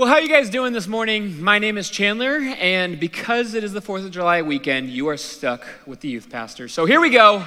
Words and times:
Well, 0.00 0.08
how 0.08 0.14
are 0.14 0.22
you 0.22 0.30
guys 0.30 0.48
doing 0.48 0.72
this 0.72 0.88
morning? 0.88 1.42
My 1.42 1.58
name 1.58 1.76
is 1.76 1.90
Chandler, 1.90 2.38
and 2.38 2.98
because 2.98 3.52
it 3.52 3.62
is 3.62 3.74
the 3.74 3.82
4th 3.82 4.06
of 4.06 4.10
July 4.10 4.40
weekend, 4.40 4.88
you 4.88 5.08
are 5.08 5.18
stuck 5.18 5.66
with 5.84 6.00
the 6.00 6.08
youth 6.08 6.30
pastor. 6.30 6.68
So 6.68 6.86
here 6.86 7.02
we 7.02 7.10
go. 7.10 7.44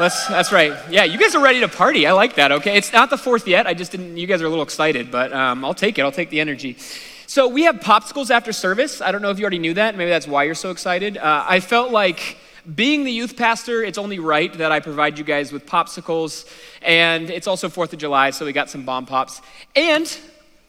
That's 0.00 0.50
right. 0.50 0.76
Yeah, 0.90 1.04
you 1.04 1.20
guys 1.20 1.36
are 1.36 1.40
ready 1.40 1.60
to 1.60 1.68
party. 1.68 2.08
I 2.08 2.12
like 2.12 2.34
that, 2.34 2.50
okay? 2.50 2.76
It's 2.76 2.92
not 2.92 3.08
the 3.08 3.14
4th 3.14 3.46
yet. 3.46 3.68
I 3.68 3.74
just 3.74 3.92
didn't, 3.92 4.16
you 4.16 4.26
guys 4.26 4.42
are 4.42 4.46
a 4.46 4.48
little 4.48 4.64
excited, 4.64 5.12
but 5.12 5.32
um, 5.32 5.64
I'll 5.64 5.74
take 5.74 5.96
it. 5.96 6.02
I'll 6.02 6.10
take 6.10 6.30
the 6.30 6.40
energy. 6.40 6.76
So 7.28 7.46
we 7.46 7.62
have 7.62 7.76
popsicles 7.76 8.32
after 8.32 8.52
service. 8.52 9.00
I 9.00 9.12
don't 9.12 9.22
know 9.22 9.30
if 9.30 9.38
you 9.38 9.44
already 9.44 9.60
knew 9.60 9.74
that. 9.74 9.96
Maybe 9.96 10.10
that's 10.10 10.26
why 10.26 10.42
you're 10.42 10.56
so 10.56 10.72
excited. 10.72 11.18
Uh, 11.18 11.44
I 11.48 11.60
felt 11.60 11.92
like 11.92 12.36
being 12.74 13.04
the 13.04 13.12
youth 13.12 13.36
pastor, 13.36 13.84
it's 13.84 13.96
only 13.96 14.18
right 14.18 14.52
that 14.54 14.72
I 14.72 14.80
provide 14.80 15.18
you 15.18 15.24
guys 15.24 15.52
with 15.52 15.66
popsicles. 15.66 16.52
And 16.82 17.30
it's 17.30 17.46
also 17.46 17.68
4th 17.68 17.92
of 17.92 18.00
July, 18.00 18.30
so 18.30 18.44
we 18.44 18.52
got 18.52 18.68
some 18.68 18.84
bomb 18.84 19.06
pops. 19.06 19.40
And 19.76 20.18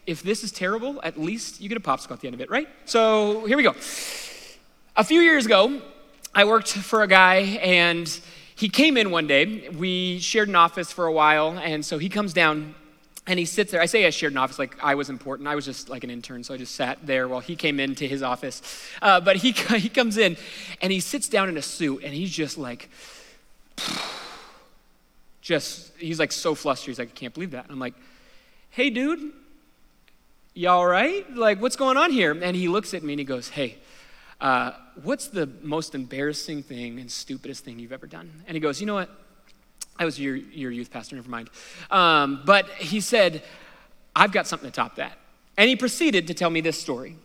if 0.06 0.24
this 0.24 0.44
is 0.44 0.52
terrible, 0.52 1.00
at 1.04 1.20
least 1.20 1.62
you 1.62 1.70
get 1.70 1.78
a 1.78 1.82
popsicle 1.82 2.12
at 2.12 2.20
the 2.20 2.28
end 2.28 2.36
of 2.36 2.42
it, 2.42 2.50
right? 2.50 2.68
So 2.86 3.46
here 3.46 3.58
we 3.58 3.64
go. 3.64 3.76
A 4.96 5.04
few 5.04 5.22
years 5.22 5.46
ago, 5.46 5.82
I 6.36 6.46
worked 6.46 6.70
for 6.70 7.04
a 7.04 7.08
guy 7.08 7.38
and 7.62 8.08
he 8.56 8.70
came 8.70 8.98
in 8.98 9.12
one 9.12 9.28
day. 9.28 9.70
We 9.70 10.20
shared 10.20 10.50
an 10.50 10.56
office 10.56 10.92
for 10.92 11.06
a 11.06 11.12
while, 11.12 11.58
and 11.58 11.86
so 11.86 11.98
he 11.98 12.10
comes 12.10 12.34
down 12.34 12.76
and 13.26 13.40
he 13.40 13.46
sits 13.46 13.72
there. 13.72 13.82
I 13.82 13.86
say 13.86 14.06
I 14.06 14.10
shared 14.10 14.34
an 14.34 14.38
office 14.38 14.60
like 14.60 14.76
I 14.84 14.96
was 14.96 15.10
important. 15.10 15.48
I 15.48 15.56
was 15.56 15.66
just 15.66 15.90
like 15.90 16.04
an 16.04 16.10
intern, 16.10 16.44
so 16.44 16.54
I 16.54 16.58
just 16.58 16.76
sat 16.76 17.06
there 17.06 17.28
while 17.28 17.40
he 17.40 17.56
came 17.56 17.80
into 17.80 18.06
his 18.06 18.22
office. 18.22 18.62
Uh, 19.02 19.22
but 19.22 19.38
he, 19.38 19.52
he 19.78 19.90
comes 19.90 20.18
in 20.18 20.38
and 20.82 20.92
he 20.92 21.00
sits 21.00 21.30
down 21.30 21.50
in 21.50 21.58
a 21.58 21.62
suit 21.62 22.04
and 22.04 22.14
he's 22.14 22.32
just 22.32 22.58
like, 22.58 22.90
just, 25.42 25.92
he's 25.98 26.20
like 26.20 26.32
so 26.32 26.54
flustered. 26.54 26.88
He's 26.88 27.00
like, 27.00 27.10
I 27.10 27.14
can't 27.14 27.34
believe 27.34 27.52
that. 27.52 27.68
I'm 27.70 27.80
like, 27.80 27.96
hey, 28.70 28.90
dude, 28.90 29.32
you 30.54 30.70
all 30.70 30.86
right? 30.86 31.30
Like, 31.36 31.62
what's 31.62 31.76
going 31.76 31.98
on 31.98 32.12
here? 32.12 32.32
And 32.32 32.56
he 32.56 32.68
looks 32.68 32.94
at 32.94 33.04
me 33.04 33.14
and 33.14 33.20
he 33.20 33.26
goes, 33.26 33.50
hey, 33.50 33.78
uh, 34.40 34.72
what's 35.02 35.28
the 35.28 35.50
most 35.62 35.96
embarrassing 35.96 36.64
thing 36.64 37.00
and 37.00 37.10
stupidest 37.10 37.64
thing 37.64 37.80
you've 37.80 37.92
ever 37.92 38.08
done? 38.08 38.44
And 38.48 38.56
he 38.56 38.60
goes, 38.60 38.80
you 38.80 38.86
know 38.86 38.96
what? 38.96 39.10
I 39.98 40.06
was 40.06 40.20
your, 40.20 40.36
your 40.36 40.72
youth 40.72 40.92
pastor, 40.92 41.16
never 41.16 41.30
mind. 41.30 41.50
Um, 41.92 42.42
but 42.46 42.68
he 42.70 43.00
said, 43.00 43.44
I've 44.16 44.32
got 44.32 44.48
something 44.48 44.70
to 44.70 44.76
top 44.76 44.96
that. 44.96 45.18
And 45.58 45.70
he 45.70 45.76
proceeded 45.76 46.28
to 46.28 46.34
tell 46.34 46.50
me 46.50 46.62
this 46.62 46.80
story. 46.80 47.16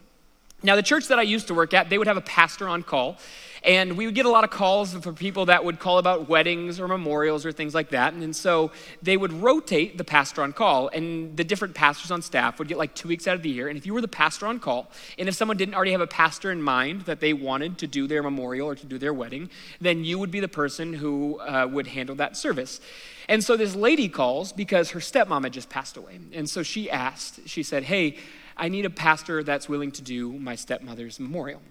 Now, 0.63 0.75
the 0.75 0.83
church 0.83 1.07
that 1.09 1.19
I 1.21 1.23
used 1.23 1.47
to 1.49 1.55
work 1.55 1.73
at, 1.73 1.89
they 1.89 1.99
would 1.99 2.09
have 2.09 2.17
a 2.17 2.23
pastor 2.23 2.69
on 2.69 2.83
call. 2.83 3.19
And 3.63 3.97
we 3.97 4.07
would 4.07 4.15
get 4.15 4.27
a 4.27 4.31
lot 4.31 4.45
of 4.45 4.51
calls 4.51 4.95
for 4.95 5.13
people 5.13 5.47
that 5.47 5.65
would 5.65 5.79
call 5.79 5.99
about 5.99 6.29
weddings 6.29 6.79
or 6.79 6.87
memorials 6.87 7.45
or 7.45 7.53
things 7.53 7.75
like 7.75 7.91
that. 7.91 8.13
And 8.13 8.35
so 8.35 8.71
they 9.03 9.17
would 9.17 9.33
rotate 9.33 9.99
the 9.99 10.05
pastor 10.05 10.43
on 10.43 10.53
call, 10.53 10.89
and 10.89 11.37
the 11.37 11.45
different 11.45 11.75
pastors 11.75 12.11
on 12.11 12.23
staff 12.23 12.59
would 12.59 12.69
get 12.69 12.79
like 12.79 12.95
two 12.95 13.09
weeks 13.09 13.27
out 13.27 13.35
of 13.35 13.43
the 13.43 13.51
year. 13.51 13.69
And 13.69 13.77
if 13.77 13.85
you 13.85 13.95
were 13.95 14.01
the 14.01 14.09
pastor 14.09 14.47
on 14.47 14.61
call, 14.61 14.91
and 15.19 15.29
if 15.29 15.35
someone 15.35 15.57
didn't 15.57 15.75
already 15.75 15.93
have 15.93 16.01
a 16.01 16.07
pastor 16.07 16.51
in 16.51 16.63
mind 16.63 17.03
that 17.03 17.21
they 17.21 17.33
wanted 17.33 17.79
to 17.79 17.87
do 17.87 18.07
their 18.07 18.23
memorial 18.23 18.69
or 18.69 18.75
to 18.75 18.87
do 18.87 18.99
their 18.99 19.13
wedding, 19.13 19.51
then 19.81 20.05
you 20.05 20.19
would 20.19 20.31
be 20.31 20.41
the 20.41 20.49
person 20.49 20.93
who 20.93 21.41
uh, 21.41 21.69
would 21.71 21.89
handle 21.89 22.15
that 22.17 22.37
service. 22.37 22.81
And 23.29 23.45
so 23.45 23.57
this 23.57 23.75
lady 23.75 24.09
calls 24.09 24.53
because 24.53 24.91
her 24.91 25.01
stepmom 25.01 25.45
had 25.45 25.53
just 25.53 25.69
passed 25.69 25.97
away. 25.97 26.19
And 26.33 26.49
so 26.49 26.63
she 26.63 26.91
asked, 26.91 27.41
she 27.47 27.63
said, 27.63 27.85
Hey, 27.85 28.17
I 28.59 28.69
need 28.69 28.85
a 28.85 28.91
pastor 28.91 29.43
that's 29.43 29.69
willing 29.69 29.93
to 29.93 30.03
do 30.03 30.33
my 30.33 30.57
stepmother's 30.57 31.21
memorial. 31.21 31.63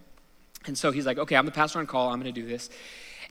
And 0.65 0.77
so 0.77 0.91
he's 0.91 1.05
like, 1.05 1.17
okay, 1.17 1.35
I'm 1.35 1.45
the 1.45 1.51
pastor 1.51 1.79
on 1.79 1.87
call. 1.87 2.09
I'm 2.09 2.21
going 2.21 2.33
to 2.33 2.41
do 2.41 2.47
this. 2.47 2.69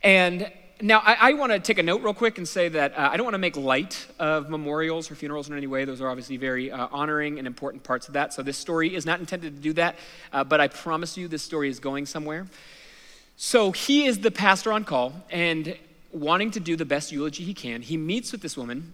And 0.03 0.51
now 0.81 1.01
I, 1.05 1.17
I 1.21 1.33
want 1.33 1.53
to 1.53 1.59
take 1.59 1.79
a 1.79 1.83
note 1.83 2.03
real 2.03 2.15
quick 2.15 2.37
and 2.39 2.47
say 2.47 2.69
that 2.69 2.97
uh, 2.97 3.09
I 3.11 3.17
don't 3.17 3.25
want 3.25 3.35
to 3.35 3.39
make 3.39 3.57
light 3.57 4.07
of 4.19 4.51
memorials 4.51 5.11
or 5.11 5.15
funerals 5.15 5.49
in 5.49 5.57
any 5.57 5.67
way. 5.67 5.85
Those 5.85 6.01
are 6.01 6.09
obviously 6.09 6.37
very 6.37 6.71
uh, 6.71 6.89
honoring 6.93 7.39
and 7.39 7.47
important 7.47 7.83
parts 7.83 8.09
of 8.09 8.15
that. 8.15 8.35
So 8.35 8.43
this 8.43 8.59
story 8.59 8.95
is 8.95 9.07
not 9.07 9.21
intended 9.21 9.57
to 9.57 9.63
do 9.63 9.73
that, 9.75 9.97
uh, 10.33 10.45
but 10.45 10.61
I 10.61 10.69
promise 10.69 11.17
you 11.17 11.29
this 11.29 11.43
story 11.43 11.71
is 11.71 11.81
going 11.81 12.05
somewhere. 12.07 12.47
So 13.37 13.73
he 13.73 14.07
is 14.07 14.21
the 14.21 14.31
pastor 14.31 14.73
on 14.73 14.85
call 14.85 15.15
and 15.31 15.77
wanting 16.13 16.51
to 16.53 16.61
do 16.61 16.77
the 16.77 16.85
best 16.85 17.13
eulogy 17.13 17.45
he 17.45 17.55
can. 17.55 17.83
He 17.83 17.97
meets 17.97 18.33
with 18.33 18.43
this 18.43 18.57
woman 18.57 18.93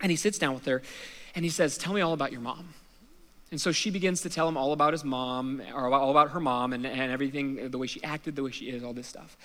and 0.00 0.10
he 0.10 0.16
sits 0.16 0.38
down 0.38 0.54
with 0.54 0.64
her 0.66 0.82
and 1.34 1.44
he 1.44 1.50
says, 1.50 1.78
Tell 1.78 1.92
me 1.92 2.00
all 2.00 2.12
about 2.12 2.32
your 2.32 2.40
mom. 2.40 2.74
And 3.50 3.60
so 3.60 3.72
she 3.72 3.90
begins 3.90 4.20
to 4.22 4.30
tell 4.30 4.46
him 4.48 4.56
all 4.56 4.72
about 4.72 4.92
his 4.92 5.04
mom, 5.04 5.60
or 5.74 5.92
all 5.92 6.10
about 6.10 6.30
her 6.30 6.40
mom, 6.40 6.72
and, 6.72 6.86
and 6.86 7.10
everything, 7.10 7.70
the 7.70 7.78
way 7.78 7.88
she 7.88 8.02
acted, 8.04 8.36
the 8.36 8.44
way 8.44 8.52
she 8.52 8.66
is, 8.66 8.84
all 8.84 8.92
this 8.92 9.08
stuff. 9.08 9.36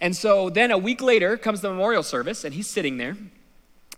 And 0.00 0.16
so 0.16 0.48
then 0.48 0.70
a 0.70 0.78
week 0.78 1.00
later 1.00 1.36
comes 1.36 1.60
the 1.60 1.68
memorial 1.68 2.04
service, 2.04 2.44
and 2.44 2.54
he's 2.54 2.68
sitting 2.68 2.98
there, 2.98 3.16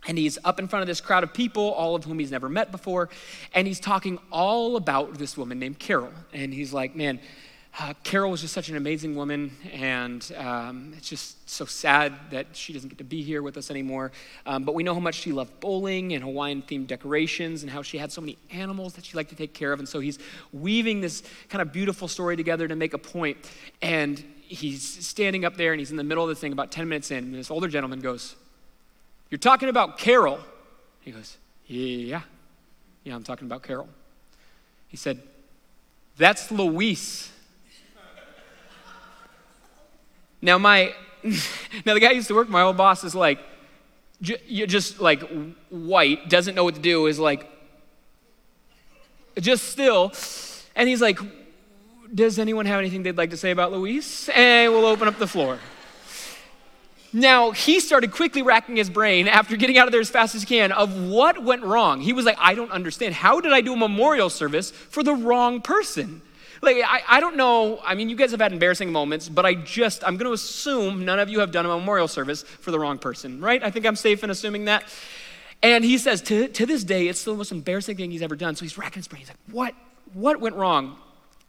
and 0.07 0.17
he's 0.17 0.39
up 0.45 0.59
in 0.59 0.69
front 0.69 0.83
of 0.83 0.87
this 0.87 1.01
crowd 1.01 1.25
of 1.25 1.35
people, 1.35 1.73
all 1.73 1.95
of 1.95 2.05
whom 2.05 2.19
he's 2.19 2.31
never 2.31 2.49
met 2.49 2.71
before, 2.71 3.11
and 3.55 3.67
he's 3.67 3.81
talking 3.81 4.19
all 4.33 4.77
about 4.77 5.19
this 5.19 5.37
woman 5.37 5.59
named 5.59 5.79
Carol. 5.79 6.13
And 6.33 6.53
he's 6.53 6.73
like, 6.73 6.97
man, 6.97 7.21
uh, 7.77 7.93
Carol 8.05 8.31
was 8.31 8.41
just 8.41 8.55
such 8.55 8.69
an 8.69 8.77
amazing 8.77 9.17
woman, 9.17 9.51
and 9.73 10.33
um, 10.37 10.95
it's 10.97 11.09
just 11.09 11.51
so 11.51 11.65
sad 11.65 12.13
that 12.31 12.47
she 12.53 12.73
doesn't 12.73 12.89
get 12.89 12.99
to 12.99 13.05
be 13.05 13.21
here 13.21 13.43
with 13.43 13.57
us 13.57 13.69
anymore. 13.69 14.13
Um, 14.47 14.63
but 14.63 14.77
we 14.77 14.85
know 14.85 14.95
how 14.95 15.01
much 15.01 15.17
she 15.17 15.33
loved 15.33 15.59
bowling 15.59 16.13
and 16.13 16.23
Hawaiian 16.23 16.63
themed 16.63 16.87
decorations, 16.87 17.63
and 17.63 17.73
how 17.73 17.83
she 17.83 17.99
had 17.99 18.13
so 18.13 18.21
many 18.21 18.39
animals 18.53 18.95
that 18.95 19.05
she 19.05 19.17
liked 19.17 19.31
to 19.31 19.37
take 19.37 19.55
care 19.55 19.73
of. 19.73 19.81
And 19.81 19.89
so 19.89 19.99
he's 19.99 20.21
weaving 20.53 21.01
this 21.01 21.25
kind 21.49 21.61
of 21.61 21.73
beautiful 21.73 22.07
story 22.07 22.37
together 22.37 22.69
to 22.69 22.77
make 22.77 22.95
a 22.95 22.99
point. 22.99 23.39
And 23.83 24.23
he's 24.43 24.85
standing 25.05 25.45
up 25.45 25.57
there, 25.57 25.73
and 25.73 25.81
he's 25.81 25.91
in 25.91 25.97
the 25.97 26.05
middle 26.05 26.23
of 26.23 26.29
the 26.29 26.37
thing 26.37 26.53
about 26.53 26.71
10 26.71 26.89
minutes 26.89 27.11
in, 27.11 27.25
and 27.25 27.35
this 27.35 27.51
older 27.51 27.67
gentleman 27.67 27.99
goes, 28.01 28.37
You're 29.31 29.39
talking 29.39 29.69
about 29.69 29.99
Carol? 29.99 30.39
He 31.01 31.11
goes, 31.11 31.39
Yeah, 31.67 32.21
yeah, 33.03 33.17
I'm 33.17 33.25
talking 33.25 33.49
about 33.49 33.65
Carol. 33.65 33.89
He 34.87 34.97
said, 34.97 35.21
That's 36.17 36.53
Louise. 36.53 37.33
Now, 40.45 40.59
my, 40.59 40.95
now 41.87 41.95
the 41.95 42.01
guy 42.01 42.11
used 42.11 42.29
to 42.29 42.35
work, 42.35 42.51
my 42.51 42.61
old 42.61 42.77
boss 42.77 43.03
is 43.03 43.15
like, 43.15 43.39
j- 44.21 44.67
just 44.67 45.01
like 45.01 45.23
white, 45.71 46.29
doesn't 46.29 46.55
know 46.55 46.65
what 46.65 46.75
to 46.75 46.83
do, 46.83 47.07
is 47.07 47.19
like, 47.19 47.51
just 49.41 49.71
still. 49.71 50.13
And 50.77 50.87
he's 50.87 51.01
like, 51.01 51.19
does 52.15 52.39
anyone 52.39 52.67
have 52.67 52.79
anything 52.79 53.03
they'd 53.03 53.17
like 53.17 53.31
to 53.31 53.39
say 53.39 53.53
about 53.53 53.73
Louise? 53.73 54.29
And 54.35 54.71
we'll 54.71 54.85
open 54.85 55.09
up 55.09 55.19
the 55.19 55.27
floor. 55.27 55.59
Now, 57.11 57.53
he 57.53 57.81
started 57.81 58.13
quickly 58.13 58.43
racking 58.43 58.77
his 58.77 58.91
brain 58.91 59.29
after 59.29 59.57
getting 59.57 59.79
out 59.79 59.89
of 59.89 59.93
there 59.93 60.01
as 60.01 60.11
fast 60.11 60.35
as 60.35 60.43
he 60.43 60.47
can 60.47 60.73
of 60.73 61.09
what 61.09 61.43
went 61.43 61.63
wrong. 61.63 62.03
He 62.03 62.13
was 62.13 62.27
like, 62.27 62.37
I 62.39 62.55
don't 62.55 62.71
understand. 62.71 63.15
How 63.15 63.41
did 63.41 63.53
I 63.53 63.63
do 63.63 63.73
a 63.73 63.77
memorial 63.77 64.29
service 64.29 64.73
for 64.73 65.03
the 65.03 65.15
wrong 65.15 65.63
person? 65.63 66.21
Like, 66.65 66.79
I, 66.85 67.03
I 67.09 67.21
don't 67.21 67.37
know. 67.37 67.81
I 67.85 67.95
mean, 67.95 68.09
you 68.09 68.17
guys 68.17 68.31
have 68.31 68.41
had 68.41 68.53
embarrassing 68.53 68.91
moments, 68.91 69.29
but 69.29 69.45
I 69.45 69.55
just, 69.55 70.03
I'm 70.05 70.17
going 70.17 70.29
to 70.29 70.33
assume 70.33 71.05
none 71.05 71.19
of 71.19 71.29
you 71.29 71.41
have 71.41 71.51
done 71.51 71.67
a 71.67 71.69
memorial 71.69 72.09
service 72.09 72.43
for 72.43 72.71
the 72.71 72.79
wrong 72.79 72.99
person, 72.99 73.41
right? 73.41 73.63
I 73.63 73.71
think 73.71 73.87
I'm 73.87 73.97
safe 73.97 74.25
in 74.25 74.31
assuming 74.31 74.65
that. 74.67 74.85
And 75.63 75.85
he 75.85 75.99
says, 75.99 76.21
to, 76.23 76.49
to 76.49 76.67
this 76.67 76.85
day, 76.85 77.09
it's 77.09 77.25
the 77.25 77.35
most 77.35 77.53
embarrassing 77.53 77.97
thing 77.97 78.11
he's 78.11 78.23
ever 78.23 78.37
done. 78.37 78.57
So 78.57 78.65
he's 78.65 78.77
racking 78.77 79.01
his 79.01 79.09
brain. 79.09 79.21
He's 79.21 79.29
like, 79.29 79.39
what, 79.51 79.75
what 80.13 80.41
went 80.41 80.57
wrong? 80.57 80.97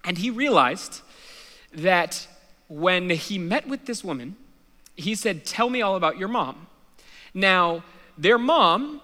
And 0.04 0.18
he 0.18 0.30
realized 0.30 1.02
that 1.74 2.28
when 2.68 3.10
he 3.10 3.38
met 3.38 3.68
with 3.68 3.86
this 3.86 4.04
woman, 4.04 4.36
he 4.96 5.16
said, 5.16 5.46
Tell 5.46 5.70
me 5.70 5.82
all 5.82 5.96
about 5.96 6.18
your 6.18 6.28
mom. 6.28 6.68
Now, 7.34 7.84
their 8.18 8.38
mom 8.38 9.02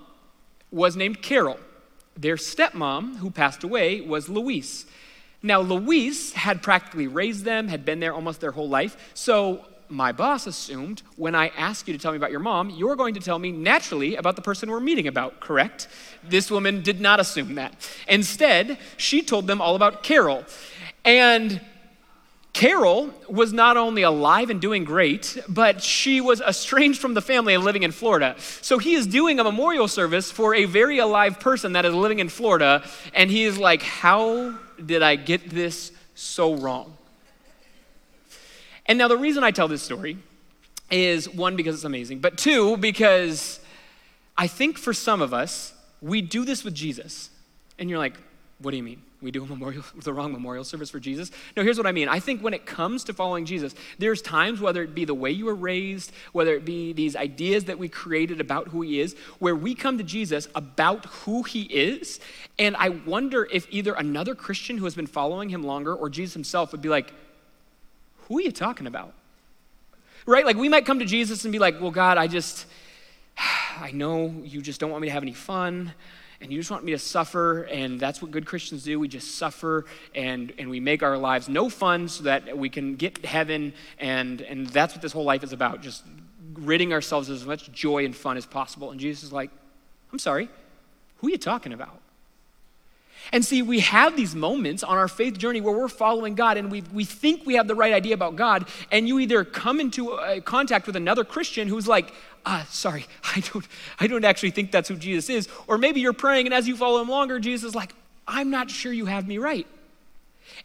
was 0.71 0.95
named 0.95 1.21
Carol. 1.21 1.59
Their 2.15 2.35
stepmom, 2.35 3.17
who 3.17 3.29
passed 3.31 3.63
away, 3.63 4.01
was 4.01 4.29
Louise. 4.29 4.85
Now, 5.43 5.61
Louise 5.61 6.33
had 6.33 6.61
practically 6.61 7.07
raised 7.07 7.45
them, 7.45 7.67
had 7.67 7.83
been 7.83 7.99
there 7.99 8.13
almost 8.13 8.41
their 8.41 8.51
whole 8.51 8.69
life. 8.69 9.11
So, 9.13 9.65
my 9.89 10.11
boss 10.11 10.47
assumed 10.47 11.01
when 11.17 11.35
I 11.35 11.49
ask 11.57 11.87
you 11.87 11.93
to 11.93 11.99
tell 11.99 12.11
me 12.11 12.17
about 12.17 12.31
your 12.31 12.39
mom, 12.39 12.69
you're 12.69 12.95
going 12.95 13.13
to 13.15 13.19
tell 13.19 13.37
me 13.37 13.51
naturally 13.51 14.15
about 14.15 14.37
the 14.37 14.41
person 14.41 14.71
we're 14.71 14.79
meeting 14.79 15.07
about, 15.07 15.39
correct? 15.41 15.87
This 16.23 16.49
woman 16.49 16.81
did 16.81 17.01
not 17.01 17.19
assume 17.19 17.55
that. 17.55 17.75
Instead, 18.07 18.77
she 18.97 19.21
told 19.21 19.47
them 19.47 19.61
all 19.61 19.75
about 19.75 20.01
Carol. 20.01 20.45
And 21.03 21.59
Carol 22.53 23.11
was 23.29 23.53
not 23.53 23.77
only 23.77 24.01
alive 24.01 24.49
and 24.49 24.59
doing 24.59 24.83
great, 24.83 25.37
but 25.47 25.81
she 25.81 26.19
was 26.19 26.41
estranged 26.41 26.99
from 26.99 27.13
the 27.13 27.21
family 27.21 27.53
and 27.53 27.63
living 27.63 27.83
in 27.83 27.91
Florida. 27.91 28.35
So 28.61 28.77
he 28.77 28.93
is 28.93 29.07
doing 29.07 29.39
a 29.39 29.43
memorial 29.43 29.87
service 29.87 30.31
for 30.31 30.53
a 30.53 30.65
very 30.65 30.99
alive 30.99 31.39
person 31.39 31.73
that 31.73 31.85
is 31.85 31.93
living 31.93 32.19
in 32.19 32.27
Florida, 32.27 32.83
and 33.13 33.31
he 33.31 33.45
is 33.45 33.57
like, 33.57 33.81
How 33.81 34.57
did 34.85 35.01
I 35.01 35.15
get 35.15 35.49
this 35.49 35.91
so 36.13 36.55
wrong? 36.55 36.97
And 38.85 38.97
now, 38.97 39.07
the 39.07 39.17
reason 39.17 39.43
I 39.43 39.51
tell 39.51 39.69
this 39.69 39.81
story 39.81 40.17
is 40.89 41.29
one, 41.29 41.55
because 41.55 41.75
it's 41.75 41.85
amazing, 41.85 42.19
but 42.19 42.37
two, 42.37 42.75
because 42.75 43.61
I 44.37 44.47
think 44.47 44.77
for 44.77 44.91
some 44.91 45.21
of 45.21 45.33
us, 45.33 45.73
we 46.01 46.21
do 46.21 46.43
this 46.43 46.63
with 46.65 46.73
Jesus. 46.73 47.29
And 47.79 47.89
you're 47.89 47.99
like, 47.99 48.15
what 48.59 48.71
do 48.71 48.77
you 48.77 48.83
mean? 48.83 49.01
We 49.21 49.29
do 49.29 49.43
a 49.43 49.47
memorial, 49.47 49.83
the 50.03 50.13
wrong 50.13 50.31
memorial 50.31 50.63
service 50.63 50.89
for 50.89 50.99
Jesus? 50.99 51.31
No, 51.55 51.63
here's 51.63 51.77
what 51.77 51.85
I 51.85 51.91
mean. 51.91 52.09
I 52.09 52.19
think 52.19 52.41
when 52.41 52.53
it 52.53 52.65
comes 52.65 53.03
to 53.05 53.13
following 53.13 53.45
Jesus, 53.45 53.75
there's 53.99 54.21
times, 54.21 54.59
whether 54.59 54.81
it 54.81 54.95
be 54.95 55.05
the 55.05 55.13
way 55.13 55.31
you 55.31 55.45
were 55.45 55.55
raised, 55.55 56.11
whether 56.31 56.53
it 56.55 56.65
be 56.65 56.93
these 56.93 57.15
ideas 57.15 57.65
that 57.65 57.77
we 57.77 57.87
created 57.87 58.41
about 58.41 58.69
who 58.69 58.81
he 58.81 58.99
is, 58.99 59.15
where 59.39 59.55
we 59.55 59.75
come 59.75 59.97
to 59.97 60.03
Jesus 60.03 60.47
about 60.55 61.05
who 61.05 61.43
he 61.43 61.63
is. 61.63 62.19
And 62.57 62.75
I 62.77 62.89
wonder 62.89 63.47
if 63.51 63.67
either 63.69 63.93
another 63.93 64.33
Christian 64.33 64.77
who 64.77 64.85
has 64.85 64.95
been 64.95 65.07
following 65.07 65.49
him 65.49 65.63
longer 65.63 65.93
or 65.93 66.09
Jesus 66.09 66.33
himself 66.33 66.71
would 66.71 66.81
be 66.81 66.89
like, 66.89 67.13
who 68.27 68.39
are 68.39 68.41
you 68.41 68.51
talking 68.51 68.87
about? 68.87 69.13
Right? 70.25 70.45
Like 70.45 70.57
we 70.57 70.69
might 70.69 70.85
come 70.85 70.99
to 70.99 71.05
Jesus 71.05 71.45
and 71.45 71.51
be 71.51 71.59
like, 71.59 71.79
well, 71.79 71.91
God, 71.91 72.17
I 72.17 72.27
just, 72.27 72.65
I 73.79 73.91
know 73.91 74.33
you 74.43 74.61
just 74.61 74.79
don't 74.79 74.89
want 74.89 75.01
me 75.01 75.07
to 75.09 75.13
have 75.13 75.23
any 75.23 75.33
fun 75.33 75.93
and 76.41 76.51
you 76.51 76.59
just 76.59 76.71
want 76.71 76.83
me 76.83 76.91
to 76.91 76.97
suffer, 76.97 77.63
and 77.63 77.99
that's 77.99 78.21
what 78.21 78.31
good 78.31 78.45
Christians 78.45 78.83
do. 78.83 78.99
We 78.99 79.07
just 79.07 79.35
suffer 79.35 79.85
and, 80.15 80.51
and 80.57 80.69
we 80.69 80.79
make 80.79 81.03
our 81.03 81.17
lives 81.17 81.47
no 81.47 81.69
fun 81.69 82.07
so 82.07 82.23
that 82.23 82.57
we 82.57 82.69
can 82.69 82.95
get 82.95 83.23
heaven, 83.23 83.73
and, 83.99 84.41
and 84.41 84.67
that's 84.67 84.93
what 84.93 85.01
this 85.01 85.11
whole 85.11 85.23
life 85.23 85.43
is 85.43 85.53
about, 85.53 85.81
just 85.81 86.03
ridding 86.53 86.93
ourselves 86.93 87.29
of 87.29 87.35
as 87.35 87.45
much 87.45 87.71
joy 87.71 88.05
and 88.05 88.15
fun 88.15 88.37
as 88.37 88.45
possible. 88.45 88.91
And 88.91 88.99
Jesus 88.99 89.23
is 89.23 89.31
like, 89.31 89.51
I'm 90.11 90.19
sorry, 90.19 90.49
who 91.17 91.27
are 91.27 91.31
you 91.31 91.37
talking 91.37 91.73
about? 91.73 91.99
And 93.31 93.45
see, 93.45 93.61
we 93.61 93.79
have 93.79 94.15
these 94.15 94.35
moments 94.35 94.83
on 94.83 94.97
our 94.97 95.07
faith 95.07 95.37
journey 95.37 95.61
where 95.61 95.75
we're 95.75 95.87
following 95.87 96.35
God 96.35 96.57
and 96.57 96.69
we, 96.69 96.83
we 96.93 97.05
think 97.05 97.45
we 97.45 97.55
have 97.55 97.67
the 97.67 97.75
right 97.75 97.93
idea 97.93 98.13
about 98.13 98.35
God, 98.35 98.67
and 98.91 99.07
you 99.07 99.19
either 99.19 99.43
come 99.43 99.79
into 99.79 100.17
contact 100.43 100.87
with 100.87 100.95
another 100.95 101.23
Christian 101.23 101.67
who's 101.67 101.87
like, 101.87 102.13
ah, 102.45 102.65
sorry, 102.69 103.05
I 103.35 103.43
don't, 103.51 103.67
I 103.99 104.07
don't 104.07 104.25
actually 104.25 104.51
think 104.51 104.71
that's 104.71 104.89
who 104.89 104.95
Jesus 104.95 105.29
is. 105.29 105.47
Or 105.67 105.77
maybe 105.77 106.01
you're 106.01 106.13
praying, 106.13 106.47
and 106.47 106.53
as 106.53 106.67
you 106.67 106.75
follow 106.75 107.01
him 107.01 107.09
longer, 107.09 107.39
Jesus 107.39 107.69
is 107.69 107.75
like, 107.75 107.93
I'm 108.27 108.49
not 108.49 108.69
sure 108.69 108.91
you 108.93 109.05
have 109.05 109.27
me 109.27 109.37
right. 109.37 109.67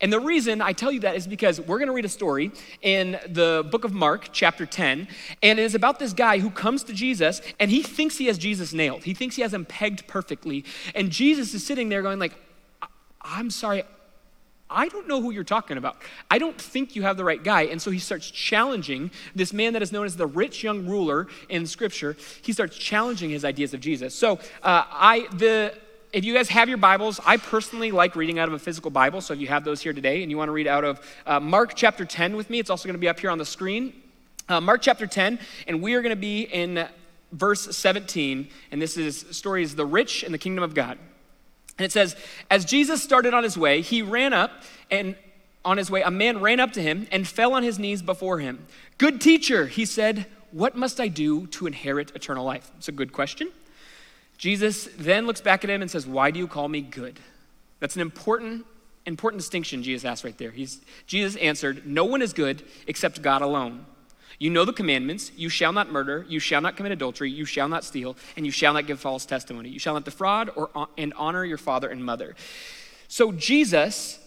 And 0.00 0.12
the 0.12 0.20
reason 0.20 0.60
I 0.60 0.72
tell 0.72 0.92
you 0.92 1.00
that 1.00 1.16
is 1.16 1.26
because 1.26 1.60
we're 1.60 1.78
going 1.78 1.88
to 1.88 1.94
read 1.94 2.04
a 2.04 2.10
story 2.10 2.50
in 2.82 3.18
the 3.28 3.66
book 3.70 3.84
of 3.84 3.94
Mark, 3.94 4.28
chapter 4.32 4.66
10, 4.66 5.08
and 5.42 5.58
it 5.58 5.62
is 5.62 5.74
about 5.74 5.98
this 5.98 6.12
guy 6.12 6.38
who 6.38 6.50
comes 6.50 6.82
to 6.84 6.92
Jesus 6.92 7.40
and 7.58 7.70
he 7.70 7.82
thinks 7.82 8.18
he 8.18 8.26
has 8.26 8.36
Jesus 8.36 8.72
nailed. 8.72 9.04
He 9.04 9.14
thinks 9.14 9.36
he 9.36 9.42
has 9.42 9.54
him 9.54 9.64
pegged 9.64 10.06
perfectly. 10.06 10.64
And 10.94 11.10
Jesus 11.10 11.54
is 11.54 11.64
sitting 11.64 11.88
there 11.88 12.02
going 12.02 12.18
like, 12.18 12.32
I'm 13.28 13.50
sorry, 13.50 13.82
I 14.68 14.88
don't 14.88 15.06
know 15.06 15.20
who 15.20 15.30
you're 15.30 15.44
talking 15.44 15.76
about. 15.76 15.96
I 16.30 16.38
don't 16.38 16.60
think 16.60 16.96
you 16.96 17.02
have 17.02 17.16
the 17.16 17.24
right 17.24 17.42
guy. 17.42 17.62
And 17.62 17.80
so 17.80 17.90
he 17.90 17.98
starts 17.98 18.30
challenging 18.30 19.10
this 19.34 19.52
man 19.52 19.72
that 19.74 19.82
is 19.82 19.92
known 19.92 20.06
as 20.06 20.16
the 20.16 20.26
rich 20.26 20.62
young 20.62 20.86
ruler 20.86 21.28
in 21.48 21.66
Scripture. 21.66 22.16
He 22.42 22.52
starts 22.52 22.76
challenging 22.76 23.30
his 23.30 23.44
ideas 23.44 23.74
of 23.74 23.80
Jesus. 23.80 24.14
So 24.14 24.38
uh, 24.62 24.84
I 24.90 25.26
the 25.32 25.74
if 26.12 26.24
you 26.24 26.32
guys 26.32 26.48
have 26.48 26.68
your 26.68 26.78
Bibles, 26.78 27.20
I 27.26 27.36
personally 27.36 27.90
like 27.90 28.16
reading 28.16 28.38
out 28.38 28.48
of 28.48 28.54
a 28.54 28.58
physical 28.58 28.90
Bible. 28.90 29.20
So 29.20 29.34
if 29.34 29.40
you 29.40 29.48
have 29.48 29.64
those 29.64 29.82
here 29.82 29.92
today 29.92 30.22
and 30.22 30.30
you 30.30 30.38
want 30.38 30.48
to 30.48 30.52
read 30.52 30.66
out 30.66 30.82
of 30.82 31.00
uh, 31.26 31.40
Mark 31.40 31.74
chapter 31.74 32.04
10 32.04 32.36
with 32.36 32.48
me, 32.48 32.58
it's 32.58 32.70
also 32.70 32.88
going 32.88 32.94
to 32.94 33.00
be 33.00 33.08
up 33.08 33.20
here 33.20 33.30
on 33.30 33.38
the 33.38 33.44
screen. 33.44 33.92
Uh, 34.48 34.60
Mark 34.60 34.80
chapter 34.80 35.06
10, 35.06 35.38
and 35.66 35.82
we 35.82 35.94
are 35.94 36.02
going 36.02 36.14
to 36.14 36.20
be 36.20 36.42
in 36.42 36.88
verse 37.32 37.76
17. 37.76 38.48
And 38.70 38.80
this 38.80 38.96
is 38.96 39.26
story 39.32 39.62
is 39.62 39.74
the 39.74 39.84
rich 39.84 40.22
and 40.22 40.32
the 40.32 40.38
kingdom 40.38 40.64
of 40.64 40.72
God. 40.74 40.96
And 41.78 41.84
it 41.84 41.92
says, 41.92 42.16
as 42.50 42.64
Jesus 42.64 43.02
started 43.02 43.34
on 43.34 43.42
his 43.42 43.56
way, 43.58 43.82
he 43.82 44.02
ran 44.02 44.32
up, 44.32 44.62
and 44.90 45.16
on 45.64 45.76
his 45.76 45.90
way, 45.90 46.02
a 46.02 46.10
man 46.10 46.40
ran 46.40 46.60
up 46.60 46.72
to 46.72 46.82
him 46.82 47.06
and 47.10 47.26
fell 47.26 47.52
on 47.52 47.62
his 47.62 47.78
knees 47.78 48.00
before 48.00 48.38
him. 48.38 48.66
Good 48.98 49.20
teacher, 49.20 49.66
he 49.66 49.84
said, 49.84 50.26
what 50.52 50.74
must 50.76 51.00
I 51.00 51.08
do 51.08 51.46
to 51.48 51.66
inherit 51.66 52.14
eternal 52.14 52.44
life? 52.44 52.70
It's 52.78 52.88
a 52.88 52.92
good 52.92 53.12
question. 53.12 53.50
Jesus 54.38 54.88
then 54.96 55.26
looks 55.26 55.40
back 55.40 55.64
at 55.64 55.70
him 55.70 55.82
and 55.82 55.90
says, 55.90 56.06
Why 56.06 56.30
do 56.30 56.38
you 56.38 56.46
call 56.46 56.68
me 56.68 56.80
good? 56.80 57.18
That's 57.80 57.94
an 57.94 58.02
important, 58.02 58.66
important 59.06 59.40
distinction 59.40 59.82
Jesus 59.82 60.04
asked 60.04 60.24
right 60.24 60.36
there. 60.38 60.50
He's, 60.50 60.80
Jesus 61.06 61.36
answered, 61.36 61.86
No 61.86 62.04
one 62.04 62.22
is 62.22 62.32
good 62.32 62.62
except 62.86 63.22
God 63.22 63.42
alone. 63.42 63.86
You 64.38 64.50
know 64.50 64.64
the 64.64 64.72
commandments 64.72 65.32
you 65.36 65.48
shall 65.48 65.72
not 65.72 65.90
murder, 65.90 66.26
you 66.28 66.40
shall 66.40 66.60
not 66.60 66.76
commit 66.76 66.92
adultery, 66.92 67.30
you 67.30 67.44
shall 67.44 67.68
not 67.68 67.84
steal, 67.84 68.16
and 68.36 68.44
you 68.44 68.52
shall 68.52 68.74
not 68.74 68.86
give 68.86 69.00
false 69.00 69.24
testimony. 69.24 69.68
You 69.68 69.78
shall 69.78 69.94
not 69.94 70.04
defraud 70.04 70.50
or, 70.56 70.70
and 70.98 71.14
honor 71.16 71.44
your 71.44 71.58
father 71.58 71.88
and 71.88 72.04
mother. 72.04 72.34
So 73.08 73.32
Jesus 73.32 74.18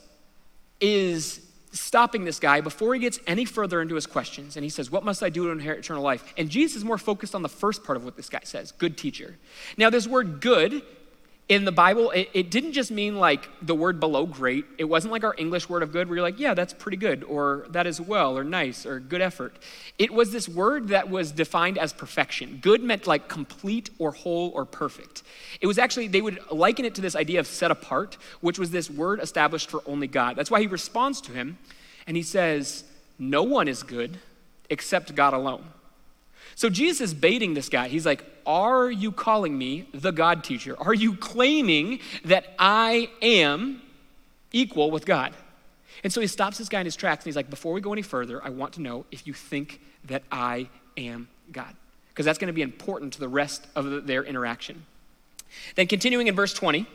is 0.79 1.45
stopping 1.71 2.25
this 2.25 2.39
guy 2.39 2.61
before 2.61 2.93
he 2.93 2.99
gets 2.99 3.19
any 3.27 3.45
further 3.45 3.81
into 3.81 3.95
his 3.95 4.07
questions. 4.07 4.55
And 4.57 4.63
he 4.63 4.69
says, 4.69 4.89
What 4.89 5.03
must 5.03 5.21
I 5.21 5.29
do 5.29 5.45
to 5.45 5.51
inherit 5.51 5.79
eternal 5.79 6.03
life? 6.03 6.33
And 6.37 6.49
Jesus 6.49 6.77
is 6.77 6.85
more 6.85 6.97
focused 6.97 7.35
on 7.35 7.41
the 7.41 7.49
first 7.49 7.83
part 7.83 7.97
of 7.97 8.05
what 8.05 8.15
this 8.15 8.29
guy 8.29 8.41
says 8.43 8.71
good 8.71 8.97
teacher. 8.97 9.37
Now, 9.77 9.89
this 9.89 10.07
word 10.07 10.41
good 10.41 10.81
in 11.49 11.65
the 11.65 11.71
Bible, 11.71 12.11
it, 12.11 12.29
it, 12.35 12.51
didn't 12.51 12.73
just 12.73 12.91
mean 12.91 13.15
like 13.17 13.49
the 13.59 13.73
word 13.73 13.99
below 13.99 14.27
great. 14.27 14.65
It 14.77 14.83
wasn't 14.83 15.11
like 15.11 15.23
our 15.23 15.33
English 15.35 15.67
word 15.67 15.81
of 15.81 15.91
good 15.91 16.07
where 16.07 16.17
you're 16.17 16.23
like, 16.23 16.39
yeah, 16.39 16.53
that's 16.53 16.73
pretty 16.73 16.95
good, 16.95 17.23
or 17.23 17.65
that 17.69 17.87
is 17.87 17.99
well, 17.99 18.37
or 18.37 18.43
nice, 18.43 18.85
or 18.85 18.99
good 18.99 19.19
effort. 19.19 19.57
It 19.97 20.13
was 20.13 20.31
this 20.31 20.47
word 20.47 20.89
that 20.89 21.09
was 21.09 21.31
defined 21.31 21.79
as 21.79 21.91
perfection. 21.91 22.59
Good 22.61 22.83
meant 22.83 23.07
like 23.07 23.27
complete 23.27 23.89
or 23.97 24.11
whole 24.11 24.51
or 24.53 24.63
perfect. 24.63 25.23
It 25.59 25.65
was 25.65 25.79
actually, 25.79 26.07
they 26.07 26.21
would 26.21 26.39
liken 26.51 26.85
it 26.85 26.93
to 26.95 27.01
this 27.01 27.15
idea 27.15 27.39
of 27.39 27.47
set 27.47 27.71
apart, 27.71 28.19
which 28.41 28.59
was 28.59 28.69
this 28.69 28.87
word 28.87 29.19
established 29.19 29.71
for 29.71 29.81
only 29.87 30.07
God. 30.07 30.35
That's 30.35 30.51
why 30.51 30.61
he 30.61 30.67
responds 30.67 31.19
to 31.21 31.31
him 31.31 31.57
and 32.05 32.15
he 32.15 32.23
says, 32.23 32.83
No 33.17 33.41
one 33.41 33.67
is 33.67 33.81
good 33.81 34.19
except 34.69 35.15
God 35.15 35.33
alone. 35.33 35.65
So 36.53 36.69
Jesus 36.69 37.01
is 37.01 37.13
baiting 37.13 37.53
this 37.53 37.69
guy. 37.69 37.87
He's 37.87 38.05
like, 38.05 38.23
Are 38.49 38.89
you 38.89 39.11
calling 39.11 39.55
me 39.55 39.87
the 39.93 40.11
God 40.11 40.43
teacher? 40.43 40.75
Are 40.79 40.95
you 40.95 41.13
claiming 41.13 41.99
that 42.25 42.47
I 42.57 43.11
am 43.21 43.79
equal 44.51 44.89
with 44.89 45.05
God? 45.05 45.35
And 46.03 46.11
so 46.11 46.19
he 46.19 46.25
stops 46.25 46.57
this 46.57 46.67
guy 46.67 46.79
in 46.79 46.85
his 46.85 46.95
tracks 46.95 47.23
and 47.23 47.25
he's 47.27 47.35
like, 47.35 47.51
Before 47.51 47.73
we 47.73 47.79
go 47.79 47.93
any 47.93 48.01
further, 48.01 48.43
I 48.43 48.49
want 48.49 48.73
to 48.73 48.81
know 48.81 49.05
if 49.11 49.27
you 49.27 49.33
think 49.33 49.79
that 50.05 50.23
I 50.31 50.67
am 50.97 51.27
God. 51.51 51.75
Because 52.07 52.25
that's 52.25 52.39
going 52.39 52.47
to 52.47 52.53
be 52.53 52.63
important 52.63 53.13
to 53.13 53.19
the 53.19 53.27
rest 53.27 53.67
of 53.75 54.07
their 54.07 54.23
interaction. 54.23 54.83
Then 55.75 55.85
continuing 55.85 56.25
in 56.25 56.33
verse 56.33 56.51
20, 56.51 56.87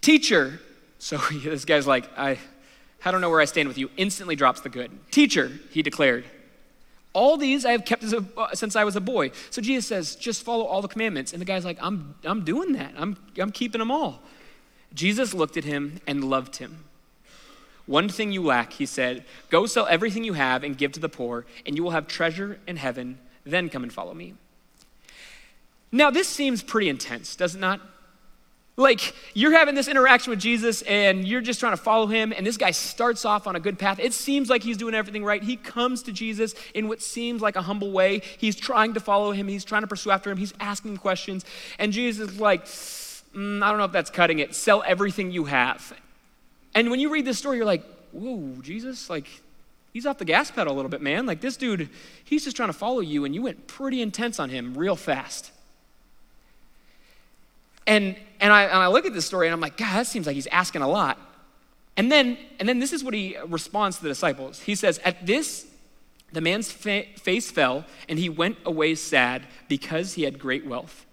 teacher, 0.00 0.60
so 0.98 1.18
this 1.44 1.64
guy's 1.64 1.86
like, 1.86 2.10
I, 2.18 2.36
I 3.04 3.12
don't 3.12 3.20
know 3.20 3.30
where 3.30 3.40
I 3.40 3.44
stand 3.44 3.68
with 3.68 3.78
you, 3.78 3.90
instantly 3.96 4.34
drops 4.34 4.60
the 4.62 4.70
good. 4.70 4.90
Teacher, 5.12 5.52
he 5.70 5.82
declared, 5.82 6.24
all 7.14 7.38
these 7.38 7.64
I 7.64 7.72
have 7.72 7.86
kept 7.86 8.02
a, 8.04 8.24
since 8.52 8.76
I 8.76 8.84
was 8.84 8.96
a 8.96 9.00
boy. 9.00 9.30
So 9.50 9.62
Jesus 9.62 9.86
says, 9.86 10.16
just 10.16 10.42
follow 10.42 10.64
all 10.64 10.82
the 10.82 10.88
commandments. 10.88 11.32
And 11.32 11.40
the 11.40 11.46
guy's 11.46 11.64
like, 11.64 11.78
I'm, 11.80 12.16
I'm 12.24 12.44
doing 12.44 12.72
that. 12.72 12.92
I'm, 12.98 13.16
I'm 13.38 13.52
keeping 13.52 13.78
them 13.78 13.90
all. 13.90 14.20
Jesus 14.92 15.32
looked 15.32 15.56
at 15.56 15.64
him 15.64 16.00
and 16.06 16.22
loved 16.22 16.56
him. 16.56 16.84
One 17.86 18.08
thing 18.08 18.32
you 18.32 18.42
lack, 18.42 18.74
he 18.74 18.86
said, 18.86 19.24
go 19.50 19.66
sell 19.66 19.86
everything 19.86 20.24
you 20.24 20.32
have 20.34 20.64
and 20.64 20.76
give 20.76 20.92
to 20.92 21.00
the 21.00 21.08
poor, 21.08 21.44
and 21.66 21.76
you 21.76 21.82
will 21.82 21.90
have 21.90 22.06
treasure 22.06 22.58
in 22.66 22.76
heaven. 22.76 23.18
Then 23.44 23.68
come 23.68 23.82
and 23.82 23.92
follow 23.92 24.14
me. 24.14 24.34
Now, 25.92 26.10
this 26.10 26.28
seems 26.28 26.62
pretty 26.62 26.88
intense, 26.88 27.36
does 27.36 27.54
it 27.54 27.58
not? 27.58 27.80
Like, 28.76 29.14
you're 29.34 29.52
having 29.52 29.76
this 29.76 29.86
interaction 29.86 30.30
with 30.30 30.40
Jesus 30.40 30.82
and 30.82 31.26
you're 31.26 31.40
just 31.40 31.60
trying 31.60 31.74
to 31.74 31.82
follow 31.82 32.08
him, 32.08 32.32
and 32.36 32.44
this 32.44 32.56
guy 32.56 32.72
starts 32.72 33.24
off 33.24 33.46
on 33.46 33.54
a 33.54 33.60
good 33.60 33.78
path. 33.78 34.00
It 34.00 34.12
seems 34.12 34.50
like 34.50 34.64
he's 34.64 34.76
doing 34.76 34.94
everything 34.94 35.24
right. 35.24 35.42
He 35.42 35.56
comes 35.56 36.02
to 36.04 36.12
Jesus 36.12 36.56
in 36.74 36.88
what 36.88 37.00
seems 37.00 37.40
like 37.40 37.54
a 37.54 37.62
humble 37.62 37.92
way. 37.92 38.20
He's 38.38 38.56
trying 38.56 38.94
to 38.94 39.00
follow 39.00 39.30
him, 39.30 39.46
he's 39.46 39.64
trying 39.64 39.82
to 39.82 39.86
pursue 39.86 40.10
after 40.10 40.30
him, 40.30 40.38
he's 40.38 40.54
asking 40.58 40.96
questions. 40.96 41.44
And 41.78 41.92
Jesus 41.92 42.32
is 42.32 42.40
like, 42.40 42.64
mm, 42.64 43.62
I 43.62 43.68
don't 43.68 43.78
know 43.78 43.84
if 43.84 43.92
that's 43.92 44.10
cutting 44.10 44.40
it. 44.40 44.56
Sell 44.56 44.82
everything 44.84 45.30
you 45.30 45.44
have. 45.44 45.96
And 46.74 46.90
when 46.90 46.98
you 46.98 47.10
read 47.10 47.24
this 47.24 47.38
story, 47.38 47.58
you're 47.58 47.66
like, 47.66 47.84
whoa, 48.10 48.56
Jesus, 48.60 49.08
like, 49.08 49.28
he's 49.92 50.04
off 50.04 50.18
the 50.18 50.24
gas 50.24 50.50
pedal 50.50 50.72
a 50.72 50.76
little 50.76 50.90
bit, 50.90 51.00
man. 51.00 51.26
Like, 51.26 51.40
this 51.40 51.56
dude, 51.56 51.88
he's 52.24 52.42
just 52.42 52.56
trying 52.56 52.70
to 52.70 52.72
follow 52.72 53.00
you, 53.00 53.24
and 53.24 53.36
you 53.36 53.42
went 53.42 53.68
pretty 53.68 54.02
intense 54.02 54.40
on 54.40 54.50
him 54.50 54.74
real 54.76 54.96
fast. 54.96 55.52
And, 57.86 58.16
and, 58.40 58.52
I, 58.52 58.64
and 58.64 58.78
I 58.78 58.86
look 58.88 59.06
at 59.06 59.12
this 59.12 59.26
story 59.26 59.46
and 59.46 59.54
I'm 59.54 59.60
like, 59.60 59.76
God, 59.76 59.94
that 59.94 60.06
seems 60.06 60.26
like 60.26 60.34
he's 60.34 60.46
asking 60.48 60.82
a 60.82 60.88
lot. 60.88 61.18
And 61.96 62.10
then, 62.10 62.38
and 62.58 62.68
then 62.68 62.78
this 62.78 62.92
is 62.92 63.04
what 63.04 63.14
he 63.14 63.36
responds 63.46 63.98
to 63.98 64.02
the 64.02 64.08
disciples. 64.08 64.60
He 64.60 64.74
says, 64.74 64.98
At 65.04 65.26
this, 65.26 65.66
the 66.32 66.40
man's 66.40 66.72
fa- 66.72 67.04
face 67.16 67.50
fell, 67.50 67.84
and 68.08 68.18
he 68.18 68.28
went 68.28 68.58
away 68.66 68.94
sad 68.96 69.46
because 69.68 70.14
he 70.14 70.22
had 70.22 70.38
great 70.38 70.66
wealth. 70.66 71.06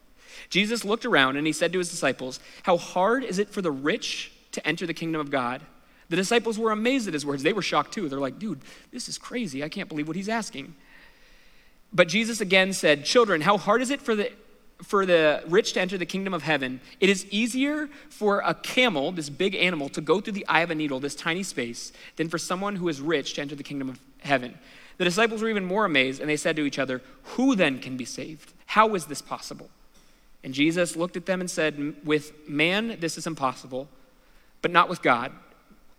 Jesus 0.49 0.83
looked 0.83 1.05
around 1.05 1.37
and 1.37 1.45
he 1.45 1.53
said 1.53 1.71
to 1.73 1.79
his 1.79 1.89
disciples, 1.89 2.39
How 2.63 2.77
hard 2.77 3.23
is 3.23 3.37
it 3.37 3.49
for 3.49 3.61
the 3.61 3.71
rich 3.71 4.31
to 4.53 4.67
enter 4.67 4.87
the 4.87 4.93
kingdom 4.93 5.21
of 5.21 5.29
God? 5.29 5.61
The 6.09 6.15
disciples 6.15 6.59
were 6.59 6.71
amazed 6.71 7.07
at 7.07 7.13
his 7.13 7.25
words. 7.25 7.43
They 7.43 7.53
were 7.53 7.61
shocked 7.61 7.93
too. 7.93 8.09
They're 8.09 8.19
like, 8.19 8.39
Dude, 8.39 8.61
this 8.91 9.07
is 9.07 9.17
crazy. 9.17 9.63
I 9.63 9.69
can't 9.69 9.87
believe 9.87 10.07
what 10.07 10.17
he's 10.17 10.29
asking. 10.29 10.75
But 11.93 12.07
Jesus 12.07 12.41
again 12.41 12.73
said, 12.73 13.05
Children, 13.05 13.41
how 13.41 13.57
hard 13.57 13.81
is 13.81 13.91
it 13.91 14.01
for 14.01 14.15
the 14.15 14.31
for 14.83 15.05
the 15.05 15.43
rich 15.47 15.73
to 15.73 15.81
enter 15.81 15.97
the 15.97 16.05
kingdom 16.05 16.33
of 16.33 16.43
heaven, 16.43 16.81
it 16.99 17.09
is 17.09 17.25
easier 17.29 17.87
for 18.09 18.41
a 18.41 18.53
camel, 18.53 19.11
this 19.11 19.29
big 19.29 19.55
animal, 19.55 19.89
to 19.89 20.01
go 20.01 20.19
through 20.19 20.33
the 20.33 20.47
eye 20.47 20.61
of 20.61 20.71
a 20.71 20.75
needle, 20.75 20.99
this 20.99 21.15
tiny 21.15 21.43
space, 21.43 21.91
than 22.15 22.29
for 22.29 22.37
someone 22.37 22.75
who 22.75 22.87
is 22.87 22.99
rich 23.01 23.33
to 23.35 23.41
enter 23.41 23.55
the 23.55 23.63
kingdom 23.63 23.89
of 23.89 23.99
heaven. 24.19 24.57
The 24.97 25.05
disciples 25.05 25.41
were 25.41 25.49
even 25.49 25.65
more 25.65 25.85
amazed, 25.85 26.19
and 26.19 26.29
they 26.29 26.37
said 26.37 26.55
to 26.55 26.65
each 26.65 26.79
other, 26.79 27.01
Who 27.35 27.55
then 27.55 27.79
can 27.79 27.97
be 27.97 28.05
saved? 28.05 28.53
How 28.67 28.93
is 28.95 29.05
this 29.05 29.21
possible? 29.21 29.69
And 30.43 30.53
Jesus 30.53 30.95
looked 30.95 31.17
at 31.17 31.25
them 31.25 31.39
and 31.39 31.49
said, 31.49 31.95
With 32.03 32.47
man, 32.47 32.97
this 32.99 33.17
is 33.17 33.27
impossible, 33.27 33.87
but 34.61 34.71
not 34.71 34.89
with 34.89 35.01
God. 35.01 35.31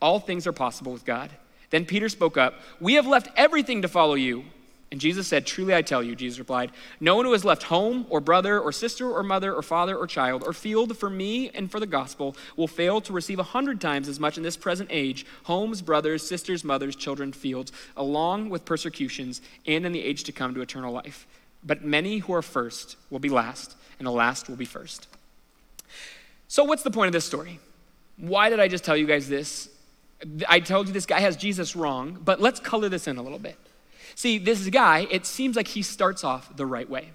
All 0.01 0.19
things 0.19 0.47
are 0.47 0.53
possible 0.53 0.93
with 0.93 1.05
God. 1.05 1.31
Then 1.71 1.85
Peter 1.85 2.09
spoke 2.09 2.37
up, 2.37 2.55
We 2.81 2.95
have 2.95 3.07
left 3.07 3.29
everything 3.37 3.83
to 3.83 3.89
follow 3.89 4.15
you. 4.15 4.45
And 4.93 5.01
Jesus 5.01 5.27
said, 5.27 5.47
Truly 5.47 5.75
I 5.75 5.81
tell 5.81 6.03
you, 6.03 6.15
Jesus 6.15 6.39
replied, 6.39 6.71
no 7.01 7.17
one 7.17 7.25
who 7.25 7.33
has 7.33 7.47
left 7.47 7.63
home 7.63 8.05
or 8.11 8.21
brother 8.21 8.61
or 8.61 8.73
sister 8.73 9.11
or 9.11 9.23
mother 9.23 9.55
or 9.55 9.63
father 9.63 9.97
or 9.97 10.07
child 10.07 10.45
or 10.47 10.53
field 10.53 10.99
for 10.99 11.09
me 11.09 11.49
and 11.49 11.71
for 11.71 11.81
the 11.81 11.87
gospel 11.87 12.37
will 12.59 12.69
fail 12.69 13.01
to 13.01 13.13
receive 13.15 13.39
a 13.39 13.43
hundred 13.43 13.81
times 13.81 14.07
as 14.07 14.21
much 14.21 14.37
in 14.37 14.43
this 14.43 14.59
present 14.59 14.91
age 14.93 15.25
homes, 15.45 15.81
brothers, 15.81 16.29
sisters, 16.29 16.63
mothers, 16.63 16.95
children, 16.95 17.33
fields, 17.33 17.73
along 17.97 18.51
with 18.51 18.67
persecutions, 18.67 19.41
and 19.67 19.87
in 19.87 19.93
the 19.93 20.03
age 20.03 20.25
to 20.25 20.33
come 20.33 20.53
to 20.53 20.61
eternal 20.61 20.93
life. 20.93 21.27
But 21.65 21.83
many 21.83 22.19
who 22.19 22.35
are 22.35 22.43
first 22.43 22.97
will 23.09 23.19
be 23.19 23.31
last, 23.31 23.75
and 23.99 24.07
the 24.07 24.13
last 24.13 24.51
will 24.51 24.57
be 24.57 24.67
first. 24.67 25.09
So, 26.49 26.65
what's 26.65 26.83
the 26.83 26.91
point 26.91 27.07
of 27.07 27.15
this 27.15 27.25
story? 27.25 27.61
Why 28.19 28.51
did 28.51 28.61
I 28.61 28.69
just 28.69 28.85
tell 28.85 28.97
you 28.97 29.07
guys 29.07 29.27
this? 29.27 29.71
I 30.47 30.61
told 30.61 30.87
you 30.87 30.93
this 30.93 31.07
guy 31.07 31.21
has 31.21 31.35
Jesus 31.35 31.75
wrong, 31.75 32.19
but 32.23 32.43
let's 32.43 32.61
color 32.61 32.91
this 32.91 33.09
in 33.09 33.17
a 33.17 33.23
little 33.23 33.39
bit. 33.39 33.57
See, 34.15 34.39
this 34.39 34.69
guy, 34.69 35.07
it 35.11 35.27
seems 35.27 35.57
like 35.57 35.69
he 35.69 35.83
starts 35.83 36.25
off 36.25 36.57
the 36.57 36.67
right 36.67 36.89
way. 36.89 37.11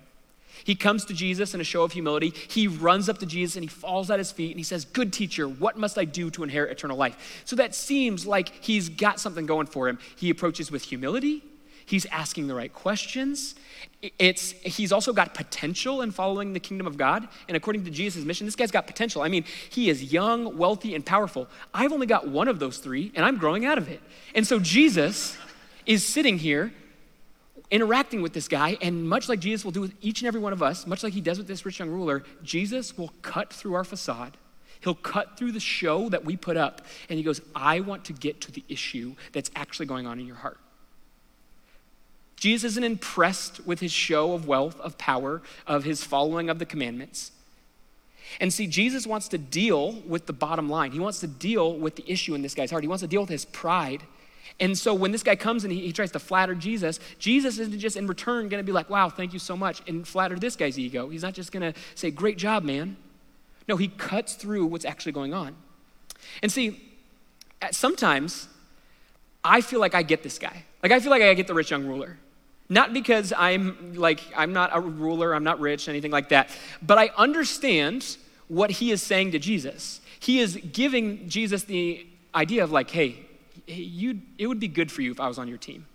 He 0.67 0.75
comes 0.75 1.05
to 1.05 1.13
Jesus 1.13 1.53
in 1.53 1.61
a 1.61 1.63
show 1.63 1.83
of 1.83 1.93
humility. 1.93 2.33
He 2.49 2.67
runs 2.67 3.07
up 3.07 3.19
to 3.19 3.25
Jesus 3.25 3.55
and 3.55 3.63
he 3.63 3.69
falls 3.69 4.11
at 4.11 4.19
his 4.19 4.33
feet 4.33 4.51
and 4.51 4.59
he 4.59 4.63
says, 4.63 4.83
Good 4.83 5.13
teacher, 5.13 5.47
what 5.47 5.77
must 5.77 5.97
I 5.97 6.03
do 6.03 6.29
to 6.31 6.43
inherit 6.43 6.71
eternal 6.71 6.97
life? 6.97 7.41
So 7.45 7.55
that 7.55 7.73
seems 7.73 8.27
like 8.27 8.49
he's 8.49 8.89
got 8.89 9.21
something 9.21 9.45
going 9.45 9.67
for 9.67 9.87
him. 9.87 9.97
He 10.17 10.29
approaches 10.29 10.69
with 10.69 10.83
humility, 10.83 11.41
he's 11.85 12.05
asking 12.07 12.47
the 12.47 12.53
right 12.53 12.73
questions. 12.73 13.55
It's, 14.19 14.51
he's 14.51 14.91
also 14.91 15.13
got 15.13 15.33
potential 15.33 16.01
in 16.01 16.11
following 16.11 16.51
the 16.51 16.59
kingdom 16.59 16.85
of 16.85 16.97
God. 16.97 17.27
And 17.47 17.55
according 17.55 17.85
to 17.85 17.89
Jesus' 17.89 18.25
mission, 18.25 18.45
this 18.45 18.55
guy's 18.55 18.69
got 18.69 18.87
potential. 18.87 19.21
I 19.21 19.29
mean, 19.29 19.45
he 19.69 19.89
is 19.89 20.11
young, 20.11 20.57
wealthy, 20.57 20.93
and 20.93 21.05
powerful. 21.05 21.47
I've 21.73 21.93
only 21.93 22.05
got 22.07 22.27
one 22.27 22.47
of 22.47 22.59
those 22.59 22.77
three, 22.77 23.11
and 23.15 23.25
I'm 23.25 23.37
growing 23.37 23.65
out 23.65 23.77
of 23.77 23.87
it. 23.87 24.01
And 24.35 24.45
so 24.45 24.59
Jesus 24.59 25.35
is 25.85 26.05
sitting 26.05 26.37
here 26.37 26.73
interacting 27.69 28.21
with 28.21 28.33
this 28.33 28.47
guy, 28.47 28.77
and 28.81 29.07
much 29.07 29.27
like 29.27 29.39
Jesus 29.39 29.65
will 29.65 29.71
do 29.71 29.81
with 29.81 29.93
each 30.01 30.21
and 30.21 30.27
every 30.27 30.39
one 30.39 30.53
of 30.53 30.63
us, 30.63 30.87
much 30.87 31.03
like 31.03 31.13
he 31.13 31.21
does 31.21 31.37
with 31.37 31.47
this 31.47 31.65
rich 31.65 31.79
young 31.79 31.89
ruler, 31.89 32.23
Jesus 32.43 32.97
will 32.97 33.11
cut 33.21 33.51
through 33.51 33.73
our 33.73 33.83
facade. 33.83 34.37
He'll 34.79 34.95
cut 34.95 35.37
through 35.37 35.51
the 35.51 35.59
show 35.59 36.09
that 36.09 36.23
we 36.23 36.37
put 36.37 36.55
up, 36.55 36.81
and 37.09 37.17
he 37.17 37.23
goes, 37.23 37.41
I 37.55 37.79
want 37.79 38.05
to 38.05 38.13
get 38.13 38.41
to 38.41 38.51
the 38.51 38.63
issue 38.69 39.15
that's 39.33 39.51
actually 39.55 39.87
going 39.87 40.05
on 40.07 40.19
in 40.19 40.25
your 40.25 40.35
heart. 40.35 40.59
Jesus 42.37 42.73
isn't 42.73 42.83
impressed 42.83 43.65
with 43.65 43.79
his 43.79 43.91
show 43.91 44.33
of 44.33 44.47
wealth, 44.47 44.79
of 44.79 44.97
power, 44.97 45.41
of 45.65 45.83
his 45.83 46.03
following 46.03 46.49
of 46.49 46.59
the 46.59 46.65
commandments. 46.65 47.31
And 48.39 48.53
see, 48.53 48.67
Jesus 48.67 49.07
wants 49.07 49.27
to 49.29 49.37
deal 49.37 49.93
with 50.05 50.27
the 50.27 50.33
bottom 50.33 50.69
line. 50.69 50.91
He 50.91 50.99
wants 50.99 51.19
to 51.21 51.27
deal 51.27 51.73
with 51.73 51.95
the 51.95 52.03
issue 52.05 52.35
in 52.35 52.43
this 52.43 52.53
guy's 52.53 52.69
heart. 52.69 52.83
He 52.83 52.87
wants 52.87 53.01
to 53.01 53.07
deal 53.07 53.21
with 53.21 53.29
his 53.29 53.45
pride 53.45 54.03
and 54.59 54.77
so 54.77 54.93
when 54.93 55.11
this 55.11 55.23
guy 55.23 55.35
comes 55.35 55.63
and 55.63 55.73
he, 55.73 55.81
he 55.81 55.93
tries 55.93 56.11
to 56.11 56.19
flatter 56.19 56.55
Jesus, 56.55 56.99
Jesus 57.19 57.59
isn't 57.59 57.79
just 57.79 57.97
in 57.97 58.07
return 58.07 58.49
going 58.49 58.61
to 58.61 58.65
be 58.65 58.71
like, 58.71 58.89
wow, 58.89 59.09
thank 59.09 59.33
you 59.33 59.39
so 59.39 59.55
much, 59.55 59.81
and 59.87 60.07
flatter 60.07 60.37
this 60.37 60.55
guy's 60.55 60.77
ego. 60.79 61.09
He's 61.09 61.23
not 61.23 61.33
just 61.33 61.51
going 61.51 61.73
to 61.73 61.79
say, 61.95 62.11
great 62.11 62.37
job, 62.37 62.63
man. 62.63 62.97
No, 63.67 63.75
he 63.75 63.89
cuts 63.89 64.35
through 64.35 64.65
what's 64.67 64.85
actually 64.85 65.11
going 65.11 65.33
on. 65.33 65.55
And 66.41 66.51
see, 66.51 66.81
sometimes 67.71 68.47
I 69.43 69.61
feel 69.61 69.79
like 69.79 69.95
I 69.95 70.03
get 70.03 70.23
this 70.23 70.39
guy. 70.39 70.63
Like 70.83 70.91
I 70.91 70.99
feel 70.99 71.09
like 71.09 71.21
I 71.21 71.33
get 71.33 71.47
the 71.47 71.53
rich 71.53 71.71
young 71.71 71.85
ruler. 71.85 72.17
Not 72.69 72.93
because 72.93 73.31
I'm 73.35 73.93
like, 73.95 74.21
I'm 74.35 74.51
not 74.51 74.71
a 74.73 74.79
ruler, 74.79 75.33
I'm 75.33 75.43
not 75.43 75.59
rich, 75.59 75.87
anything 75.87 76.11
like 76.11 76.29
that, 76.29 76.49
but 76.81 76.97
I 76.97 77.11
understand 77.17 78.17
what 78.49 78.71
he 78.71 78.91
is 78.91 79.01
saying 79.01 79.31
to 79.31 79.39
Jesus. 79.39 80.01
He 80.19 80.39
is 80.39 80.57
giving 80.73 81.29
Jesus 81.29 81.63
the 81.63 82.05
idea 82.35 82.63
of 82.63 82.71
like, 82.71 82.89
hey, 82.89 83.09
hey, 83.09 83.26
you, 83.67 84.21
it 84.37 84.47
would 84.47 84.59
be 84.59 84.67
good 84.67 84.91
for 84.91 85.01
you 85.01 85.11
if 85.11 85.19
I 85.19 85.27
was 85.27 85.37
on 85.37 85.47
your 85.47 85.57
team. 85.57 85.85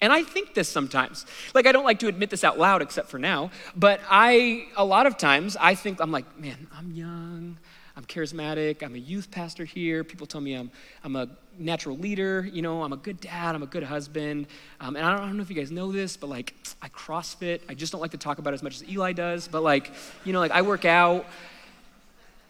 And 0.00 0.12
I 0.12 0.22
think 0.22 0.54
this 0.54 0.68
sometimes. 0.68 1.24
Like, 1.54 1.66
I 1.66 1.72
don't 1.72 1.84
like 1.84 2.00
to 2.00 2.08
admit 2.08 2.28
this 2.28 2.44
out 2.44 2.58
loud 2.58 2.82
except 2.82 3.08
for 3.08 3.18
now, 3.18 3.50
but 3.74 4.00
I, 4.10 4.66
a 4.76 4.84
lot 4.84 5.06
of 5.06 5.16
times, 5.16 5.56
I 5.58 5.74
think, 5.74 6.00
I'm 6.00 6.10
like, 6.10 6.38
man, 6.38 6.66
I'm 6.76 6.92
young, 6.92 7.56
I'm 7.96 8.04
charismatic, 8.04 8.82
I'm 8.82 8.94
a 8.94 8.98
youth 8.98 9.30
pastor 9.30 9.64
here. 9.64 10.02
People 10.02 10.26
tell 10.26 10.40
me 10.40 10.54
I'm, 10.54 10.70
I'm 11.04 11.16
a 11.16 11.28
natural 11.58 11.96
leader, 11.96 12.48
you 12.52 12.60
know, 12.60 12.82
I'm 12.82 12.92
a 12.92 12.98
good 12.98 13.20
dad, 13.20 13.54
I'm 13.54 13.62
a 13.62 13.66
good 13.66 13.84
husband. 13.84 14.48
Um, 14.80 14.96
and 14.96 15.06
I 15.06 15.12
don't, 15.12 15.20
I 15.20 15.26
don't 15.26 15.36
know 15.36 15.42
if 15.42 15.48
you 15.48 15.56
guys 15.56 15.70
know 15.70 15.92
this, 15.92 16.16
but 16.16 16.28
like, 16.28 16.54
I 16.82 16.88
CrossFit. 16.88 17.60
I 17.68 17.74
just 17.74 17.92
don't 17.92 18.00
like 18.00 18.10
to 18.10 18.18
talk 18.18 18.38
about 18.38 18.52
it 18.52 18.54
as 18.54 18.62
much 18.62 18.74
as 18.74 18.88
Eli 18.88 19.12
does, 19.12 19.48
but 19.48 19.62
like, 19.62 19.92
you 20.24 20.32
know, 20.32 20.40
like, 20.40 20.50
I 20.50 20.62
work 20.62 20.84
out. 20.84 21.24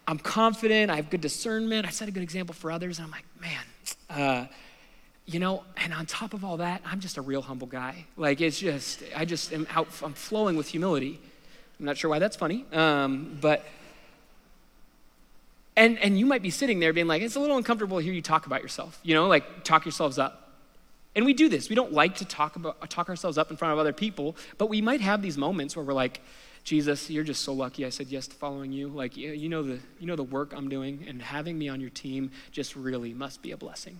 I'm 0.07 0.19
confident, 0.19 0.91
I 0.91 0.97
have 0.97 1.09
good 1.09 1.21
discernment, 1.21 1.87
I 1.87 1.89
set 1.89 2.07
a 2.07 2.11
good 2.11 2.21
example 2.21 2.53
for 2.53 2.69
others, 2.69 2.99
and 2.99 3.05
I'm 3.05 3.11
like, 3.11 3.25
man, 3.41 3.63
uh, 4.09 4.45
you 5.25 5.39
know, 5.39 5.63
and 5.77 5.93
on 5.93 6.05
top 6.05 6.33
of 6.33 6.45
all 6.45 6.57
that, 6.57 6.81
I'm 6.85 6.99
just 6.99 7.17
a 7.17 7.21
real 7.21 7.41
humble 7.41 7.67
guy. 7.67 8.05
Like, 8.15 8.41
it's 8.41 8.59
just, 8.59 9.03
I 9.15 9.25
just 9.25 9.51
am 9.51 9.67
out, 9.71 9.87
I'm 10.03 10.13
flowing 10.13 10.55
with 10.55 10.67
humility. 10.67 11.19
I'm 11.79 11.85
not 11.85 11.97
sure 11.97 12.09
why 12.09 12.19
that's 12.19 12.35
funny, 12.37 12.65
um, 12.71 13.37
but, 13.41 13.65
and, 15.75 15.99
and 15.99 16.17
you 16.17 16.25
might 16.25 16.41
be 16.41 16.49
sitting 16.51 16.79
there 16.79 16.93
being 16.93 17.07
like, 17.07 17.21
it's 17.21 17.35
a 17.35 17.39
little 17.39 17.57
uncomfortable 17.57 17.97
to 17.97 18.03
hear 18.03 18.13
you 18.13 18.21
talk 18.21 18.45
about 18.45 18.61
yourself, 18.61 18.99
you 19.03 19.13
know, 19.13 19.27
like 19.27 19.63
talk 19.63 19.83
yourselves 19.83 20.17
up. 20.17 20.41
And 21.15 21.25
we 21.25 21.33
do 21.33 21.49
this. 21.49 21.69
We 21.69 21.75
don't 21.75 21.93
like 21.93 22.15
to 22.15 22.25
talk, 22.25 22.55
about, 22.55 22.89
talk 22.89 23.09
ourselves 23.09 23.37
up 23.37 23.49
in 23.49 23.57
front 23.57 23.73
of 23.73 23.79
other 23.79 23.93
people, 23.93 24.35
but 24.57 24.69
we 24.69 24.81
might 24.81 25.01
have 25.01 25.21
these 25.21 25.37
moments 25.37 25.75
where 25.75 25.83
we're 25.83 25.93
like, 25.93 26.21
Jesus, 26.65 27.11
you're 27.11 27.23
just 27.23 27.43
so 27.43 27.53
lucky 27.53 27.85
I 27.85 27.89
said 27.89 28.07
yes 28.07 28.25
to 28.27 28.35
following 28.35 28.71
you. 28.71 28.87
Like, 28.89 29.15
you 29.15 29.47
know 29.47 29.61
the, 29.61 29.79
you 29.99 30.07
know 30.07 30.15
the 30.15 30.23
work 30.23 30.51
I'm 30.53 30.67
doing, 30.67 31.05
and 31.07 31.21
having 31.21 31.57
me 31.57 31.69
on 31.69 31.79
your 31.79 31.91
team 31.91 32.31
just 32.51 32.75
really 32.75 33.13
must 33.13 33.41
be 33.43 33.51
a 33.51 33.57
blessing. 33.57 33.99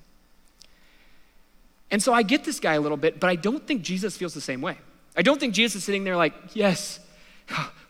And 1.91 2.01
so 2.01 2.11
I 2.11 2.23
get 2.23 2.43
this 2.43 2.59
guy 2.59 2.73
a 2.73 2.81
little 2.81 2.97
bit, 2.97 3.19
but 3.19 3.29
I 3.29 3.35
don't 3.35 3.65
think 3.65 3.83
Jesus 3.83 4.17
feels 4.17 4.33
the 4.33 4.41
same 4.41 4.61
way. 4.61 4.79
I 5.15 5.21
don't 5.21 5.39
think 5.39 5.53
Jesus 5.53 5.75
is 5.75 5.83
sitting 5.83 6.03
there 6.03 6.17
like, 6.17 6.33
yes, 6.55 6.99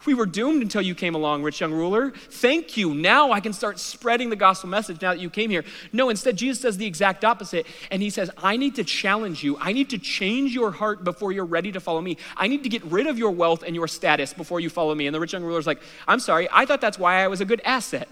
we 0.05 0.13
were 0.13 0.25
doomed 0.25 0.61
until 0.61 0.81
you 0.81 0.95
came 0.95 1.15
along, 1.15 1.43
rich 1.43 1.61
young 1.61 1.73
ruler. 1.73 2.11
Thank 2.11 2.77
you. 2.77 2.93
Now 2.93 3.31
I 3.31 3.39
can 3.39 3.53
start 3.53 3.79
spreading 3.79 4.29
the 4.29 4.35
gospel 4.35 4.69
message 4.69 5.01
now 5.01 5.13
that 5.13 5.19
you 5.19 5.29
came 5.29 5.49
here. 5.49 5.63
No, 5.91 6.09
instead, 6.09 6.37
Jesus 6.37 6.61
does 6.61 6.77
the 6.77 6.85
exact 6.85 7.25
opposite. 7.25 7.65
And 7.91 8.01
he 8.01 8.09
says, 8.09 8.29
I 8.37 8.57
need 8.57 8.75
to 8.75 8.83
challenge 8.83 9.43
you. 9.43 9.57
I 9.59 9.73
need 9.73 9.89
to 9.91 9.97
change 9.97 10.53
your 10.53 10.71
heart 10.71 11.03
before 11.03 11.31
you're 11.31 11.45
ready 11.45 11.71
to 11.71 11.79
follow 11.79 12.01
me. 12.01 12.17
I 12.37 12.47
need 12.47 12.63
to 12.63 12.69
get 12.69 12.83
rid 12.85 13.07
of 13.07 13.17
your 13.17 13.31
wealth 13.31 13.63
and 13.63 13.75
your 13.75 13.87
status 13.87 14.33
before 14.33 14.59
you 14.59 14.69
follow 14.69 14.93
me. 14.93 15.07
And 15.07 15.15
the 15.15 15.19
rich 15.19 15.33
young 15.33 15.43
ruler's 15.43 15.67
like, 15.67 15.81
I'm 16.07 16.19
sorry. 16.19 16.47
I 16.51 16.65
thought 16.65 16.81
that's 16.81 16.99
why 16.99 17.23
I 17.23 17.27
was 17.27 17.41
a 17.41 17.45
good 17.45 17.61
asset. 17.65 18.07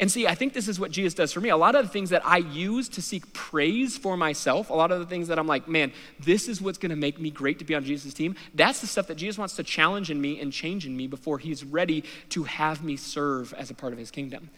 And 0.00 0.10
see, 0.10 0.26
I 0.26 0.34
think 0.34 0.54
this 0.54 0.66
is 0.66 0.80
what 0.80 0.90
Jesus 0.90 1.12
does 1.12 1.30
for 1.30 1.42
me. 1.42 1.50
A 1.50 1.56
lot 1.58 1.74
of 1.74 1.84
the 1.84 1.90
things 1.90 2.08
that 2.08 2.24
I 2.24 2.38
use 2.38 2.88
to 2.90 3.02
seek 3.02 3.34
praise 3.34 3.98
for 3.98 4.16
myself, 4.16 4.70
a 4.70 4.74
lot 4.74 4.90
of 4.90 4.98
the 4.98 5.04
things 5.04 5.28
that 5.28 5.38
I'm 5.38 5.46
like, 5.46 5.68
man, 5.68 5.92
this 6.18 6.48
is 6.48 6.62
what's 6.62 6.78
going 6.78 6.88
to 6.88 6.96
make 6.96 7.20
me 7.20 7.28
great 7.28 7.58
to 7.58 7.66
be 7.66 7.74
on 7.74 7.84
Jesus' 7.84 8.14
team, 8.14 8.34
that's 8.54 8.80
the 8.80 8.86
stuff 8.86 9.08
that 9.08 9.16
Jesus 9.16 9.36
wants 9.36 9.56
to 9.56 9.62
challenge 9.62 10.10
in 10.10 10.18
me 10.18 10.40
and 10.40 10.54
change 10.54 10.86
in 10.86 10.96
me 10.96 11.06
before 11.06 11.38
he's 11.38 11.62
ready 11.62 12.02
to 12.30 12.44
have 12.44 12.82
me 12.82 12.96
serve 12.96 13.52
as 13.52 13.68
a 13.70 13.74
part 13.74 13.92
of 13.92 13.98
his 13.98 14.10
kingdom. 14.10 14.48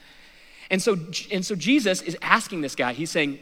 And 0.70 0.80
so, 0.80 0.96
and 1.32 1.44
so 1.44 1.56
Jesus 1.56 2.02
is 2.02 2.16
asking 2.22 2.60
this 2.60 2.76
guy, 2.76 2.92
he's 2.92 3.10
saying, 3.10 3.40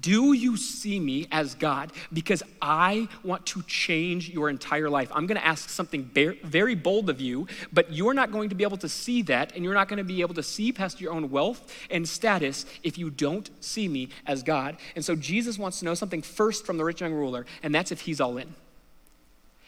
do 0.00 0.32
you 0.32 0.56
see 0.56 0.98
me 0.98 1.26
as 1.30 1.54
God? 1.54 1.92
Because 2.12 2.42
I 2.60 3.08
want 3.22 3.44
to 3.46 3.62
change 3.62 4.30
your 4.30 4.48
entire 4.48 4.88
life. 4.88 5.10
I'm 5.14 5.26
going 5.26 5.38
to 5.38 5.46
ask 5.46 5.68
something 5.68 6.04
very 6.04 6.74
bold 6.74 7.10
of 7.10 7.20
you, 7.20 7.46
but 7.72 7.92
you're 7.92 8.14
not 8.14 8.32
going 8.32 8.48
to 8.48 8.54
be 8.54 8.64
able 8.64 8.78
to 8.78 8.88
see 8.88 9.22
that, 9.22 9.54
and 9.54 9.62
you're 9.62 9.74
not 9.74 9.88
going 9.88 9.98
to 9.98 10.04
be 10.04 10.22
able 10.22 10.34
to 10.34 10.42
see 10.42 10.72
past 10.72 11.00
your 11.00 11.12
own 11.12 11.30
wealth 11.30 11.72
and 11.90 12.08
status 12.08 12.64
if 12.82 12.96
you 12.96 13.10
don't 13.10 13.50
see 13.60 13.86
me 13.86 14.08
as 14.26 14.42
God. 14.42 14.76
And 14.96 15.04
so 15.04 15.14
Jesus 15.14 15.58
wants 15.58 15.80
to 15.80 15.84
know 15.84 15.94
something 15.94 16.22
first 16.22 16.64
from 16.64 16.78
the 16.78 16.84
rich 16.84 17.00
young 17.00 17.12
ruler, 17.12 17.44
and 17.62 17.74
that's 17.74 17.92
if 17.92 18.00
he's 18.00 18.20
all 18.20 18.38
in. 18.38 18.54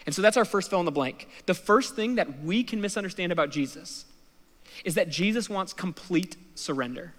And 0.07 0.15
so 0.15 0.23
that's 0.23 0.37
our 0.37 0.45
first 0.45 0.71
fill 0.71 0.81
in 0.81 0.87
the 0.87 0.93
blank. 0.93 1.29
The 1.47 1.55
first 1.55 1.95
thing 1.95 2.15
that 2.15 2.43
we 2.43 2.65
can 2.65 2.81
misunderstand 2.81 3.33
about 3.33 3.51
Jesus 3.51 4.07
is 4.85 4.95
that 4.95 5.11
Jesus 5.11 5.51
wants 5.51 5.73
complete 5.73 6.37
surrender. 6.55 7.13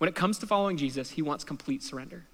When 0.00 0.08
it 0.08 0.14
comes 0.14 0.38
to 0.38 0.46
following 0.46 0.78
Jesus, 0.78 1.10
he 1.10 1.20
wants 1.20 1.44
complete 1.44 1.82
surrender. 1.82 2.24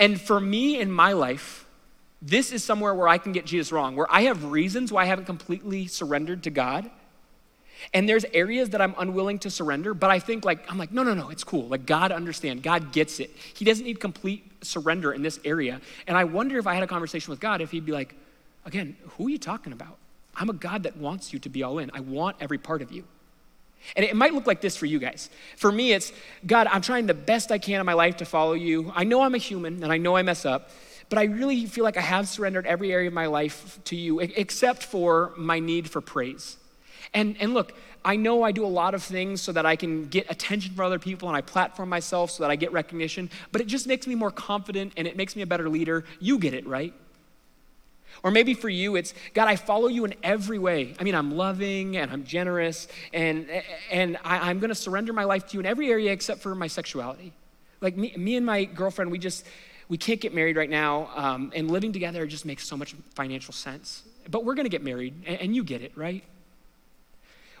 And 0.00 0.20
for 0.20 0.40
me 0.40 0.80
in 0.80 0.90
my 0.90 1.12
life, 1.12 1.64
this 2.20 2.50
is 2.50 2.64
somewhere 2.64 2.92
where 2.92 3.06
I 3.06 3.16
can 3.16 3.30
get 3.30 3.46
Jesus 3.46 3.70
wrong, 3.70 3.94
where 3.94 4.08
I 4.10 4.22
have 4.22 4.42
reasons 4.42 4.90
why 4.90 5.02
I 5.02 5.04
haven't 5.04 5.26
completely 5.26 5.86
surrendered 5.86 6.42
to 6.42 6.50
God. 6.50 6.90
And 7.94 8.08
there's 8.08 8.24
areas 8.34 8.70
that 8.70 8.80
I'm 8.80 8.96
unwilling 8.98 9.38
to 9.40 9.50
surrender, 9.50 9.94
but 9.94 10.10
I 10.10 10.18
think 10.18 10.44
like, 10.44 10.68
I'm 10.68 10.76
like, 10.76 10.90
no, 10.90 11.04
no, 11.04 11.14
no, 11.14 11.30
it's 11.30 11.44
cool. 11.44 11.68
Like 11.68 11.86
God 11.86 12.10
understands, 12.10 12.64
God 12.64 12.90
gets 12.90 13.20
it. 13.20 13.30
He 13.54 13.64
doesn't 13.64 13.84
need 13.84 14.00
complete 14.00 14.44
surrender 14.64 15.12
in 15.12 15.22
this 15.22 15.38
area. 15.44 15.80
And 16.08 16.16
I 16.16 16.24
wonder 16.24 16.58
if 16.58 16.66
I 16.66 16.74
had 16.74 16.82
a 16.82 16.88
conversation 16.88 17.30
with 17.30 17.38
God, 17.38 17.60
if 17.60 17.70
he'd 17.70 17.86
be 17.86 17.92
like, 17.92 18.16
again, 18.64 18.96
who 19.10 19.28
are 19.28 19.30
you 19.30 19.38
talking 19.38 19.72
about? 19.72 19.98
I'm 20.34 20.50
a 20.50 20.54
God 20.54 20.82
that 20.82 20.96
wants 20.96 21.32
you 21.32 21.38
to 21.38 21.48
be 21.48 21.62
all 21.62 21.78
in. 21.78 21.92
I 21.94 22.00
want 22.00 22.38
every 22.40 22.58
part 22.58 22.82
of 22.82 22.90
you. 22.90 23.04
And 23.94 24.04
it 24.04 24.16
might 24.16 24.34
look 24.34 24.46
like 24.46 24.60
this 24.60 24.76
for 24.76 24.86
you 24.86 24.98
guys. 24.98 25.30
For 25.56 25.70
me, 25.70 25.92
it's 25.92 26.12
God, 26.46 26.66
I'm 26.66 26.82
trying 26.82 27.06
the 27.06 27.14
best 27.14 27.52
I 27.52 27.58
can 27.58 27.80
in 27.80 27.86
my 27.86 27.92
life 27.92 28.16
to 28.18 28.24
follow 28.24 28.54
you. 28.54 28.92
I 28.94 29.04
know 29.04 29.22
I'm 29.22 29.34
a 29.34 29.38
human 29.38 29.82
and 29.82 29.92
I 29.92 29.98
know 29.98 30.16
I 30.16 30.22
mess 30.22 30.44
up, 30.44 30.70
but 31.08 31.18
I 31.18 31.24
really 31.24 31.66
feel 31.66 31.84
like 31.84 31.96
I 31.96 32.02
have 32.02 32.28
surrendered 32.28 32.66
every 32.66 32.92
area 32.92 33.08
of 33.08 33.14
my 33.14 33.26
life 33.26 33.78
to 33.84 33.96
you 33.96 34.20
except 34.20 34.82
for 34.82 35.32
my 35.36 35.60
need 35.60 35.88
for 35.88 36.00
praise. 36.00 36.56
And, 37.14 37.36
and 37.38 37.54
look, 37.54 37.72
I 38.04 38.16
know 38.16 38.42
I 38.42 38.52
do 38.52 38.64
a 38.64 38.68
lot 38.68 38.94
of 38.94 39.02
things 39.02 39.42
so 39.42 39.52
that 39.52 39.66
I 39.66 39.76
can 39.76 40.06
get 40.06 40.30
attention 40.30 40.74
from 40.74 40.86
other 40.86 40.98
people 40.98 41.28
and 41.28 41.36
I 41.36 41.40
platform 41.40 41.88
myself 41.88 42.30
so 42.30 42.42
that 42.42 42.50
I 42.50 42.56
get 42.56 42.72
recognition, 42.72 43.30
but 43.52 43.60
it 43.60 43.66
just 43.66 43.86
makes 43.86 44.06
me 44.06 44.14
more 44.14 44.30
confident 44.30 44.92
and 44.96 45.06
it 45.06 45.16
makes 45.16 45.34
me 45.34 45.42
a 45.42 45.46
better 45.46 45.68
leader. 45.68 46.04
You 46.20 46.38
get 46.38 46.54
it, 46.54 46.66
right? 46.66 46.94
Or 48.22 48.30
maybe 48.30 48.54
for 48.54 48.68
you, 48.68 48.96
it's 48.96 49.14
God, 49.34 49.48
I 49.48 49.56
follow 49.56 49.88
you 49.88 50.04
in 50.04 50.14
every 50.22 50.58
way. 50.58 50.94
I 50.98 51.04
mean, 51.04 51.14
I'm 51.14 51.36
loving 51.36 51.96
and 51.96 52.10
I'm 52.10 52.24
generous, 52.24 52.88
and, 53.12 53.48
and 53.90 54.18
I, 54.24 54.50
am 54.50 54.58
going 54.58 54.68
to 54.68 54.74
surrender 54.74 55.12
my 55.12 55.24
life 55.24 55.46
to 55.48 55.54
you 55.54 55.60
in 55.60 55.66
every 55.66 55.90
area 55.90 56.12
except 56.12 56.40
for 56.40 56.54
my 56.54 56.66
sexuality. 56.66 57.32
Like 57.80 57.96
me, 57.96 58.14
me 58.16 58.36
and 58.36 58.46
my 58.46 58.64
girlfriend, 58.64 59.10
we 59.10 59.18
just, 59.18 59.46
we 59.88 59.98
can't 59.98 60.20
get 60.20 60.34
married 60.34 60.56
right 60.56 60.70
now, 60.70 61.10
um, 61.14 61.52
and 61.54 61.70
living 61.70 61.92
together 61.92 62.26
just 62.26 62.44
makes 62.46 62.66
so 62.66 62.76
much 62.76 62.94
financial 63.14 63.52
sense. 63.52 64.02
But 64.30 64.44
we're 64.44 64.54
going 64.54 64.64
to 64.64 64.70
get 64.70 64.82
married, 64.82 65.14
and, 65.26 65.40
and 65.40 65.56
you 65.56 65.62
get 65.62 65.82
it, 65.82 65.92
right? 65.96 66.24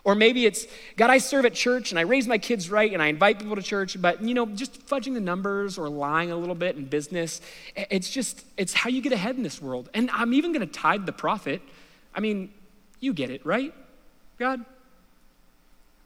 Or 0.06 0.14
maybe 0.14 0.46
it's, 0.46 0.68
God, 0.96 1.10
I 1.10 1.18
serve 1.18 1.46
at 1.46 1.52
church 1.52 1.90
and 1.90 1.98
I 1.98 2.02
raise 2.02 2.28
my 2.28 2.38
kids 2.38 2.70
right 2.70 2.92
and 2.92 3.02
I 3.02 3.08
invite 3.08 3.40
people 3.40 3.56
to 3.56 3.62
church, 3.62 4.00
but 4.00 4.22
you 4.22 4.34
know, 4.34 4.46
just 4.46 4.86
fudging 4.86 5.14
the 5.14 5.20
numbers 5.20 5.78
or 5.78 5.88
lying 5.88 6.30
a 6.30 6.36
little 6.36 6.54
bit 6.54 6.76
in 6.76 6.84
business, 6.84 7.40
it's 7.74 8.08
just, 8.08 8.44
it's 8.56 8.72
how 8.72 8.88
you 8.88 9.02
get 9.02 9.12
ahead 9.12 9.34
in 9.34 9.42
this 9.42 9.60
world. 9.60 9.90
And 9.94 10.08
I'm 10.12 10.32
even 10.32 10.52
gonna 10.52 10.66
tithe 10.66 11.06
the 11.06 11.12
profit. 11.12 11.60
I 12.14 12.20
mean, 12.20 12.52
you 13.00 13.14
get 13.14 13.30
it, 13.30 13.44
right, 13.44 13.74
God? 14.38 14.64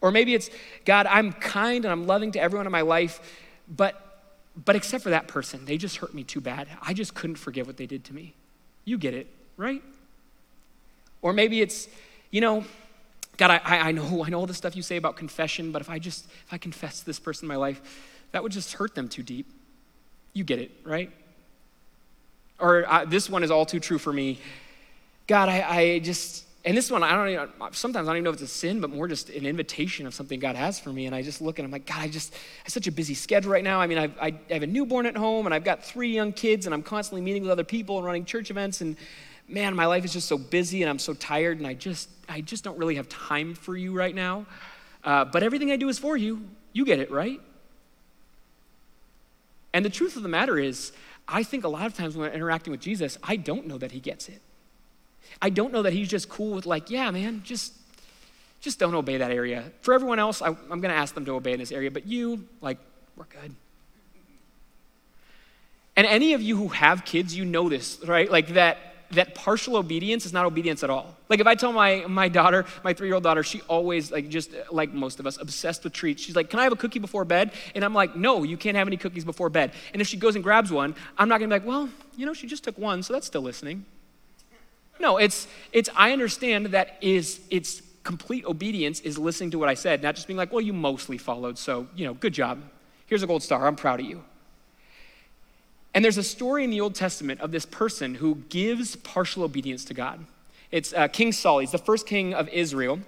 Or 0.00 0.10
maybe 0.10 0.32
it's, 0.32 0.48
God, 0.86 1.04
I'm 1.04 1.30
kind 1.34 1.84
and 1.84 1.92
I'm 1.92 2.06
loving 2.06 2.32
to 2.32 2.40
everyone 2.40 2.64
in 2.64 2.72
my 2.72 2.80
life, 2.80 3.20
but 3.68 4.06
but 4.64 4.76
except 4.76 5.04
for 5.04 5.10
that 5.10 5.28
person, 5.28 5.66
they 5.66 5.76
just 5.76 5.98
hurt 5.98 6.14
me 6.14 6.24
too 6.24 6.40
bad. 6.40 6.68
I 6.82 6.94
just 6.94 7.14
couldn't 7.14 7.36
forgive 7.36 7.66
what 7.66 7.76
they 7.76 7.86
did 7.86 8.04
to 8.06 8.14
me. 8.14 8.32
You 8.86 8.96
get 8.96 9.14
it, 9.14 9.26
right? 9.56 9.82
Or 11.22 11.32
maybe 11.32 11.60
it's, 11.60 11.86
you 12.30 12.40
know, 12.40 12.64
God, 13.40 13.62
I, 13.64 13.88
I 13.88 13.92
know, 13.92 14.22
I 14.22 14.28
know 14.28 14.38
all 14.38 14.46
the 14.46 14.52
stuff 14.52 14.76
you 14.76 14.82
say 14.82 14.98
about 14.98 15.16
confession, 15.16 15.72
but 15.72 15.80
if 15.80 15.88
I 15.88 15.98
just, 15.98 16.26
if 16.26 16.52
I 16.52 16.58
confess 16.58 17.00
this 17.00 17.18
person 17.18 17.46
in 17.46 17.48
my 17.48 17.56
life, 17.56 17.80
that 18.32 18.42
would 18.42 18.52
just 18.52 18.74
hurt 18.74 18.94
them 18.94 19.08
too 19.08 19.22
deep. 19.22 19.46
You 20.34 20.44
get 20.44 20.58
it, 20.58 20.70
right? 20.84 21.10
Or 22.58 22.84
uh, 22.86 23.06
this 23.06 23.30
one 23.30 23.42
is 23.42 23.50
all 23.50 23.64
too 23.64 23.80
true 23.80 23.96
for 23.96 24.12
me. 24.12 24.38
God, 25.26 25.48
I, 25.48 25.62
I 25.62 25.98
just, 26.00 26.44
and 26.66 26.76
this 26.76 26.90
one, 26.90 27.02
I 27.02 27.12
don't 27.12 27.30
even, 27.30 27.48
sometimes 27.72 28.08
I 28.08 28.10
don't 28.10 28.18
even 28.18 28.24
know 28.24 28.30
if 28.30 28.34
it's 28.34 28.42
a 28.42 28.46
sin, 28.46 28.78
but 28.78 28.90
more 28.90 29.08
just 29.08 29.30
an 29.30 29.46
invitation 29.46 30.06
of 30.06 30.12
something 30.12 30.38
God 30.38 30.56
has 30.56 30.78
for 30.78 30.90
me. 30.90 31.06
And 31.06 31.14
I 31.14 31.22
just 31.22 31.40
look 31.40 31.58
and 31.58 31.64
I'm 31.64 31.72
like, 31.72 31.86
God, 31.86 32.00
I 32.00 32.08
just, 32.08 32.34
I 32.34 32.64
have 32.64 32.74
such 32.74 32.88
a 32.88 32.92
busy 32.92 33.14
schedule 33.14 33.52
right 33.52 33.64
now. 33.64 33.80
I 33.80 33.86
mean, 33.86 33.96
I've, 33.96 34.18
I 34.20 34.34
have 34.50 34.64
a 34.64 34.66
newborn 34.66 35.06
at 35.06 35.16
home 35.16 35.46
and 35.46 35.54
I've 35.54 35.64
got 35.64 35.82
three 35.82 36.12
young 36.12 36.34
kids 36.34 36.66
and 36.66 36.74
I'm 36.74 36.82
constantly 36.82 37.22
meeting 37.22 37.40
with 37.40 37.52
other 37.52 37.64
people 37.64 37.96
and 37.96 38.04
running 38.04 38.26
church 38.26 38.50
events. 38.50 38.82
And 38.82 38.98
man, 39.50 39.74
my 39.74 39.86
life 39.86 40.04
is 40.04 40.12
just 40.12 40.28
so 40.28 40.38
busy 40.38 40.82
and 40.82 40.90
I'm 40.90 40.98
so 40.98 41.14
tired 41.14 41.58
and 41.58 41.66
I 41.66 41.74
just, 41.74 42.08
I 42.28 42.40
just 42.40 42.64
don't 42.64 42.78
really 42.78 42.96
have 42.96 43.08
time 43.08 43.54
for 43.54 43.76
you 43.76 43.92
right 43.92 44.14
now. 44.14 44.46
Uh, 45.02 45.24
but 45.24 45.42
everything 45.42 45.70
I 45.70 45.76
do 45.76 45.88
is 45.88 45.98
for 45.98 46.16
you. 46.16 46.42
You 46.72 46.84
get 46.84 47.00
it, 47.00 47.10
right? 47.10 47.40
And 49.72 49.84
the 49.84 49.90
truth 49.90 50.16
of 50.16 50.22
the 50.22 50.28
matter 50.28 50.58
is, 50.58 50.92
I 51.26 51.42
think 51.42 51.64
a 51.64 51.68
lot 51.68 51.86
of 51.86 51.94
times 51.94 52.16
when 52.16 52.28
I'm 52.28 52.34
interacting 52.34 52.70
with 52.70 52.80
Jesus, 52.80 53.18
I 53.22 53.36
don't 53.36 53.66
know 53.66 53.78
that 53.78 53.92
he 53.92 54.00
gets 54.00 54.28
it. 54.28 54.40
I 55.40 55.50
don't 55.50 55.72
know 55.72 55.82
that 55.82 55.92
he's 55.92 56.08
just 56.08 56.28
cool 56.28 56.54
with 56.54 56.66
like, 56.66 56.90
yeah, 56.90 57.10
man, 57.10 57.42
just 57.44 57.74
just 58.60 58.78
don't 58.78 58.94
obey 58.94 59.16
that 59.16 59.30
area. 59.30 59.64
For 59.80 59.94
everyone 59.94 60.18
else, 60.18 60.42
I, 60.42 60.48
am 60.48 60.56
going 60.68 60.82
to 60.82 60.90
ask 60.90 61.14
them 61.14 61.24
to 61.24 61.32
obey 61.32 61.54
in 61.54 61.58
this 61.58 61.72
area, 61.72 61.90
but 61.90 62.06
you, 62.06 62.46
like, 62.60 62.76
we're 63.16 63.24
good. 63.24 63.54
And 65.96 66.06
any 66.06 66.34
of 66.34 66.42
you 66.42 66.56
who 66.56 66.68
have 66.68 67.06
kids, 67.06 67.34
you 67.34 67.46
know 67.46 67.68
this, 67.70 68.00
right? 68.06 68.30
Like 68.30 68.48
that 68.48 68.78
that 69.12 69.34
partial 69.34 69.76
obedience 69.76 70.24
is 70.24 70.32
not 70.32 70.46
obedience 70.46 70.82
at 70.84 70.90
all. 70.90 71.16
Like 71.28 71.40
if 71.40 71.46
I 71.46 71.54
tell 71.54 71.72
my 71.72 72.04
my 72.06 72.28
daughter, 72.28 72.64
my 72.84 72.92
three 72.94 73.08
year 73.08 73.14
old 73.14 73.24
daughter, 73.24 73.42
she 73.42 73.60
always 73.62 74.12
like 74.12 74.28
just 74.28 74.52
like 74.70 74.92
most 74.92 75.20
of 75.20 75.26
us, 75.26 75.38
obsessed 75.40 75.84
with 75.84 75.92
treats. 75.92 76.22
She's 76.22 76.36
like, 76.36 76.50
"Can 76.50 76.60
I 76.60 76.64
have 76.64 76.72
a 76.72 76.76
cookie 76.76 76.98
before 76.98 77.24
bed?" 77.24 77.52
And 77.74 77.84
I'm 77.84 77.94
like, 77.94 78.14
"No, 78.16 78.42
you 78.44 78.56
can't 78.56 78.76
have 78.76 78.86
any 78.86 78.96
cookies 78.96 79.24
before 79.24 79.50
bed." 79.50 79.72
And 79.92 80.00
if 80.00 80.08
she 80.08 80.16
goes 80.16 80.34
and 80.34 80.44
grabs 80.44 80.70
one, 80.70 80.94
I'm 81.18 81.28
not 81.28 81.38
gonna 81.38 81.48
be 81.48 81.60
like, 81.60 81.66
"Well, 81.66 81.88
you 82.16 82.26
know, 82.26 82.34
she 82.34 82.46
just 82.46 82.64
took 82.64 82.78
one, 82.78 83.02
so 83.02 83.12
that's 83.12 83.26
still 83.26 83.42
listening." 83.42 83.84
No, 85.00 85.16
it's 85.16 85.48
it's 85.72 85.88
I 85.96 86.12
understand 86.12 86.66
that 86.66 86.98
is 87.00 87.40
it's 87.50 87.82
complete 88.04 88.44
obedience 88.44 89.00
is 89.00 89.18
listening 89.18 89.50
to 89.50 89.58
what 89.58 89.68
I 89.68 89.74
said, 89.74 90.02
not 90.02 90.14
just 90.14 90.26
being 90.26 90.36
like, 90.36 90.52
"Well, 90.52 90.60
you 90.60 90.72
mostly 90.72 91.18
followed, 91.18 91.58
so 91.58 91.88
you 91.96 92.06
know, 92.06 92.14
good 92.14 92.32
job. 92.32 92.62
Here's 93.06 93.22
a 93.22 93.26
gold 93.26 93.42
star. 93.42 93.66
I'm 93.66 93.76
proud 93.76 94.00
of 94.00 94.06
you." 94.06 94.22
And 95.94 96.04
there's 96.04 96.18
a 96.18 96.22
story 96.22 96.64
in 96.64 96.70
the 96.70 96.80
Old 96.80 96.94
Testament 96.94 97.40
of 97.40 97.50
this 97.50 97.66
person 97.66 98.16
who 98.16 98.36
gives 98.48 98.96
partial 98.96 99.42
obedience 99.42 99.84
to 99.86 99.94
God. 99.94 100.24
It's 100.70 100.92
uh, 100.92 101.08
King 101.08 101.32
Saul. 101.32 101.58
He's 101.58 101.72
the 101.72 101.78
first 101.78 102.06
king 102.06 102.32
of 102.32 102.48
Israel. 102.48 103.00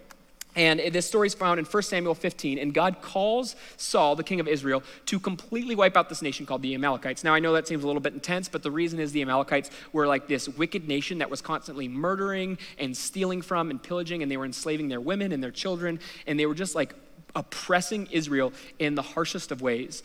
And 0.55 0.81
this 0.81 1.07
story 1.07 1.29
is 1.29 1.35
found 1.35 1.59
in 1.59 1.65
1 1.65 1.83
Samuel 1.83 2.15
15. 2.15 2.59
And 2.59 2.75
God 2.75 3.01
calls 3.01 3.57
Saul, 3.79 4.17
the 4.17 4.25
king 4.25 4.39
of 4.39 4.47
Israel, 4.47 4.83
to 5.07 5.19
completely 5.19 5.75
wipe 5.75 5.97
out 5.97 6.11
this 6.11 6.21
nation 6.21 6.45
called 6.45 6.61
the 6.61 6.75
Amalekites. 6.75 7.25
Now, 7.25 7.33
I 7.33 7.39
know 7.39 7.55
that 7.55 7.67
seems 7.67 7.85
a 7.85 7.87
little 7.87 8.03
bit 8.03 8.13
intense, 8.13 8.49
but 8.49 8.63
the 8.63 8.71
reason 8.71 9.01
is 9.01 9.13
the 9.13 9.23
Amalekites 9.23 9.71
were 9.93 10.07
like 10.07 10.29
this 10.29 10.49
wicked 10.49 10.87
nation 10.87 11.19
that 11.19 11.31
was 11.31 11.41
constantly 11.41 11.89
murdering 11.89 12.59
and 12.79 12.95
stealing 12.95 13.41
from 13.41 13.71
and 13.71 13.83
pillaging, 13.83 14.23
and 14.23 14.31
they 14.31 14.37
were 14.37 14.45
enslaving 14.45 14.89
their 14.89 15.01
women 15.01 15.33
and 15.33 15.43
their 15.43 15.51
children. 15.51 15.99
And 16.27 16.39
they 16.39 16.45
were 16.45 16.55
just 16.55 16.75
like 16.75 16.95
oppressing 17.35 18.09
Israel 18.11 18.53
in 18.79 18.95
the 18.95 19.03
harshest 19.03 19.53
of 19.53 19.63
ways. 19.63 20.03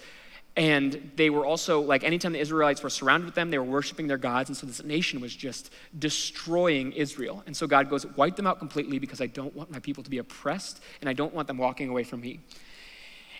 And 0.57 1.11
they 1.15 1.29
were 1.29 1.45
also, 1.45 1.81
like, 1.81 2.03
anytime 2.03 2.33
the 2.33 2.39
Israelites 2.39 2.81
were 2.81 2.89
surrounded 2.89 3.25
with 3.25 3.35
them, 3.35 3.51
they 3.51 3.59
were 3.59 3.63
worshiping 3.63 4.07
their 4.07 4.17
gods. 4.17 4.49
And 4.49 4.57
so 4.57 4.65
this 4.65 4.83
nation 4.83 5.21
was 5.21 5.35
just 5.35 5.71
destroying 5.97 6.93
Israel. 6.93 7.43
And 7.45 7.55
so 7.55 7.67
God 7.67 7.91
goes, 7.91 8.07
wipe 8.17 8.35
them 8.35 8.47
out 8.47 8.57
completely 8.57 8.97
because 8.97 9.21
I 9.21 9.27
don't 9.27 9.55
want 9.55 9.69
my 9.69 9.77
people 9.77 10.03
to 10.03 10.09
be 10.09 10.17
oppressed 10.17 10.81
and 10.99 11.07
I 11.07 11.13
don't 11.13 11.31
want 11.31 11.47
them 11.47 11.59
walking 11.59 11.89
away 11.89 12.03
from 12.03 12.21
me. 12.21 12.39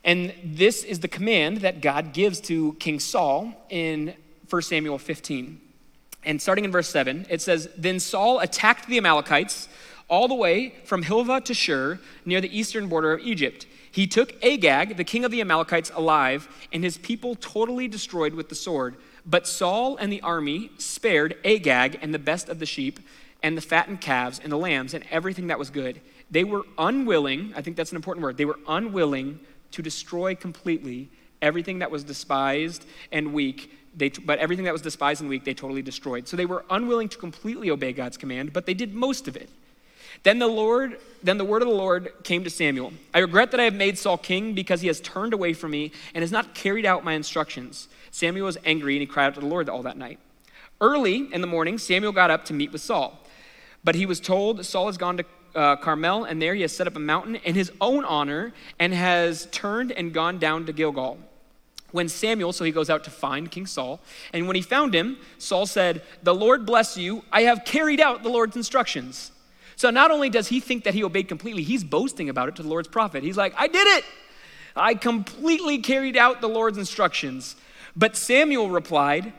And 0.04 0.32
this 0.44 0.84
is 0.84 1.00
the 1.00 1.08
command 1.08 1.58
that 1.62 1.82
God 1.82 2.14
gives 2.14 2.40
to 2.42 2.74
King 2.74 3.00
Saul 3.00 3.52
in 3.72 4.14
1 4.52 4.62
Samuel 4.62 5.00
15. 5.00 5.60
And 6.24 6.40
starting 6.40 6.66
in 6.66 6.72
verse 6.72 6.88
7, 6.90 7.26
it 7.32 7.42
says 7.42 7.68
Then 7.76 8.00
Saul 8.00 8.40
attacked 8.40 8.88
the 8.88 8.98
Amalekites 9.00 9.70
all 10.08 10.28
the 10.28 10.36
way 10.36 10.76
from 10.86 11.02
Havilah 11.02 11.42
to 11.42 11.54
Shur, 11.56 12.00
near 12.26 12.42
the 12.42 12.58
eastern 12.58 12.88
border 12.88 13.14
of 13.14 13.22
Egypt. 13.22 13.66
He 13.98 14.06
took 14.06 14.36
Agag, 14.46 14.96
the 14.96 15.04
king 15.04 15.26
of 15.26 15.32
the 15.32 15.42
Amalekites, 15.42 15.92
alive, 15.96 16.48
and 16.72 16.84
his 16.84 17.00
people 17.00 17.34
totally 17.34 17.88
destroyed 17.88 18.36
with 18.36 18.48
the 18.48 18.54
sword. 18.54 18.96
But 19.26 19.48
Saul 19.48 19.98
and 19.98 20.14
the 20.14 20.22
army 20.22 20.70
spared 20.78 21.36
Agag 21.44 21.98
and 22.04 22.14
the 22.14 22.20
best 22.20 22.48
of 22.48 22.60
the 22.60 22.68
sheep, 22.68 23.00
and 23.42 23.58
the 23.58 23.62
fattened 23.62 24.00
calves, 24.00 24.40
and 24.44 24.52
the 24.52 24.58
lambs, 24.58 24.94
and 24.94 25.04
everything 25.10 25.48
that 25.48 25.58
was 25.58 25.72
good. 25.72 26.00
They 26.30 26.44
were 26.44 26.62
unwilling, 26.78 27.54
I 27.56 27.64
think 27.64 27.76
that's 27.76 27.90
an 27.90 27.96
important 27.96 28.24
word, 28.24 28.38
they 28.38 28.46
were 28.46 28.60
unwilling 28.68 29.40
to 29.72 29.82
destroy 29.82 30.36
completely 30.36 31.10
everything 31.42 31.80
that 31.80 31.90
was 31.90 32.04
despised 32.04 32.86
and 33.12 33.34
weak. 33.34 33.76
They, 33.96 34.10
but 34.10 34.38
everything 34.38 34.66
that 34.66 34.74
was 34.74 34.84
despised 34.84 35.22
and 35.22 35.30
weak, 35.32 35.44
they 35.44 35.56
totally 35.56 35.82
destroyed. 35.82 36.28
So 36.28 36.38
they 36.38 36.46
were 36.46 36.66
unwilling 36.70 37.10
to 37.10 37.18
completely 37.18 37.72
obey 37.72 37.94
God's 37.94 38.18
command, 38.18 38.54
but 38.54 38.68
they 38.68 38.76
did 38.76 38.94
most 38.94 39.28
of 39.28 39.36
it. 39.36 39.50
Then 40.24 40.40
the 40.40 40.48
Lord, 40.48 41.00
then 41.24 41.38
the 41.38 41.46
word 41.46 41.62
of 41.62 41.68
the 41.68 41.74
Lord 41.74 42.12
came 42.24 42.44
to 42.44 42.50
Samuel. 42.50 42.94
I 43.14 43.20
regret 43.20 43.52
that 43.52 43.60
I 43.60 43.64
have 43.64 43.74
made 43.74 43.98
Saul 43.98 44.18
king 44.18 44.54
because 44.54 44.82
he 44.82 44.88
has 44.88 45.00
turned 45.02 45.34
away 45.34 45.54
from 45.54 45.72
me 45.72 45.92
and 46.14 46.22
has 46.22 46.32
not 46.32 46.54
carried 46.54 46.86
out 46.86 47.04
my 47.04 47.14
instructions. 47.14 47.88
Samuel 48.12 48.46
was 48.46 48.58
angry 48.66 48.96
and 48.96 49.02
he 49.02 49.08
cried 49.08 49.28
out 49.28 49.34
to 49.36 49.40
the 49.40 49.46
Lord 49.46 49.70
all 49.70 49.84
that 49.84 49.98
night. 49.98 50.20
Early 50.80 51.34
in 51.34 51.42
the 51.42 51.48
morning, 51.48 51.78
Samuel 51.78 52.12
got 52.12 52.30
up 52.30 52.46
to 52.46 52.54
meet 52.54 52.72
with 52.72 52.82
Saul. 52.82 53.20
But 53.84 53.96
he 53.96 54.06
was 54.06 54.20
told 54.20 54.66
Saul 54.66 54.88
has 54.88 54.98
gone 54.98 55.18
to 55.18 55.26
uh, 55.56 55.76
Carmel, 55.78 56.24
and 56.24 56.42
there 56.42 56.54
he 56.54 56.62
has 56.62 56.76
set 56.76 56.88
up 56.88 56.96
a 56.96 57.00
mountain 57.00 57.36
in 57.36 57.56
his 57.56 57.72
own 57.82 58.06
honor 58.06 58.54
and 58.80 58.94
has 58.94 59.48
turned 59.52 59.92
and 59.92 60.14
gone 60.14 60.38
down 60.38 60.66
to 60.66 60.74
Gilgal. 60.74 61.18
When 61.92 62.10
Samuel, 62.10 62.54
so 62.54 62.64
he 62.64 62.72
goes 62.72 62.90
out 62.90 63.04
to 63.06 63.10
find 63.10 63.50
King 63.50 63.66
Saul, 63.66 64.02
and 64.34 64.46
when 64.46 64.56
he 64.56 64.62
found 64.62 64.94
him, 64.94 65.18
Saul 65.38 65.66
said, 65.66 66.04
The 66.22 66.36
Lord 66.36 66.66
bless 66.66 66.98
you. 66.98 67.24
I 67.32 67.44
have 67.44 67.66
carried 67.66 68.00
out 68.00 68.24
the 68.24 68.30
Lord's 68.30 68.56
instructions. 68.56 69.32
So 69.78 69.92
not 69.92 70.10
only 70.10 70.30
does 70.30 70.48
he 70.48 70.60
think 70.60 70.84
that 70.86 70.96
he 70.96 71.04
obeyed 71.04 71.28
completely, 71.28 71.62
he's 71.62 71.84
boasting 71.84 72.30
about 72.30 72.50
it 72.50 72.56
to 72.58 72.64
the 72.64 72.68
Lord's 72.68 72.88
prophet. 72.88 73.24
He's 73.24 73.38
like, 73.38 73.54
I 73.56 73.68
did 73.68 73.88
it. 73.88 74.04
I 74.76 74.96
completely 74.96 75.78
carried 75.78 76.18
out 76.18 76.42
the 76.42 76.50
Lord's 76.50 76.80
instructions. 76.80 77.56
But 77.96 78.16
Samuel 78.16 78.72
replied, 78.72 79.34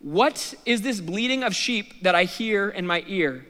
What 0.00 0.54
is 0.64 0.80
this 0.80 1.00
bleating 1.00 1.44
of 1.44 1.54
sheep 1.54 2.02
that 2.02 2.14
I 2.14 2.24
hear 2.24 2.70
in 2.70 2.86
my 2.86 3.04
ear? 3.06 3.46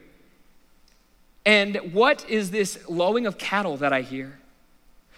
And 1.45 1.77
what 1.93 2.29
is 2.29 2.51
this 2.51 2.77
lowing 2.89 3.25
of 3.25 3.37
cattle 3.37 3.77
that 3.77 3.93
I 3.93 4.01
hear? 4.01 4.37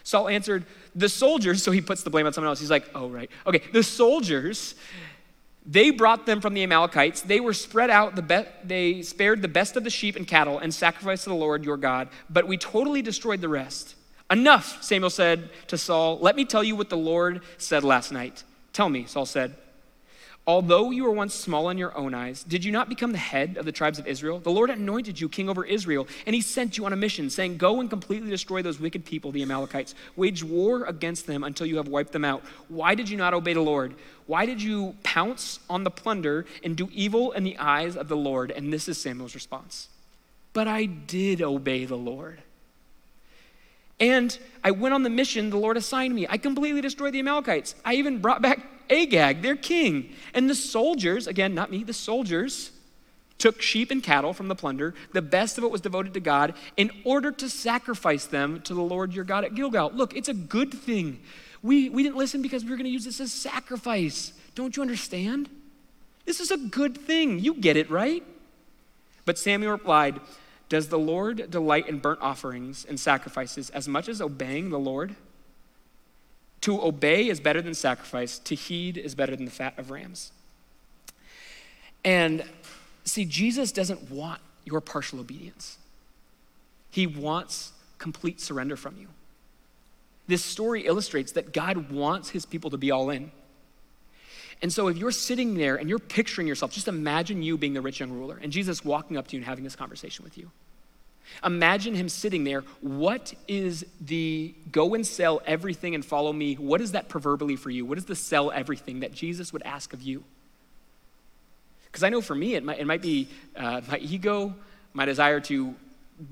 Saul 0.03 0.29
answered, 0.29 0.63
The 0.93 1.09
soldiers, 1.09 1.63
so 1.63 1.71
he 1.71 1.81
puts 1.81 2.03
the 2.03 2.11
blame 2.11 2.27
on 2.27 2.33
someone 2.33 2.49
else. 2.49 2.59
He's 2.59 2.69
like, 2.69 2.87
Oh, 2.93 3.09
right. 3.09 3.31
Okay, 3.47 3.63
the 3.73 3.81
soldiers 3.81 4.75
they 5.65 5.89
brought 5.89 6.25
them 6.25 6.41
from 6.41 6.53
the 6.53 6.63
Amalekites. 6.63 7.21
They 7.21 7.39
were 7.39 7.53
spread 7.53 7.89
out, 7.89 8.15
the 8.15 8.21
be- 8.21 8.45
they 8.63 9.01
spared 9.01 9.41
the 9.41 9.47
best 9.47 9.75
of 9.75 9.83
the 9.83 9.89
sheep 9.89 10.15
and 10.15 10.27
cattle 10.27 10.59
and 10.59 10.73
sacrificed 10.73 11.23
to 11.23 11.29
the 11.29 11.35
Lord 11.35 11.65
your 11.65 11.77
God, 11.77 12.09
but 12.29 12.47
we 12.47 12.57
totally 12.57 13.01
destroyed 13.01 13.41
the 13.41 13.49
rest. 13.49 13.95
Enough, 14.29 14.83
Samuel 14.83 15.09
said 15.09 15.49
to 15.67 15.77
Saul. 15.77 16.19
Let 16.19 16.35
me 16.35 16.45
tell 16.45 16.63
you 16.63 16.75
what 16.75 16.89
the 16.89 16.97
Lord 16.97 17.41
said 17.57 17.83
last 17.83 18.11
night. 18.11 18.43
Tell 18.73 18.89
me, 18.89 19.05
Saul 19.05 19.25
said. 19.25 19.55
Although 20.47 20.91
you 20.91 21.03
were 21.05 21.11
once 21.11 21.33
small 21.33 21.69
in 21.71 21.77
your 21.79 21.97
own 21.97 22.13
eyes, 22.13 22.43
did 22.43 22.63
you 22.63 22.71
not 22.71 22.87
become 22.87 23.11
the 23.11 23.17
head 23.17 23.57
of 23.57 23.65
the 23.65 23.71
tribes 23.71 23.97
of 23.97 24.05
Israel? 24.05 24.37
The 24.37 24.51
Lord 24.51 24.69
anointed 24.69 25.19
you 25.19 25.27
king 25.27 25.49
over 25.49 25.65
Israel, 25.65 26.07
and 26.27 26.35
he 26.35 26.41
sent 26.41 26.77
you 26.77 26.85
on 26.85 26.93
a 26.93 26.95
mission, 26.95 27.31
saying, 27.31 27.57
Go 27.57 27.79
and 27.79 27.89
completely 27.89 28.29
destroy 28.29 28.61
those 28.61 28.79
wicked 28.79 29.05
people, 29.05 29.31
the 29.31 29.41
Amalekites. 29.41 29.95
Wage 30.15 30.43
war 30.43 30.85
against 30.85 31.25
them 31.25 31.43
until 31.43 31.65
you 31.65 31.77
have 31.77 31.87
wiped 31.87 32.11
them 32.11 32.23
out. 32.23 32.43
Why 32.67 32.93
did 32.93 33.09
you 33.09 33.17
not 33.17 33.33
obey 33.33 33.53
the 33.53 33.61
Lord? 33.61 33.95
Why 34.27 34.45
did 34.45 34.61
you 34.61 34.95
pounce 35.03 35.59
on 35.69 35.83
the 35.83 35.91
plunder 35.91 36.45
and 36.63 36.75
do 36.75 36.89
evil 36.91 37.31
in 37.31 37.43
the 37.43 37.57
eyes 37.57 37.95
of 37.95 38.07
the 38.07 38.17
Lord? 38.17 38.51
And 38.51 38.73
this 38.73 38.87
is 38.87 38.97
Samuel's 38.97 39.35
response. 39.35 39.87
But 40.53 40.67
I 40.67 40.85
did 40.85 41.41
obey 41.41 41.85
the 41.85 41.97
Lord. 41.97 42.41
And 43.99 44.37
I 44.63 44.71
went 44.71 44.93
on 44.93 45.03
the 45.03 45.09
mission 45.09 45.49
the 45.49 45.57
Lord 45.57 45.77
assigned 45.77 46.15
me. 46.15 46.27
I 46.29 46.37
completely 46.37 46.81
destroyed 46.81 47.13
the 47.13 47.19
Amalekites. 47.19 47.75
I 47.85 47.95
even 47.95 48.19
brought 48.19 48.41
back 48.41 48.59
Agag, 48.89 49.41
their 49.41 49.55
king. 49.55 50.13
And 50.33 50.49
the 50.49 50.55
soldiers, 50.55 51.27
again, 51.27 51.53
not 51.53 51.71
me, 51.71 51.83
the 51.83 51.93
soldiers 51.93 52.71
took 53.37 53.61
sheep 53.61 53.91
and 53.91 54.01
cattle 54.01 54.33
from 54.33 54.47
the 54.47 54.55
plunder. 54.55 54.93
The 55.13 55.21
best 55.21 55.57
of 55.57 55.63
it 55.63 55.71
was 55.71 55.81
devoted 55.81 56.13
to 56.13 56.19
God 56.19 56.53
in 56.77 56.91
order 57.03 57.31
to 57.31 57.49
sacrifice 57.49 58.25
them 58.25 58.61
to 58.61 58.73
the 58.73 58.81
Lord 58.81 59.13
your 59.13 59.25
God 59.25 59.43
at 59.43 59.55
Gilgal. 59.55 59.91
Look, 59.93 60.15
it's 60.15 60.29
a 60.29 60.33
good 60.33 60.73
thing. 60.73 61.19
We, 61.61 61.89
we 61.89 62.03
didn't 62.03 62.17
listen 62.17 62.41
because 62.41 62.63
we 62.63 62.71
were 62.71 62.77
going 62.77 62.85
to 62.85 62.91
use 62.91 63.05
this 63.05 63.19
as 63.19 63.33
sacrifice. 63.33 64.33
Don't 64.53 64.75
you 64.77 64.81
understand? 64.81 65.49
This 66.25 66.39
is 66.39 66.51
a 66.51 66.57
good 66.57 66.97
thing. 66.97 67.39
You 67.39 67.55
get 67.55 67.77
it, 67.77 67.89
right? 67.89 68.23
But 69.25 69.37
Samuel 69.37 69.71
replied, 69.71 70.19
Does 70.69 70.89
the 70.89 70.99
Lord 70.99 71.49
delight 71.49 71.87
in 71.87 71.99
burnt 71.99 72.21
offerings 72.21 72.85
and 72.87 72.99
sacrifices 72.99 73.69
as 73.71 73.87
much 73.87 74.07
as 74.07 74.21
obeying 74.21 74.69
the 74.69 74.79
Lord? 74.79 75.15
To 76.61 76.81
obey 76.83 77.27
is 77.27 77.39
better 77.39 77.61
than 77.61 77.73
sacrifice, 77.73 78.39
to 78.39 78.55
heed 78.55 78.97
is 78.97 79.13
better 79.13 79.35
than 79.35 79.45
the 79.45 79.51
fat 79.51 79.77
of 79.77 79.91
rams. 79.91 80.31
And 82.03 82.43
see, 83.05 83.25
Jesus 83.25 83.71
doesn't 83.71 84.09
want 84.09 84.41
your 84.65 84.81
partial 84.81 85.19
obedience, 85.19 85.77
He 86.89 87.07
wants 87.07 87.71
complete 87.97 88.41
surrender 88.41 88.75
from 88.75 88.97
you. 88.97 89.07
This 90.27 90.43
story 90.43 90.85
illustrates 90.85 91.33
that 91.33 91.53
God 91.53 91.91
wants 91.91 92.29
His 92.29 92.45
people 92.45 92.71
to 92.71 92.77
be 92.77 92.91
all 92.91 93.09
in. 93.09 93.31
And 94.61 94.71
so, 94.71 94.87
if 94.87 94.97
you're 94.97 95.11
sitting 95.11 95.55
there 95.55 95.75
and 95.75 95.89
you're 95.89 95.99
picturing 95.99 96.47
yourself, 96.47 96.71
just 96.71 96.87
imagine 96.87 97.43
you 97.43 97.57
being 97.57 97.73
the 97.73 97.81
rich 97.81 97.99
young 97.99 98.11
ruler 98.11 98.39
and 98.41 98.51
Jesus 98.51 98.83
walking 98.83 99.17
up 99.17 99.27
to 99.27 99.35
you 99.35 99.39
and 99.39 99.45
having 99.45 99.63
this 99.63 99.75
conversation 99.75 100.23
with 100.23 100.37
you. 100.37 100.49
Imagine 101.43 101.95
him 101.95 102.07
sitting 102.07 102.43
there. 102.43 102.61
What 102.81 103.33
is 103.47 103.85
the 103.99 104.53
go 104.71 104.93
and 104.93 105.05
sell 105.05 105.41
everything 105.45 105.95
and 105.95 106.05
follow 106.05 106.31
me? 106.31 106.55
What 106.55 106.81
is 106.81 106.91
that 106.91 107.09
proverbially 107.09 107.55
for 107.55 107.69
you? 107.69 107.85
What 107.85 107.97
is 107.97 108.05
the 108.05 108.15
sell 108.15 108.51
everything 108.51 108.99
that 108.99 109.11
Jesus 109.11 109.51
would 109.51 109.63
ask 109.63 109.93
of 109.93 110.01
you? 110.01 110.23
Because 111.95 112.03
I 112.03 112.09
know 112.09 112.19
for 112.19 112.35
me, 112.35 112.55
it 112.55 112.63
might, 112.65 112.77
it 112.77 112.85
might 112.85 113.01
be 113.01 113.29
uh, 113.55 113.79
my 113.89 113.97
ego, 113.99 114.53
my 114.91 115.05
desire 115.05 115.39
to 115.39 115.73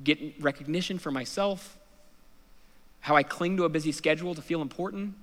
get 0.04 0.20
recognition 0.42 1.00
for 1.00 1.10
myself, 1.10 1.78
how 3.00 3.16
I 3.16 3.24
cling 3.24 3.56
to 3.56 3.64
a 3.64 3.70
busy 3.70 3.94
schedule 3.94 4.36
to 4.36 4.42
feel 4.42 4.62
important. 4.62 5.14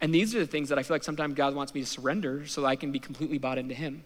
And 0.00 0.14
these 0.14 0.32
are 0.32 0.38
the 0.38 0.46
things 0.46 0.68
that 0.68 0.78
I 0.78 0.84
feel 0.84 0.94
like 0.94 1.02
sometimes 1.02 1.34
God 1.34 1.56
wants 1.56 1.74
me 1.74 1.80
to 1.80 1.86
surrender 1.88 2.46
so 2.46 2.60
that 2.60 2.68
I 2.68 2.76
can 2.76 2.92
be 2.92 3.00
completely 3.00 3.38
bought 3.38 3.58
into 3.58 3.74
Him. 3.74 4.04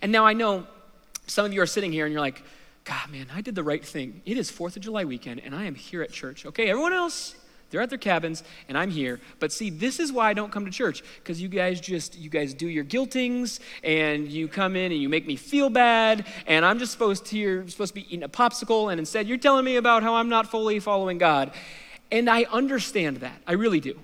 And 0.00 0.12
now 0.12 0.24
I 0.24 0.32
know 0.32 0.64
some 1.26 1.44
of 1.44 1.52
you 1.52 1.60
are 1.62 1.66
sitting 1.66 1.90
here 1.90 2.06
and 2.06 2.12
you're 2.12 2.22
like, 2.22 2.44
God, 2.84 3.10
man, 3.10 3.26
I 3.34 3.40
did 3.40 3.56
the 3.56 3.64
right 3.64 3.84
thing. 3.84 4.22
It 4.24 4.38
is 4.38 4.52
4th 4.52 4.76
of 4.76 4.82
July 4.82 5.04
weekend 5.04 5.40
and 5.44 5.52
I 5.52 5.64
am 5.64 5.74
here 5.74 6.00
at 6.00 6.12
church. 6.12 6.46
Okay, 6.46 6.70
everyone 6.70 6.92
else, 6.92 7.34
they're 7.70 7.80
at 7.80 7.90
their 7.90 7.98
cabins 7.98 8.42
and 8.68 8.78
I'm 8.78 8.90
here. 8.90 9.20
But 9.38 9.52
see, 9.52 9.70
this 9.70 9.98
is 9.98 10.12
why 10.12 10.30
I 10.30 10.34
don't 10.34 10.52
come 10.52 10.64
to 10.64 10.70
church 10.70 11.02
because 11.18 11.40
you 11.40 11.48
guys 11.48 11.80
just, 11.80 12.16
you 12.16 12.30
guys 12.30 12.54
do 12.54 12.68
your 12.68 12.84
guiltings 12.84 13.60
and 13.82 14.28
you 14.28 14.48
come 14.48 14.76
in 14.76 14.92
and 14.92 15.00
you 15.00 15.08
make 15.08 15.26
me 15.26 15.36
feel 15.36 15.68
bad 15.70 16.26
and 16.46 16.64
I'm 16.64 16.78
just 16.78 16.92
supposed 16.92 17.26
to, 17.26 17.38
you're 17.38 17.68
supposed 17.68 17.94
to 17.94 18.00
be 18.00 18.06
eating 18.06 18.22
a 18.22 18.28
popsicle 18.28 18.90
and 18.90 18.98
instead 18.98 19.26
you're 19.26 19.38
telling 19.38 19.64
me 19.64 19.76
about 19.76 20.02
how 20.02 20.14
I'm 20.14 20.28
not 20.28 20.50
fully 20.50 20.78
following 20.80 21.18
God. 21.18 21.52
And 22.10 22.30
I 22.30 22.44
understand 22.44 23.18
that. 23.18 23.40
I 23.46 23.54
really 23.54 23.80
do. 23.80 23.98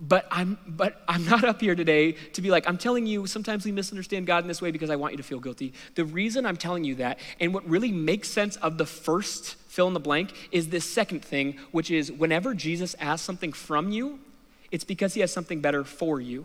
But 0.00 0.28
I'm, 0.30 0.58
but 0.66 1.02
I'm 1.08 1.24
not 1.24 1.42
up 1.42 1.60
here 1.60 1.74
today 1.74 2.12
to 2.12 2.40
be 2.40 2.50
like, 2.50 2.68
I'm 2.68 2.78
telling 2.78 3.04
you, 3.04 3.26
sometimes 3.26 3.64
we 3.64 3.72
misunderstand 3.72 4.28
God 4.28 4.44
in 4.44 4.48
this 4.48 4.62
way 4.62 4.70
because 4.70 4.90
I 4.90 4.96
want 4.96 5.12
you 5.12 5.16
to 5.16 5.24
feel 5.24 5.40
guilty. 5.40 5.72
The 5.96 6.04
reason 6.04 6.46
I'm 6.46 6.56
telling 6.56 6.84
you 6.84 6.94
that, 6.96 7.18
and 7.40 7.52
what 7.52 7.68
really 7.68 7.90
makes 7.90 8.28
sense 8.28 8.54
of 8.56 8.78
the 8.78 8.86
first 8.86 9.56
fill 9.66 9.88
in 9.88 9.94
the 9.94 10.00
blank, 10.00 10.32
is 10.52 10.68
this 10.68 10.84
second 10.84 11.24
thing, 11.24 11.58
which 11.72 11.90
is 11.90 12.12
whenever 12.12 12.54
Jesus 12.54 12.94
asks 13.00 13.26
something 13.26 13.52
from 13.52 13.90
you, 13.90 14.20
it's 14.70 14.84
because 14.84 15.14
he 15.14 15.20
has 15.20 15.32
something 15.32 15.60
better 15.60 15.82
for 15.82 16.20
you. 16.20 16.44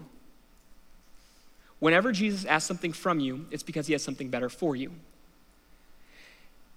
Whenever 1.80 2.12
Jesus 2.12 2.46
asks 2.46 2.68
something 2.68 2.94
from 2.94 3.20
you, 3.20 3.46
it's 3.52 3.64
because 3.64 3.86
he 3.86 3.94
has 3.94 4.02
something 4.02 4.30
better 4.30 4.50
for 4.50 4.76
you. 4.76 4.92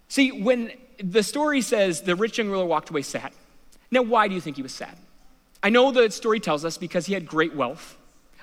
See, 0.08 0.30
when 0.30 0.72
the 0.98 1.22
story 1.22 1.62
says 1.62 2.02
the 2.02 2.16
rich 2.16 2.36
young 2.36 2.48
ruler 2.48 2.66
walked 2.66 2.90
away 2.90 3.02
sad, 3.02 3.32
now 3.90 4.02
why 4.02 4.28
do 4.28 4.34
you 4.34 4.40
think 4.40 4.56
he 4.56 4.62
was 4.62 4.74
sad? 4.74 4.96
I 5.62 5.70
know 5.70 5.90
the 5.90 6.10
story 6.10 6.40
tells 6.40 6.64
us 6.64 6.78
because 6.78 7.06
he 7.06 7.14
had 7.14 7.26
great 7.26 7.54
wealth, 7.54 7.96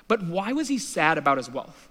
but 0.08 0.22
why 0.22 0.52
was 0.52 0.68
he 0.68 0.78
sad 0.78 1.18
about 1.18 1.38
his 1.38 1.50
wealth? 1.50 1.88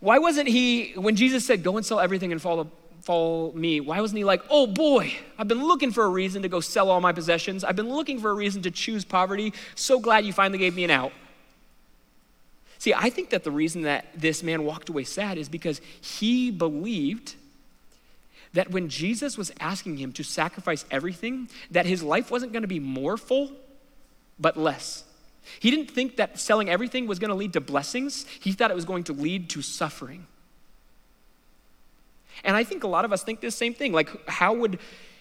Why 0.00 0.18
wasn't 0.18 0.48
he, 0.48 0.92
when 0.96 1.16
Jesus 1.16 1.46
said, 1.46 1.62
Go 1.62 1.76
and 1.76 1.86
sell 1.86 2.00
everything 2.00 2.32
and 2.32 2.40
follow, 2.40 2.70
follow 3.00 3.52
me, 3.52 3.80
why 3.80 4.00
wasn't 4.00 4.18
he 4.18 4.24
like, 4.24 4.42
Oh 4.50 4.66
boy, 4.66 5.14
I've 5.38 5.48
been 5.48 5.64
looking 5.64 5.92
for 5.92 6.04
a 6.04 6.08
reason 6.08 6.42
to 6.42 6.48
go 6.48 6.60
sell 6.60 6.90
all 6.90 7.00
my 7.00 7.12
possessions. 7.12 7.64
I've 7.64 7.76
been 7.76 7.88
looking 7.88 8.18
for 8.18 8.30
a 8.30 8.34
reason 8.34 8.62
to 8.62 8.70
choose 8.70 9.04
poverty. 9.04 9.52
So 9.74 9.98
glad 9.98 10.24
you 10.24 10.32
finally 10.32 10.58
gave 10.58 10.74
me 10.74 10.84
an 10.84 10.90
out. 10.90 11.12
See, 12.78 12.92
I 12.92 13.08
think 13.08 13.30
that 13.30 13.44
the 13.44 13.50
reason 13.50 13.82
that 13.82 14.08
this 14.14 14.42
man 14.42 14.64
walked 14.64 14.90
away 14.90 15.04
sad 15.04 15.38
is 15.38 15.48
because 15.48 15.80
he 16.02 16.50
believed 16.50 17.34
that 18.52 18.70
when 18.70 18.90
Jesus 18.90 19.38
was 19.38 19.50
asking 19.58 19.96
him 19.96 20.12
to 20.12 20.22
sacrifice 20.22 20.84
everything, 20.90 21.48
that 21.70 21.86
his 21.86 22.02
life 22.02 22.30
wasn't 22.30 22.52
going 22.52 22.62
to 22.62 22.68
be 22.68 22.80
more 22.80 23.16
full, 23.16 23.52
but 24.38 24.56
less. 24.56 25.04
He 25.60 25.70
didn't 25.70 25.90
think 25.90 26.16
that 26.16 26.38
selling 26.38 26.68
everything 26.68 27.06
was 27.06 27.18
going 27.18 27.28
to 27.30 27.34
lead 27.34 27.52
to 27.52 27.60
blessings, 27.60 28.26
he 28.40 28.52
thought 28.52 28.70
it 28.70 28.74
was 28.74 28.84
going 28.84 29.04
to 29.04 29.12
lead 29.12 29.50
to 29.50 29.62
suffering. 29.62 30.26
And 32.42 32.56
I 32.56 32.64
think 32.64 32.84
a 32.84 32.88
lot 32.88 33.04
of 33.04 33.12
us 33.12 33.22
think 33.22 33.40
the 33.40 33.50
same 33.50 33.74
thing. 33.74 33.92
Like, 33.92 34.28
how 34.28 34.54
would, 34.54 34.78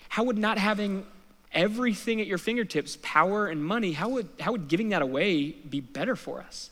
how 0.10 0.24
would 0.24 0.38
not 0.38 0.58
having 0.58 1.06
everything 1.52 2.20
at 2.20 2.28
your 2.28 2.38
fingertips, 2.38 2.98
power 3.02 3.48
and 3.48 3.64
money, 3.64 3.92
how 3.92 4.10
would, 4.10 4.28
how 4.40 4.54
would 4.54 4.68
giving 4.68 4.90
that 4.90 5.02
away 5.02 5.52
be 5.52 5.82
better 5.82 6.16
for 6.16 6.42
us? 6.42 6.72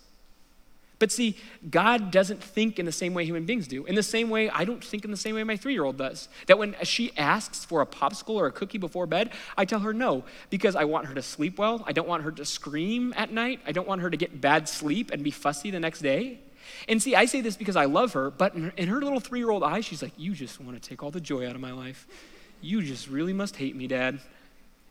But 1.02 1.12
see, 1.12 1.36
God 1.68 2.12
doesn't 2.12 2.44
think 2.44 2.78
in 2.78 2.86
the 2.86 2.92
same 2.92 3.16
way 3.16 3.26
human 3.26 3.44
beings 3.44 3.68
do. 3.68 3.86
In 3.86 3.96
the 3.96 4.04
same 4.04 4.30
way, 4.30 4.52
I 4.52 4.66
don't 4.66 4.84
think 4.84 5.04
in 5.04 5.10
the 5.10 5.18
same 5.18 5.34
way 5.34 5.44
my 5.44 5.58
three 5.58 5.74
year 5.74 5.84
old 5.84 5.98
does. 5.98 6.30
That 6.46 6.60
when 6.60 6.76
she 6.84 7.12
asks 7.18 7.66
for 7.66 7.82
a 7.82 7.88
popsicle 7.88 8.36
or 8.36 8.46
a 8.46 8.52
cookie 8.52 8.78
before 8.78 9.08
bed, 9.08 9.32
I 9.58 9.66
tell 9.66 9.80
her 9.80 9.94
no, 9.94 10.26
because 10.52 10.76
I 10.76 10.84
want 10.84 11.08
her 11.08 11.16
to 11.16 11.24
sleep 11.24 11.58
well. 11.58 11.84
I 11.88 11.92
don't 11.92 12.08
want 12.08 12.22
her 12.22 12.32
to 12.34 12.46
scream 12.46 13.16
at 13.18 13.32
night. 13.34 13.62
I 13.66 13.72
don't 13.72 13.88
want 13.88 14.02
her 14.02 14.12
to 14.12 14.16
get 14.16 14.42
bad 14.42 14.70
sleep 14.70 15.10
and 15.10 15.24
be 15.24 15.32
fussy 15.32 15.72
the 15.72 15.80
next 15.80 16.02
day. 16.02 16.38
And 16.88 17.02
see, 17.02 17.16
I 17.16 17.26
say 17.26 17.42
this 17.42 17.56
because 17.56 17.76
I 17.76 17.86
love 17.86 18.14
her, 18.14 18.30
but 18.30 18.54
in 18.54 18.66
her, 18.66 18.74
in 18.78 18.88
her 18.88 19.02
little 19.02 19.20
three 19.20 19.40
year 19.40 19.50
old 19.50 19.64
eyes, 19.64 19.86
she's 19.86 20.04
like, 20.04 20.14
You 20.18 20.34
just 20.36 20.62
want 20.62 20.80
to 20.80 20.88
take 20.88 21.02
all 21.02 21.10
the 21.10 21.20
joy 21.20 21.50
out 21.50 21.56
of 21.56 21.62
my 21.62 21.72
life. 21.72 22.06
You 22.62 22.84
just 22.84 23.08
really 23.08 23.34
must 23.34 23.56
hate 23.56 23.76
me, 23.76 23.88
Dad. 23.88 24.20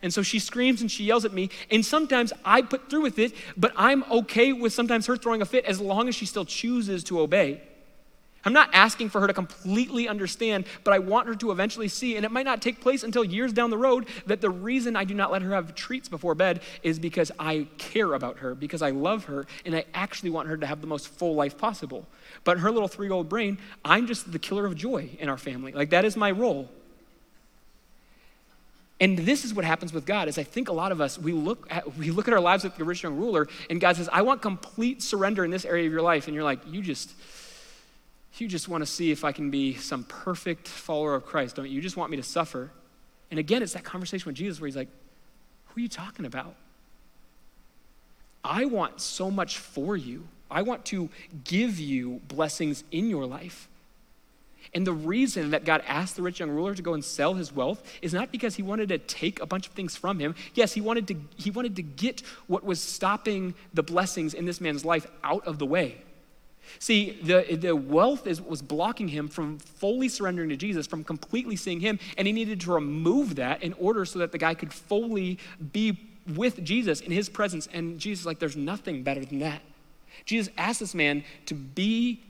And 0.03 0.13
so 0.13 0.23
she 0.23 0.39
screams 0.39 0.81
and 0.81 0.91
she 0.91 1.05
yells 1.05 1.25
at 1.25 1.33
me. 1.33 1.51
And 1.71 1.85
sometimes 1.85 2.33
I 2.45 2.63
put 2.63 2.89
through 2.89 3.03
with 3.03 3.19
it, 3.19 3.35
but 3.57 3.73
I'm 3.77 4.03
okay 4.11 4.53
with 4.53 4.73
sometimes 4.73 5.07
her 5.07 5.17
throwing 5.17 5.43
a 5.43 5.45
fit 5.45 5.65
as 5.67 5.81
long 5.81 6.09
as 6.09 6.15
she 6.15 6.27
still 6.27 6.45
chooses 6.45 7.05
to 7.05 7.21
obey. 7.21 7.61
I'm 8.45 8.55
not 8.55 8.71
asking 8.73 9.11
for 9.11 9.21
her 9.21 9.27
to 9.27 9.35
completely 9.35 10.09
understand, 10.09 10.65
but 10.83 10.95
I 10.95 10.99
want 10.99 11.29
her 11.29 11.35
to 11.35 11.51
eventually 11.51 11.89
see, 11.89 12.17
and 12.17 12.25
it 12.25 12.31
might 12.31 12.47
not 12.47 12.63
take 12.63 12.81
place 12.81 13.03
until 13.03 13.23
years 13.23 13.53
down 13.53 13.69
the 13.69 13.77
road, 13.77 14.09
that 14.27 14.41
the 14.41 14.49
reason 14.49 14.97
I 14.97 15.05
do 15.05 15.13
not 15.13 15.31
let 15.31 15.43
her 15.43 15.51
have 15.51 15.75
treats 15.75 16.09
before 16.09 16.35
bed 16.35 16.63
is 16.83 16.99
because 16.99 17.31
I 17.39 17.67
care 17.77 18.15
about 18.15 18.39
her, 18.39 18.55
because 18.55 18.81
I 18.81 18.91
love 18.91 19.25
her, 19.25 19.47
and 19.67 19.77
I 19.77 19.85
actually 19.93 20.31
want 20.31 20.49
her 20.49 20.57
to 20.57 20.67
have 20.67 20.81
the 20.81 20.87
most 20.87 21.09
full 21.09 21.35
life 21.35 21.59
possible. 21.59 22.07
But 22.45 22.61
her 22.61 22.71
little 22.71 22.89
three 22.89 23.09
year 23.09 23.15
old 23.15 23.29
brain, 23.29 23.59
I'm 23.85 24.07
just 24.07 24.33
the 24.33 24.39
killer 24.39 24.65
of 24.65 24.75
joy 24.75 25.11
in 25.19 25.29
our 25.29 25.39
family. 25.39 25.73
Like, 25.73 25.91
that 25.91 26.07
is 26.07 26.17
my 26.17 26.31
role. 26.31 26.71
And 29.01 29.17
this 29.17 29.47
is 29.47 29.55
what 29.55 29.65
happens 29.65 29.95
with 29.95 30.05
God 30.05 30.29
is 30.29 30.37
I 30.37 30.43
think 30.43 30.69
a 30.69 30.73
lot 30.73 30.93
of 30.93 31.01
us 31.01 31.19
we 31.19 31.33
look 31.33 31.67
at 31.71 31.97
we 31.97 32.11
look 32.11 32.29
at 32.29 32.35
our 32.35 32.41
lives 32.41 32.65
with 32.65 32.77
the 32.77 32.85
young 33.03 33.17
ruler 33.17 33.49
and 33.71 33.81
God 33.81 33.97
says, 33.97 34.11
I 34.13 34.23
want 34.23 34.43
complete 34.43 35.03
surrender 35.03 35.43
in 35.45 35.51
this 35.51 35.65
area 35.65 35.87
of 35.87 35.93
your 35.93 36.03
life. 36.03 36.27
And 36.27 36.35
you're 36.35 36.45
like, 36.45 36.61
you 36.67 36.83
just 36.83 37.13
you 38.37 38.47
just 38.47 38.69
want 38.69 38.83
to 38.83 38.87
see 38.87 39.11
if 39.11 39.25
I 39.25 39.33
can 39.33 39.51
be 39.51 39.75
some 39.75 40.05
perfect 40.05 40.69
follower 40.69 41.15
of 41.15 41.25
Christ, 41.25 41.57
don't 41.57 41.67
you? 41.67 41.73
You 41.73 41.81
just 41.81 41.97
want 41.97 42.11
me 42.11 42.17
to 42.19 42.23
suffer. 42.23 42.71
And 43.31 43.41
again, 43.41 43.63
it's 43.63 43.73
that 43.73 43.85
conversation 43.85 44.27
with 44.27 44.37
Jesus 44.37 44.61
where 44.61 44.67
he's 44.67 44.77
like, 44.77 44.89
Who 45.67 45.79
are 45.79 45.83
you 45.83 45.89
talking 45.89 46.27
about? 46.27 46.55
I 48.45 48.67
want 48.67 49.01
so 49.01 49.31
much 49.31 49.59
for 49.59 49.97
you. 49.97 50.27
I 50.51 50.63
want 50.63 50.85
to 50.87 51.09
give 51.45 51.79
you 51.79 52.21
blessings 52.29 52.85
in 52.91 53.09
your 53.09 53.25
life. 53.25 53.69
And 54.73 54.87
the 54.87 54.93
reason 54.93 55.51
that 55.51 55.65
God 55.65 55.83
asked 55.87 56.17
the 56.17 56.23
rich 56.23 56.39
young 56.39 56.51
ruler 56.51 56.75
to 56.75 56.83
go 56.83 56.95
and 56.95 57.05
sell 57.05 57.35
his 57.35 57.53
wealth 57.53 57.83
is 58.03 58.15
not 58.15 58.31
because 58.31 58.55
he 58.55 58.63
wanted 58.63 58.89
to 58.91 58.99
take 58.99 59.41
a 59.41 59.47
bunch 59.47 59.67
of 59.67 59.73
things 59.73 59.97
from 59.97 60.19
him. 60.21 60.35
Yes, 60.55 60.73
he 60.73 60.81
wanted 60.81 61.09
to, 61.09 61.17
he 61.37 61.51
wanted 61.51 61.75
to 61.77 61.83
get 61.83 62.23
what 62.47 62.65
was 62.65 62.81
stopping 62.81 63.55
the 63.75 63.83
blessings 63.83 64.33
in 64.33 64.45
this 64.45 64.61
man's 64.61 64.85
life 64.85 65.07
out 65.25 65.45
of 65.47 65.59
the 65.59 65.67
way. 65.67 66.03
See, 66.79 67.19
the, 67.23 67.59
the 67.61 67.75
wealth 67.75 68.29
is, 68.29 68.41
was 68.41 68.63
blocking 68.63 69.09
him 69.09 69.27
from 69.27 69.59
fully 69.59 70.09
surrendering 70.09 70.51
to 70.51 70.57
Jesus, 70.57 70.87
from 70.87 71.03
completely 71.03 71.57
seeing 71.57 71.81
him, 71.81 71.99
and 72.17 72.29
he 72.29 72.33
needed 72.33 72.61
to 72.61 72.73
remove 72.73 73.37
that 73.37 73.65
in 73.65 73.73
order 73.73 74.05
so 74.05 74.21
that 74.21 74.31
the 74.31 74.39
guy 74.39 74.55
could 74.55 74.73
fully 74.73 75.39
be 75.73 75.99
with 76.37 76.63
Jesus 76.63 77.01
in 77.01 77.11
his 77.11 77.29
presence. 77.29 77.69
And 77.73 77.99
Jesus, 77.99 78.25
like, 78.25 78.39
there's 78.39 78.57
nothing 78.57 79.03
better 79.03 79.25
than 79.25 79.41
that. 79.41 79.63
Jesus 80.27 80.53
asked 80.57 80.79
this 80.79 80.95
man 80.95 81.25
to 81.47 81.55
be 81.55 82.23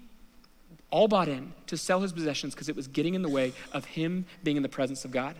all 0.91 1.09
bought 1.09 1.29
in 1.29 1.53
to 1.67 1.77
sell 1.77 2.01
his 2.01 2.13
possessions 2.13 2.55
because 2.55 2.69
it 2.69 2.77
was 2.77 2.89
getting 2.89 3.15
in 3.15 3.23
the 3.23 3.29
way 3.29 3.53
of 3.73 3.85
him 3.85 4.27
being 4.43 4.57
in 4.57 4.63
the 4.63 4.69
presence 4.69 5.05
of 5.05 5.11
God. 5.11 5.37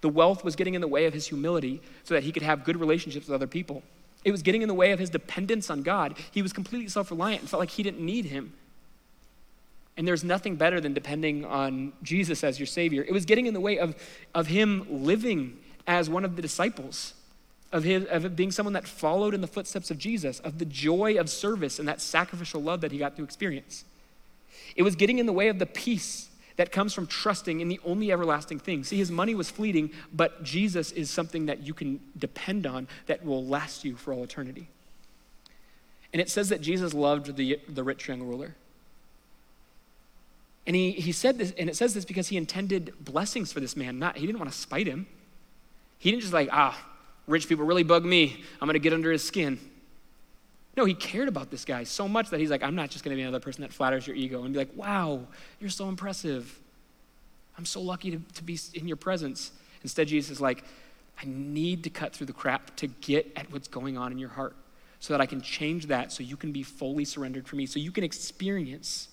The 0.00 0.08
wealth 0.08 0.44
was 0.44 0.56
getting 0.56 0.74
in 0.74 0.80
the 0.80 0.88
way 0.88 1.06
of 1.06 1.14
his 1.14 1.28
humility 1.28 1.80
so 2.04 2.14
that 2.14 2.24
he 2.24 2.32
could 2.32 2.42
have 2.42 2.64
good 2.64 2.78
relationships 2.78 3.26
with 3.28 3.34
other 3.34 3.46
people. 3.46 3.82
It 4.24 4.32
was 4.32 4.42
getting 4.42 4.62
in 4.62 4.68
the 4.68 4.74
way 4.74 4.92
of 4.92 4.98
his 4.98 5.10
dependence 5.10 5.70
on 5.70 5.82
God. 5.82 6.16
He 6.32 6.42
was 6.42 6.52
completely 6.52 6.88
self 6.88 7.10
reliant 7.10 7.42
and 7.42 7.50
felt 7.50 7.60
like 7.60 7.70
he 7.70 7.82
didn't 7.82 8.04
need 8.04 8.26
him. 8.26 8.52
And 9.96 10.08
there's 10.08 10.24
nothing 10.24 10.56
better 10.56 10.80
than 10.80 10.94
depending 10.94 11.44
on 11.44 11.92
Jesus 12.02 12.42
as 12.42 12.58
your 12.58 12.66
Savior. 12.66 13.04
It 13.06 13.12
was 13.12 13.24
getting 13.24 13.46
in 13.46 13.54
the 13.54 13.60
way 13.60 13.78
of, 13.78 13.94
of 14.34 14.46
him 14.46 14.86
living 14.88 15.58
as 15.86 16.08
one 16.08 16.24
of 16.24 16.36
the 16.36 16.42
disciples, 16.42 17.14
of, 17.72 17.84
his, 17.84 18.04
of 18.06 18.34
being 18.34 18.50
someone 18.50 18.72
that 18.72 18.86
followed 18.86 19.34
in 19.34 19.40
the 19.40 19.46
footsteps 19.46 19.90
of 19.90 19.98
Jesus, 19.98 20.40
of 20.40 20.58
the 20.58 20.64
joy 20.64 21.16
of 21.16 21.28
service 21.28 21.78
and 21.78 21.86
that 21.88 22.00
sacrificial 22.00 22.62
love 22.62 22.80
that 22.80 22.92
he 22.92 22.98
got 22.98 23.16
to 23.16 23.24
experience. 23.24 23.84
It 24.76 24.82
was 24.82 24.96
getting 24.96 25.18
in 25.18 25.26
the 25.26 25.32
way 25.32 25.48
of 25.48 25.58
the 25.58 25.66
peace 25.66 26.28
that 26.56 26.72
comes 26.72 26.92
from 26.92 27.06
trusting 27.06 27.60
in 27.60 27.68
the 27.68 27.80
only 27.84 28.12
everlasting 28.12 28.58
thing. 28.58 28.84
See, 28.84 28.96
his 28.96 29.10
money 29.10 29.34
was 29.34 29.50
fleeting, 29.50 29.90
but 30.12 30.42
Jesus 30.42 30.92
is 30.92 31.10
something 31.10 31.46
that 31.46 31.66
you 31.66 31.74
can 31.74 32.00
depend 32.18 32.66
on 32.66 32.88
that 33.06 33.24
will 33.24 33.44
last 33.44 33.84
you 33.84 33.96
for 33.96 34.12
all 34.12 34.22
eternity. 34.22 34.68
And 36.12 36.20
it 36.20 36.28
says 36.28 36.50
that 36.50 36.60
Jesus 36.60 36.92
loved 36.92 37.36
the, 37.36 37.58
the 37.68 37.82
rich 37.82 38.08
young 38.08 38.22
ruler. 38.22 38.54
And 40.66 40.76
he, 40.76 40.92
he 40.92 41.10
said 41.10 41.38
this, 41.38 41.52
and 41.58 41.68
it 41.68 41.76
says 41.76 41.94
this 41.94 42.04
because 42.04 42.28
he 42.28 42.36
intended 42.36 42.92
blessings 43.00 43.52
for 43.52 43.60
this 43.60 43.76
man. 43.76 43.98
Not 43.98 44.16
he 44.16 44.26
didn't 44.26 44.38
want 44.38 44.52
to 44.52 44.56
spite 44.56 44.86
him. 44.86 45.06
He 45.98 46.10
didn't 46.10 46.22
just 46.22 46.34
like, 46.34 46.48
ah, 46.52 46.78
rich 47.26 47.48
people 47.48 47.64
really 47.64 47.82
bug 47.82 48.04
me. 48.04 48.44
I'm 48.60 48.68
gonna 48.68 48.78
get 48.78 48.92
under 48.92 49.10
his 49.10 49.24
skin. 49.24 49.58
No, 50.76 50.84
he 50.86 50.94
cared 50.94 51.28
about 51.28 51.50
this 51.50 51.64
guy 51.64 51.84
so 51.84 52.08
much 52.08 52.30
that 52.30 52.40
he's 52.40 52.50
like, 52.50 52.62
I'm 52.62 52.74
not 52.74 52.90
just 52.90 53.04
going 53.04 53.14
to 53.14 53.16
be 53.16 53.22
another 53.22 53.40
person 53.40 53.62
that 53.62 53.72
flatters 53.72 54.06
your 54.06 54.16
ego 54.16 54.42
and 54.44 54.52
be 54.52 54.58
like, 54.58 54.74
wow, 54.74 55.20
you're 55.60 55.70
so 55.70 55.88
impressive. 55.88 56.58
I'm 57.58 57.66
so 57.66 57.80
lucky 57.82 58.12
to, 58.12 58.20
to 58.34 58.42
be 58.42 58.58
in 58.74 58.88
your 58.88 58.96
presence. 58.96 59.52
Instead, 59.82 60.08
Jesus 60.08 60.30
is 60.30 60.40
like, 60.40 60.64
I 61.20 61.24
need 61.26 61.84
to 61.84 61.90
cut 61.90 62.14
through 62.14 62.26
the 62.26 62.32
crap 62.32 62.74
to 62.76 62.86
get 62.86 63.30
at 63.36 63.52
what's 63.52 63.68
going 63.68 63.98
on 63.98 64.12
in 64.12 64.18
your 64.18 64.30
heart 64.30 64.56
so 64.98 65.12
that 65.12 65.20
I 65.20 65.26
can 65.26 65.42
change 65.42 65.88
that 65.88 66.10
so 66.10 66.22
you 66.22 66.36
can 66.36 66.52
be 66.52 66.62
fully 66.62 67.04
surrendered 67.04 67.46
for 67.46 67.56
me, 67.56 67.66
so 67.66 67.78
you 67.78 67.92
can 67.92 68.04
experience 68.04 69.08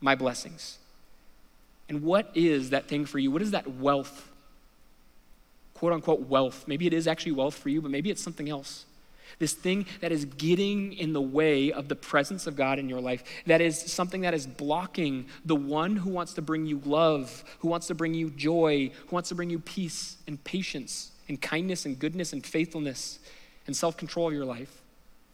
my 0.00 0.14
blessings. 0.14 0.78
And 1.88 2.02
what 2.02 2.30
is 2.34 2.70
that 2.70 2.86
thing 2.86 3.06
for 3.06 3.18
you? 3.18 3.30
What 3.30 3.40
is 3.40 3.52
that 3.52 3.70
wealth? 3.70 4.28
Quote 5.74 5.92
unquote 5.92 6.20
wealth. 6.20 6.64
Maybe 6.66 6.86
it 6.86 6.92
is 6.92 7.06
actually 7.06 7.32
wealth 7.32 7.54
for 7.54 7.68
you, 7.70 7.80
but 7.80 7.90
maybe 7.90 8.10
it's 8.10 8.22
something 8.22 8.48
else 8.48 8.84
this 9.38 9.52
thing 9.52 9.86
that 10.00 10.12
is 10.12 10.24
getting 10.24 10.92
in 10.92 11.12
the 11.12 11.20
way 11.20 11.72
of 11.72 11.88
the 11.88 11.96
presence 11.96 12.46
of 12.46 12.56
God 12.56 12.78
in 12.78 12.88
your 12.88 13.00
life, 13.00 13.24
that 13.46 13.60
is 13.60 13.78
something 13.78 14.22
that 14.22 14.34
is 14.34 14.46
blocking 14.46 15.26
the 15.44 15.56
one 15.56 15.96
who 15.96 16.10
wants 16.10 16.34
to 16.34 16.42
bring 16.42 16.66
you 16.66 16.80
love, 16.84 17.44
who 17.60 17.68
wants 17.68 17.86
to 17.88 17.94
bring 17.94 18.14
you 18.14 18.30
joy, 18.30 18.90
who 19.06 19.14
wants 19.14 19.28
to 19.28 19.34
bring 19.34 19.50
you 19.50 19.58
peace 19.58 20.16
and 20.26 20.42
patience 20.44 21.12
and 21.28 21.40
kindness 21.40 21.86
and 21.86 21.98
goodness 21.98 22.32
and 22.32 22.44
faithfulness 22.44 23.18
and 23.66 23.76
self 23.76 23.96
control 23.96 24.28
of 24.28 24.34
your 24.34 24.44
life. 24.44 24.82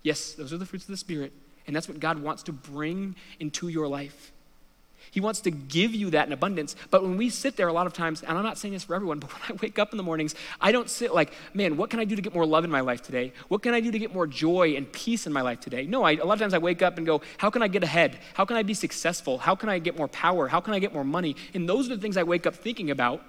Yes, 0.03 0.33
those 0.33 0.53
are 0.53 0.59
the 0.59 0.67
fruits 0.67 0.85
of 0.85 0.91
the 0.91 0.97
Spirit. 0.97 1.33
And 1.67 1.77
that's 1.77 1.89
what 1.89 2.01
God 2.01 2.19
wants 2.19 2.43
to 2.45 2.53
bring 2.53 3.15
into 3.39 3.69
your 3.69 3.87
life. 3.87 4.33
He 5.13 5.21
wants 5.21 5.41
to 5.43 5.51
give 5.51 5.95
you 5.95 6.09
that 6.13 6.27
in 6.27 6.33
abundance. 6.33 6.75
But 6.91 7.03
when 7.03 7.19
we 7.19 7.29
sit 7.29 7.55
there 7.55 7.69
a 7.69 7.73
lot 7.73 7.87
of 7.87 7.93
times, 7.93 8.23
and 8.23 8.37
I'm 8.39 8.43
not 8.43 8.57
saying 8.57 8.73
this 8.73 8.85
for 8.85 8.95
everyone, 8.95 9.19
but 9.21 9.31
when 9.31 9.43
I 9.51 9.61
wake 9.61 9.79
up 9.79 9.93
in 9.93 9.99
the 9.99 10.03
mornings, 10.03 10.35
I 10.59 10.73
don't 10.73 10.89
sit 10.89 11.13
like, 11.15 11.35
man, 11.53 11.77
what 11.77 11.91
can 11.91 12.01
I 12.01 12.05
do 12.05 12.17
to 12.17 12.23
get 12.23 12.33
more 12.33 12.47
love 12.47 12.65
in 12.65 12.71
my 12.71 12.81
life 12.81 13.03
today? 13.03 13.35
What 13.49 13.63
can 13.63 13.75
I 13.75 13.81
do 13.81 13.93
to 13.93 13.99
get 13.99 14.15
more 14.15 14.27
joy 14.27 14.75
and 14.75 14.91
peace 14.91 15.27
in 15.27 15.33
my 15.33 15.43
life 15.43 15.61
today? 15.61 15.85
No, 15.85 16.03
I, 16.03 16.13
a 16.13 16.25
lot 16.25 16.33
of 16.33 16.41
times 16.41 16.55
I 16.55 16.59
wake 16.59 16.81
up 16.81 16.97
and 16.97 17.07
go, 17.07 17.21
how 17.37 17.51
can 17.51 17.61
I 17.61 17.69
get 17.69 17.85
ahead? 17.85 18.21
How 18.33 18.47
can 18.47 18.57
I 18.57 18.63
be 18.63 18.73
successful? 18.73 19.37
How 19.37 19.55
can 19.55 19.69
I 19.69 19.79
get 19.79 19.99
more 19.99 20.09
power? 20.09 20.49
How 20.49 20.61
can 20.61 20.73
I 20.73 20.79
get 20.79 20.95
more 20.95 21.05
money? 21.05 21.37
And 21.53 21.69
those 21.69 21.91
are 21.91 21.95
the 21.95 22.01
things 22.01 22.17
I 22.17 22.23
wake 22.23 22.47
up 22.47 22.55
thinking 22.55 22.91
about. 22.91 23.23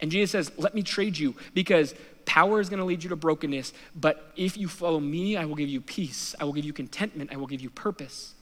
And 0.00 0.10
Jesus 0.10 0.32
says, 0.32 0.50
let 0.58 0.74
me 0.74 0.82
trade 0.82 1.16
you 1.16 1.36
because 1.54 1.94
power 2.26 2.58
is 2.58 2.68
going 2.68 2.80
to 2.80 2.84
lead 2.84 3.04
you 3.04 3.10
to 3.10 3.16
brokenness. 3.16 3.72
But 3.94 4.32
if 4.34 4.56
you 4.56 4.66
follow 4.66 4.98
me, 4.98 5.36
I 5.36 5.44
will 5.44 5.54
give 5.54 5.68
you 5.68 5.80
peace. 5.80 6.34
I 6.40 6.44
will 6.44 6.52
give 6.52 6.64
you 6.64 6.72
contentment. 6.72 7.32
I 7.32 7.36
will 7.36 7.46
give 7.46 7.60
you 7.60 7.70
purpose. 7.70 8.34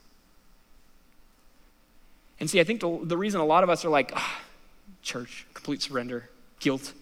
And 2.43 2.51
see, 2.51 2.59
I 2.59 2.65
think 2.65 2.81
the, 2.81 2.99
the 3.05 3.17
reason 3.17 3.41
a 3.41 3.45
lot 3.45 3.63
of 3.63 3.71
us 3.71 3.85
are 3.85 3.89
like, 3.89 4.11
oh, 4.17 4.37
church, 5.01 5.47
complete 5.55 5.81
surrender, 5.81 6.29
guilt. 6.59 6.93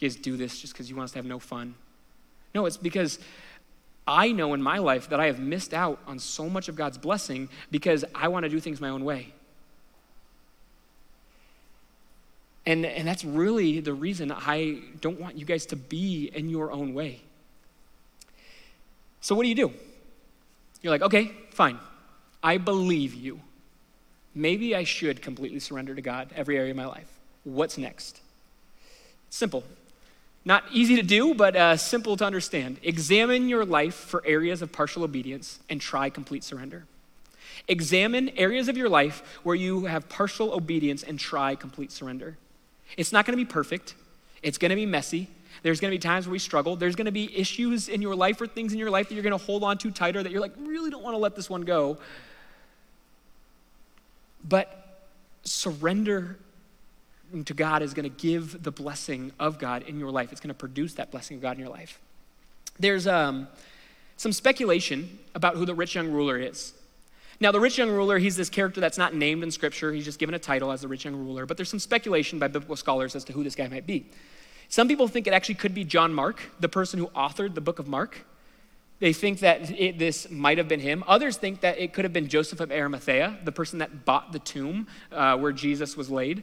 You 0.00 0.08
guys 0.08 0.16
do 0.16 0.36
this 0.36 0.58
just 0.60 0.72
because 0.72 0.90
you 0.90 0.96
want 0.96 1.04
us 1.04 1.12
to 1.12 1.18
have 1.18 1.24
no 1.24 1.38
fun. 1.38 1.76
No, 2.52 2.66
it's 2.66 2.76
because 2.76 3.20
I 4.08 4.32
know 4.32 4.54
in 4.54 4.60
my 4.60 4.78
life 4.78 5.08
that 5.10 5.20
I 5.20 5.26
have 5.26 5.38
missed 5.38 5.72
out 5.72 6.00
on 6.08 6.18
so 6.18 6.48
much 6.48 6.68
of 6.68 6.74
God's 6.74 6.98
blessing 6.98 7.48
because 7.70 8.04
I 8.12 8.26
want 8.26 8.42
to 8.42 8.48
do 8.48 8.58
things 8.58 8.80
my 8.80 8.88
own 8.88 9.04
way. 9.04 9.32
And, 12.66 12.84
and 12.84 13.06
that's 13.06 13.24
really 13.24 13.78
the 13.78 13.94
reason 13.94 14.32
I 14.32 14.80
don't 15.00 15.20
want 15.20 15.38
you 15.38 15.44
guys 15.44 15.66
to 15.66 15.76
be 15.76 16.32
in 16.34 16.48
your 16.48 16.72
own 16.72 16.92
way. 16.92 17.20
So, 19.20 19.36
what 19.36 19.44
do 19.44 19.48
you 19.48 19.54
do? 19.54 19.72
You're 20.82 20.90
like, 20.90 21.02
okay, 21.02 21.30
fine. 21.52 21.78
I 22.42 22.58
believe 22.58 23.14
you 23.14 23.42
maybe 24.36 24.76
I 24.76 24.84
should 24.84 25.22
completely 25.22 25.58
surrender 25.58 25.94
to 25.94 26.02
God 26.02 26.28
every 26.36 26.56
area 26.56 26.70
of 26.70 26.76
my 26.76 26.86
life. 26.86 27.08
What's 27.42 27.78
next? 27.78 28.20
Simple. 29.30 29.64
Not 30.44 30.62
easy 30.70 30.94
to 30.94 31.02
do, 31.02 31.34
but 31.34 31.56
uh, 31.56 31.76
simple 31.76 32.16
to 32.18 32.24
understand. 32.24 32.78
Examine 32.84 33.48
your 33.48 33.64
life 33.64 33.94
for 33.94 34.22
areas 34.24 34.62
of 34.62 34.70
partial 34.70 35.02
obedience 35.02 35.58
and 35.68 35.80
try 35.80 36.08
complete 36.10 36.44
surrender. 36.44 36.84
Examine 37.66 38.28
areas 38.36 38.68
of 38.68 38.76
your 38.76 38.88
life 38.88 39.40
where 39.42 39.56
you 39.56 39.86
have 39.86 40.08
partial 40.08 40.52
obedience 40.52 41.02
and 41.02 41.18
try 41.18 41.56
complete 41.56 41.90
surrender. 41.90 42.36
It's 42.96 43.12
not 43.12 43.26
going 43.26 43.36
to 43.36 43.44
be 43.44 43.50
perfect, 43.50 43.94
it's 44.42 44.58
going 44.58 44.70
to 44.70 44.76
be 44.76 44.86
messy. 44.86 45.28
There's 45.62 45.80
going 45.80 45.90
to 45.90 45.94
be 45.94 45.98
times 45.98 46.26
where 46.26 46.32
we 46.32 46.38
struggle. 46.38 46.76
There's 46.76 46.94
going 46.94 47.06
to 47.06 47.12
be 47.12 47.34
issues 47.36 47.88
in 47.88 48.02
your 48.02 48.14
life 48.14 48.40
or 48.40 48.46
things 48.46 48.74
in 48.74 48.78
your 48.78 48.90
life 48.90 49.08
that 49.08 49.14
you're 49.14 49.22
going 49.22 49.36
to 49.36 49.44
hold 49.44 49.64
on 49.64 49.78
to 49.78 49.90
tighter 49.90 50.22
that 50.22 50.30
you're 50.30 50.40
like, 50.40 50.52
really 50.58 50.90
don't 50.90 51.02
want 51.02 51.14
to 51.14 51.18
let 51.18 51.34
this 51.34 51.48
one 51.48 51.62
go. 51.62 51.96
But 54.48 55.00
surrender 55.44 56.38
to 57.44 57.54
God 57.54 57.82
is 57.82 57.94
going 57.94 58.08
to 58.08 58.16
give 58.16 58.62
the 58.62 58.70
blessing 58.70 59.32
of 59.38 59.58
God 59.58 59.82
in 59.82 59.98
your 59.98 60.10
life. 60.10 60.32
It's 60.32 60.40
going 60.40 60.48
to 60.48 60.54
produce 60.54 60.94
that 60.94 61.10
blessing 61.10 61.36
of 61.36 61.42
God 61.42 61.52
in 61.56 61.60
your 61.60 61.68
life. 61.68 62.00
There's 62.78 63.06
um, 63.06 63.48
some 64.16 64.32
speculation 64.32 65.18
about 65.34 65.56
who 65.56 65.64
the 65.64 65.74
rich 65.74 65.94
young 65.94 66.10
ruler 66.10 66.38
is. 66.38 66.72
Now, 67.38 67.52
the 67.52 67.60
rich 67.60 67.76
young 67.76 67.90
ruler, 67.90 68.18
he's 68.18 68.36
this 68.36 68.48
character 68.48 68.80
that's 68.80 68.96
not 68.96 69.14
named 69.14 69.42
in 69.42 69.50
Scripture. 69.50 69.92
He's 69.92 70.04
just 70.04 70.18
given 70.18 70.34
a 70.34 70.38
title 70.38 70.72
as 70.72 70.80
the 70.80 70.88
rich 70.88 71.04
young 71.04 71.16
ruler. 71.16 71.44
But 71.44 71.58
there's 71.58 71.68
some 71.68 71.80
speculation 71.80 72.38
by 72.38 72.48
biblical 72.48 72.76
scholars 72.76 73.14
as 73.14 73.24
to 73.24 73.32
who 73.32 73.44
this 73.44 73.54
guy 73.54 73.68
might 73.68 73.86
be. 73.86 74.06
Some 74.68 74.88
people 74.88 75.06
think 75.06 75.26
it 75.26 75.32
actually 75.32 75.56
could 75.56 75.74
be 75.74 75.84
John 75.84 76.14
Mark, 76.14 76.40
the 76.60 76.68
person 76.68 76.98
who 76.98 77.08
authored 77.08 77.54
the 77.54 77.60
book 77.60 77.78
of 77.78 77.88
Mark. 77.88 78.24
They 78.98 79.12
think 79.12 79.40
that 79.40 79.70
it, 79.70 79.98
this 79.98 80.30
might 80.30 80.58
have 80.58 80.68
been 80.68 80.80
him. 80.80 81.04
Others 81.06 81.36
think 81.36 81.60
that 81.60 81.78
it 81.78 81.92
could 81.92 82.04
have 82.04 82.12
been 82.12 82.28
Joseph 82.28 82.60
of 82.60 82.72
Arimathea, 82.72 83.38
the 83.44 83.52
person 83.52 83.78
that 83.80 84.04
bought 84.04 84.32
the 84.32 84.38
tomb 84.38 84.86
uh, 85.12 85.36
where 85.36 85.52
Jesus 85.52 85.96
was 85.96 86.10
laid. 86.10 86.42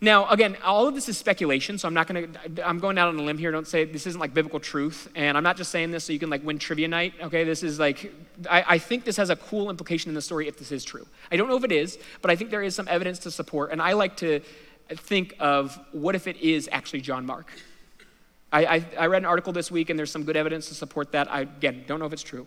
Now, 0.00 0.28
again, 0.30 0.56
all 0.64 0.88
of 0.88 0.96
this 0.96 1.08
is 1.08 1.16
speculation, 1.16 1.78
so 1.78 1.86
I'm 1.86 1.94
not 1.94 2.08
going 2.08 2.32
to, 2.32 2.68
I'm 2.68 2.80
going 2.80 2.98
out 2.98 3.06
on 3.06 3.16
a 3.20 3.22
limb 3.22 3.38
here. 3.38 3.52
Don't 3.52 3.68
say 3.68 3.84
this 3.84 4.04
isn't 4.08 4.20
like 4.20 4.34
biblical 4.34 4.58
truth. 4.58 5.08
And 5.14 5.36
I'm 5.36 5.44
not 5.44 5.56
just 5.56 5.70
saying 5.70 5.92
this 5.92 6.02
so 6.02 6.12
you 6.12 6.18
can 6.18 6.28
like 6.28 6.42
win 6.42 6.58
trivia 6.58 6.88
night, 6.88 7.14
okay? 7.22 7.44
This 7.44 7.62
is 7.62 7.78
like, 7.78 8.12
I, 8.50 8.64
I 8.66 8.78
think 8.78 9.04
this 9.04 9.16
has 9.16 9.30
a 9.30 9.36
cool 9.36 9.70
implication 9.70 10.08
in 10.08 10.16
the 10.16 10.20
story 10.20 10.48
if 10.48 10.58
this 10.58 10.72
is 10.72 10.84
true. 10.84 11.06
I 11.30 11.36
don't 11.36 11.48
know 11.48 11.56
if 11.56 11.62
it 11.62 11.70
is, 11.70 12.00
but 12.20 12.32
I 12.32 12.36
think 12.36 12.50
there 12.50 12.64
is 12.64 12.74
some 12.74 12.88
evidence 12.88 13.20
to 13.20 13.30
support. 13.30 13.70
And 13.70 13.80
I 13.80 13.92
like 13.92 14.16
to 14.16 14.40
think 14.88 15.36
of 15.38 15.78
what 15.92 16.16
if 16.16 16.26
it 16.26 16.36
is 16.38 16.68
actually 16.72 17.02
John 17.02 17.24
Mark? 17.24 17.46
I, 18.52 18.64
I, 18.64 18.86
I 18.98 19.06
read 19.06 19.22
an 19.22 19.26
article 19.26 19.52
this 19.52 19.70
week, 19.70 19.90
and 19.90 19.98
there's 19.98 20.10
some 20.10 20.24
good 20.24 20.36
evidence 20.36 20.68
to 20.68 20.74
support 20.74 21.12
that. 21.12 21.32
I, 21.32 21.40
again, 21.40 21.84
don't 21.86 21.98
know 21.98 22.06
if 22.06 22.12
it's 22.12 22.22
true. 22.22 22.46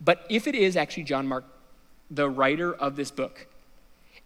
But 0.00 0.26
if 0.28 0.46
it 0.46 0.54
is 0.54 0.76
actually 0.76 1.04
John 1.04 1.26
Mark, 1.26 1.44
the 2.10 2.28
writer 2.28 2.74
of 2.74 2.96
this 2.96 3.10
book, 3.10 3.46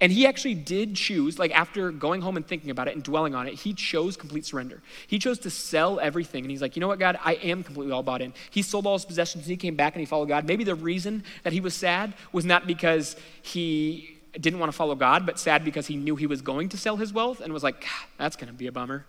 and 0.00 0.10
he 0.10 0.26
actually 0.26 0.54
did 0.54 0.96
choose, 0.96 1.38
like 1.38 1.52
after 1.52 1.90
going 1.90 2.20
home 2.20 2.36
and 2.36 2.46
thinking 2.46 2.70
about 2.70 2.88
it 2.88 2.94
and 2.94 3.02
dwelling 3.02 3.34
on 3.34 3.46
it, 3.46 3.54
he 3.54 3.72
chose 3.72 4.16
complete 4.16 4.44
surrender. 4.44 4.82
He 5.06 5.18
chose 5.18 5.38
to 5.40 5.50
sell 5.50 6.00
everything. 6.00 6.44
And 6.44 6.50
he's 6.50 6.60
like, 6.60 6.74
you 6.74 6.80
know 6.80 6.88
what, 6.88 6.98
God, 6.98 7.16
I 7.24 7.34
am 7.34 7.62
completely 7.62 7.92
all 7.92 8.02
bought 8.02 8.20
in. 8.20 8.34
He 8.50 8.62
sold 8.62 8.86
all 8.86 8.94
his 8.94 9.04
possessions 9.04 9.44
and 9.44 9.50
he 9.50 9.56
came 9.56 9.76
back 9.76 9.94
and 9.94 10.00
he 10.00 10.06
followed 10.06 10.28
God. 10.28 10.46
Maybe 10.46 10.64
the 10.64 10.74
reason 10.74 11.22
that 11.44 11.52
he 11.52 11.60
was 11.60 11.74
sad 11.74 12.12
was 12.32 12.44
not 12.44 12.66
because 12.66 13.14
he 13.42 14.18
didn't 14.32 14.58
want 14.58 14.72
to 14.72 14.76
follow 14.76 14.96
God, 14.96 15.26
but 15.26 15.38
sad 15.38 15.64
because 15.64 15.86
he 15.86 15.96
knew 15.96 16.16
he 16.16 16.26
was 16.26 16.42
going 16.42 16.70
to 16.70 16.76
sell 16.76 16.96
his 16.96 17.12
wealth 17.12 17.40
and 17.40 17.52
was 17.52 17.62
like, 17.62 17.86
that's 18.18 18.34
going 18.34 18.48
to 18.48 18.52
be 18.52 18.66
a 18.66 18.72
bummer. 18.72 19.06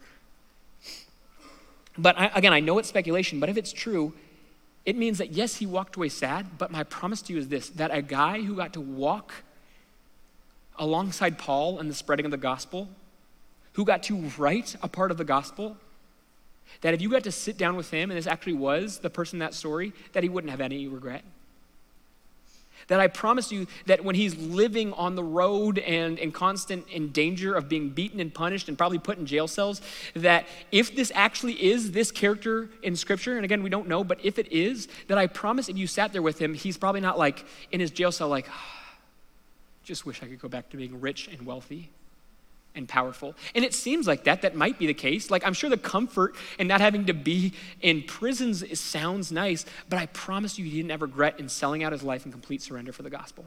But 1.98 2.18
I, 2.18 2.32
again, 2.36 2.54
I 2.54 2.60
know 2.60 2.78
it's 2.78 2.90
speculation, 2.90 3.40
but 3.40 3.50
if 3.50 3.58
it's 3.58 3.72
true, 3.72 4.14
it 4.86 4.96
means 4.96 5.18
that 5.18 5.32
yes, 5.32 5.56
he 5.56 5.66
walked 5.66 5.96
away 5.96 6.10
sad, 6.10 6.58
but 6.58 6.72
my 6.72 6.84
promise 6.84 7.22
to 7.24 7.34
you 7.34 7.40
is 7.40 7.48
this 7.48 7.70
that 7.70 7.92
a 7.94 8.02
guy 8.02 8.42
who 8.42 8.56
got 8.56 8.74
to 8.74 8.82
walk 8.82 9.34
alongside 10.78 11.38
Paul 11.38 11.80
in 11.80 11.88
the 11.88 11.94
spreading 11.94 12.26
of 12.26 12.32
the 12.32 12.38
gospel, 12.38 12.90
who 13.74 13.86
got 13.86 14.04
to 14.04 14.32
write 14.38 14.76
a 14.82 14.88
part 14.88 15.12
of 15.12 15.18
the 15.18 15.24
gospel, 15.24 15.78
that 16.82 16.94
if 16.94 17.02
you 17.02 17.10
got 17.10 17.24
to 17.24 17.32
sit 17.32 17.58
down 17.58 17.76
with 17.76 17.90
him 17.92 18.12
and 18.12 18.18
this 18.18 18.28
actually 18.28 18.54
was 18.54 19.00
the 19.00 19.10
person 19.10 19.38
in 19.38 19.40
that 19.40 19.54
story, 19.54 19.94
that 20.14 20.24
he 20.24 20.30
wouldn't 20.30 20.52
have 20.52 20.62
any 20.62 20.88
regret. 20.88 21.24
That 22.88 23.00
I 23.00 23.08
promise 23.08 23.52
you 23.52 23.68
that 23.88 24.04
when 24.04 24.16
he's 24.16 24.36
living 24.38 24.94
on 24.94 25.16
the 25.16 25.24
road 25.24 25.80
and 25.80 26.20
in 26.20 26.32
constant 26.32 26.88
in 26.90 27.12
danger 27.12 27.54
of 27.54 27.68
being 27.68 27.90
beaten 27.90 28.20
and 28.20 28.34
punished 28.34 28.70
and 28.70 28.78
probably 28.78 29.00
put 29.00 29.18
in 29.18 29.26
jail 29.26 29.48
cells, 29.48 29.82
that 30.14 30.48
if 30.72 30.96
this 30.96 31.12
actually 31.16 31.54
is 31.64 31.92
this 31.92 32.12
character 32.12 32.70
in 32.84 32.96
Scripture, 32.96 33.36
and 33.38 33.46
again, 33.46 33.64
we 33.64 33.70
don't 33.70 33.88
know, 33.88 34.04
but 34.04 34.24
if 34.24 34.38
it 34.38 34.52
is, 34.52 34.88
that 35.08 35.18
I 35.18 35.28
promise 35.28 35.70
if 35.70 35.78
you 35.78 35.88
sat 35.88 36.14
there 36.14 36.22
with 36.22 36.40
him, 36.40 36.54
he's 36.54 36.78
probably 36.78 37.02
not 37.02 37.18
like 37.18 37.46
in 37.72 37.80
his 37.80 37.92
jail 37.92 38.12
cell, 38.12 38.28
like, 38.28 38.48
oh, 38.50 38.54
just 39.84 40.06
wish 40.06 40.22
I 40.22 40.28
could 40.28 40.40
go 40.40 40.48
back 40.48 40.70
to 40.70 40.78
being 40.78 41.00
rich 41.02 41.28
and 41.28 41.46
wealthy 41.46 41.90
and 42.76 42.88
powerful. 42.88 43.36
And 43.54 43.64
it 43.64 43.74
seems 43.74 44.08
like 44.08 44.24
that, 44.26 44.42
that 44.44 44.56
might 44.56 44.78
be 44.78 44.88
the 44.88 44.94
case. 44.94 45.32
Like, 45.32 45.46
I'm 45.46 45.54
sure 45.54 45.70
the 45.70 45.78
comfort 45.78 46.36
in 46.60 46.68
not 46.68 46.82
having 46.82 47.06
to 47.06 47.14
be 47.14 47.54
in 47.82 48.04
prisons 48.04 48.80
sounds 48.80 49.32
nice, 49.32 49.66
but 49.90 50.00
I 50.00 50.08
promise 50.08 50.58
you, 50.60 50.66
he 50.66 50.78
didn't 50.78 50.92
have 50.92 51.02
regret 51.02 51.40
in 51.40 51.50
selling 51.50 51.84
out 51.84 51.92
his 51.92 52.04
life 52.04 52.26
in 52.26 52.32
complete 52.32 52.62
surrender 52.62 52.92
for 52.92 53.04
the 53.04 53.10
gospel. 53.10 53.46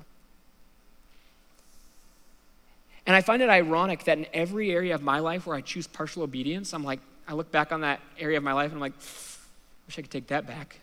And 3.06 3.16
I 3.16 3.22
find 3.22 3.40
it 3.40 3.48
ironic 3.48 4.04
that 4.04 4.18
in 4.18 4.26
every 4.34 4.70
area 4.70 4.94
of 4.94 5.02
my 5.02 5.20
life 5.20 5.46
where 5.46 5.56
I 5.56 5.62
choose 5.62 5.86
partial 5.86 6.22
obedience, 6.22 6.74
I'm 6.74 6.84
like, 6.84 7.00
I 7.26 7.32
look 7.32 7.50
back 7.50 7.72
on 7.72 7.80
that 7.80 8.00
area 8.18 8.36
of 8.36 8.44
my 8.44 8.52
life 8.52 8.66
and 8.66 8.74
I'm 8.74 8.80
like, 8.80 8.92
I 8.92 9.86
wish 9.86 9.98
I 9.98 10.02
could 10.02 10.10
take 10.10 10.26
that 10.26 10.46
back. 10.46 10.80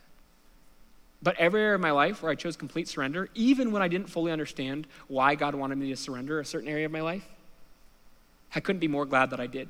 But 1.21 1.35
every 1.37 1.61
area 1.61 1.75
of 1.75 1.81
my 1.81 1.91
life 1.91 2.21
where 2.21 2.31
I 2.31 2.35
chose 2.35 2.55
complete 2.55 2.87
surrender, 2.87 3.29
even 3.35 3.71
when 3.71 3.81
I 3.81 3.87
didn't 3.87 4.09
fully 4.09 4.31
understand 4.31 4.87
why 5.07 5.35
God 5.35 5.55
wanted 5.55 5.77
me 5.77 5.89
to 5.89 5.95
surrender 5.95 6.39
a 6.39 6.45
certain 6.45 6.67
area 6.67 6.85
of 6.85 6.91
my 6.91 7.01
life, 7.01 7.25
I 8.55 8.61
couldn't 8.61 8.79
be 8.79 8.87
more 8.87 9.05
glad 9.05 9.29
that 9.31 9.39
I 9.39 9.47
did. 9.47 9.67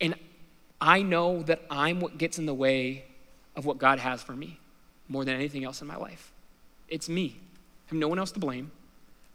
And 0.00 0.14
I 0.80 1.02
know 1.02 1.42
that 1.44 1.62
I'm 1.70 1.98
what 1.98 2.18
gets 2.18 2.38
in 2.38 2.46
the 2.46 2.54
way 2.54 3.06
of 3.56 3.64
what 3.64 3.78
God 3.78 3.98
has 3.98 4.22
for 4.22 4.32
me 4.32 4.60
more 5.08 5.24
than 5.24 5.34
anything 5.34 5.64
else 5.64 5.80
in 5.80 5.88
my 5.88 5.96
life. 5.96 6.32
It's 6.88 7.08
me. 7.08 7.36
I 7.38 7.90
have 7.90 7.98
no 7.98 8.08
one 8.08 8.18
else 8.18 8.30
to 8.32 8.38
blame 8.38 8.70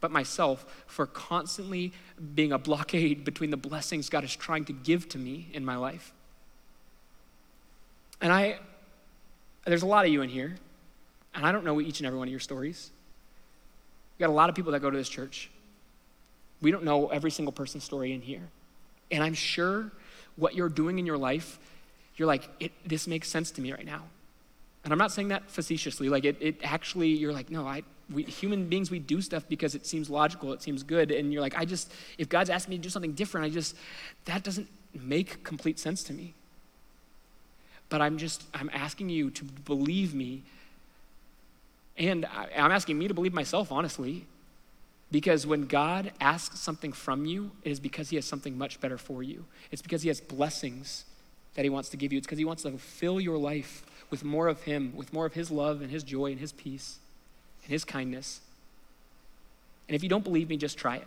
but 0.04 0.10
myself 0.10 0.84
for 0.86 1.06
constantly 1.06 1.90
being 2.34 2.52
a 2.52 2.58
blockade 2.58 3.24
between 3.24 3.48
the 3.48 3.56
blessings 3.56 4.10
God 4.10 4.22
is 4.22 4.36
trying 4.36 4.66
to 4.66 4.72
give 4.74 5.08
to 5.08 5.18
me 5.18 5.48
in 5.54 5.64
my 5.64 5.76
life. 5.76 6.12
And 8.20 8.30
I, 8.30 8.58
there's 9.64 9.82
a 9.82 9.86
lot 9.86 10.04
of 10.04 10.12
you 10.12 10.20
in 10.20 10.28
here, 10.28 10.56
and 11.34 11.46
I 11.46 11.52
don't 11.52 11.64
know 11.64 11.80
each 11.80 12.00
and 12.00 12.06
every 12.06 12.18
one 12.18 12.28
of 12.28 12.30
your 12.30 12.38
stories. 12.38 12.90
We 14.18 14.22
got 14.24 14.30
a 14.30 14.34
lot 14.34 14.50
of 14.50 14.54
people 14.54 14.72
that 14.72 14.80
go 14.80 14.90
to 14.90 14.96
this 14.96 15.08
church. 15.08 15.50
We 16.64 16.70
don't 16.70 16.82
know 16.82 17.08
every 17.08 17.30
single 17.30 17.52
person's 17.52 17.84
story 17.84 18.12
in 18.12 18.22
here. 18.22 18.48
And 19.10 19.22
I'm 19.22 19.34
sure 19.34 19.92
what 20.36 20.54
you're 20.54 20.70
doing 20.70 20.98
in 20.98 21.04
your 21.04 21.18
life, 21.18 21.58
you're 22.16 22.26
like, 22.26 22.72
this 22.86 23.06
makes 23.06 23.28
sense 23.28 23.50
to 23.52 23.60
me 23.60 23.70
right 23.70 23.84
now. 23.84 24.02
And 24.82 24.92
I'm 24.92 24.98
not 24.98 25.12
saying 25.12 25.28
that 25.28 25.50
facetiously. 25.50 26.08
Like, 26.08 26.24
it, 26.24 26.36
it 26.40 26.56
actually, 26.62 27.08
you're 27.08 27.34
like, 27.34 27.50
no, 27.50 27.66
I, 27.66 27.82
we, 28.10 28.22
human 28.22 28.66
beings, 28.66 28.90
we 28.90 28.98
do 28.98 29.20
stuff 29.20 29.44
because 29.46 29.74
it 29.74 29.86
seems 29.86 30.08
logical, 30.08 30.54
it 30.54 30.62
seems 30.62 30.82
good. 30.82 31.10
And 31.10 31.32
you're 31.34 31.42
like, 31.42 31.56
I 31.56 31.66
just, 31.66 31.92
if 32.16 32.30
God's 32.30 32.48
asking 32.48 32.70
me 32.70 32.76
to 32.78 32.82
do 32.82 32.88
something 32.88 33.12
different, 33.12 33.46
I 33.46 33.50
just, 33.50 33.76
that 34.24 34.42
doesn't 34.42 34.68
make 34.94 35.44
complete 35.44 35.78
sense 35.78 36.02
to 36.04 36.14
me. 36.14 36.32
But 37.90 38.00
I'm 38.00 38.16
just, 38.16 38.42
I'm 38.54 38.70
asking 38.72 39.10
you 39.10 39.30
to 39.32 39.44
believe 39.44 40.14
me. 40.14 40.42
And 41.98 42.24
I, 42.24 42.48
I'm 42.56 42.72
asking 42.72 42.98
me 42.98 43.06
to 43.08 43.14
believe 43.14 43.34
myself, 43.34 43.70
honestly. 43.70 44.24
Because 45.14 45.46
when 45.46 45.66
God 45.66 46.10
asks 46.20 46.58
something 46.58 46.92
from 46.92 47.24
you, 47.24 47.52
it 47.62 47.70
is 47.70 47.78
because 47.78 48.10
He 48.10 48.16
has 48.16 48.24
something 48.24 48.58
much 48.58 48.80
better 48.80 48.98
for 48.98 49.22
you. 49.22 49.44
It's 49.70 49.80
because 49.80 50.02
He 50.02 50.08
has 50.08 50.20
blessings 50.20 51.04
that 51.54 51.62
He 51.64 51.68
wants 51.68 51.88
to 51.90 51.96
give 51.96 52.12
you. 52.12 52.18
It's 52.18 52.26
because 52.26 52.40
He 52.40 52.44
wants 52.44 52.64
to 52.64 52.76
fill 52.78 53.20
your 53.20 53.38
life 53.38 53.86
with 54.10 54.24
more 54.24 54.48
of 54.48 54.62
Him, 54.62 54.92
with 54.96 55.12
more 55.12 55.24
of 55.24 55.34
His 55.34 55.52
love 55.52 55.82
and 55.82 55.90
His 55.92 56.02
joy 56.02 56.32
and 56.32 56.40
His 56.40 56.50
peace 56.50 56.98
and 57.62 57.70
His 57.70 57.84
kindness. 57.84 58.40
And 59.88 59.94
if 59.94 60.02
you 60.02 60.08
don't 60.08 60.24
believe 60.24 60.48
me, 60.48 60.56
just 60.56 60.78
try 60.78 60.96
it. 60.96 61.06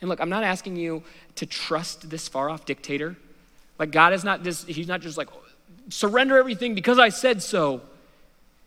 And 0.00 0.08
look, 0.08 0.20
I'm 0.20 0.28
not 0.28 0.42
asking 0.42 0.74
you 0.74 1.04
to 1.36 1.46
trust 1.46 2.10
this 2.10 2.26
far 2.26 2.50
off 2.50 2.64
dictator. 2.64 3.14
Like, 3.78 3.92
God 3.92 4.12
is 4.12 4.24
not 4.24 4.42
this, 4.42 4.64
He's 4.64 4.88
not 4.88 5.02
just 5.02 5.16
like, 5.16 5.28
oh, 5.32 5.44
surrender 5.88 6.36
everything 6.36 6.74
because 6.74 6.98
I 6.98 7.10
said 7.10 7.44
so. 7.44 7.82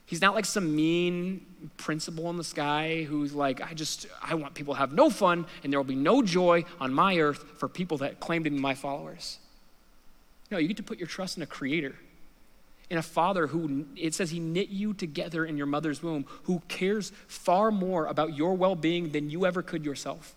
He's 0.06 0.22
not 0.22 0.36
like 0.36 0.46
some 0.46 0.76
mean 0.76 1.46
principal 1.78 2.30
in 2.30 2.38
the 2.38 2.44
sky 2.44 3.04
who's 3.04 3.34
like, 3.34 3.62
I 3.62 3.74
just, 3.74 4.06
I 4.22 4.36
want 4.36 4.54
people 4.54 4.76
to 4.76 4.80
have 4.80 4.94
no 4.94 5.10
fun 5.10 5.46
and 5.64 5.74
there 5.74 5.80
will 5.80 5.84
be 5.84 5.96
no 5.96 6.22
joy 6.22 6.66
on 6.80 6.94
my 6.94 7.18
earth 7.18 7.44
for 7.58 7.68
people 7.68 7.98
that 8.00 8.20
claim 8.20 8.44
to 8.44 8.50
be 8.50 8.60
my 8.60 8.76
followers. 8.76 9.40
No, 10.52 10.58
you 10.60 10.68
get 10.68 10.78
to 10.78 10.84
put 10.84 11.00
your 11.00 11.08
trust 11.08 11.38
in 11.38 11.44
a 11.44 11.48
creator, 11.48 11.96
in 12.92 13.00
a 13.00 13.02
father 13.02 13.48
who, 13.48 13.88
it 13.96 14.14
says 14.14 14.30
he 14.30 14.40
knit 14.40 14.70
you 14.70 14.94
together 14.94 15.44
in 15.44 15.58
your 15.58 15.66
mother's 15.66 16.04
womb, 16.04 16.26
who 16.44 16.62
cares 16.68 17.12
far 17.28 17.72
more 17.72 18.06
about 18.06 18.38
your 18.38 18.54
well 18.54 18.76
being 18.76 19.10
than 19.10 19.32
you 19.32 19.44
ever 19.44 19.64
could 19.64 19.84
yourself. 19.84 20.36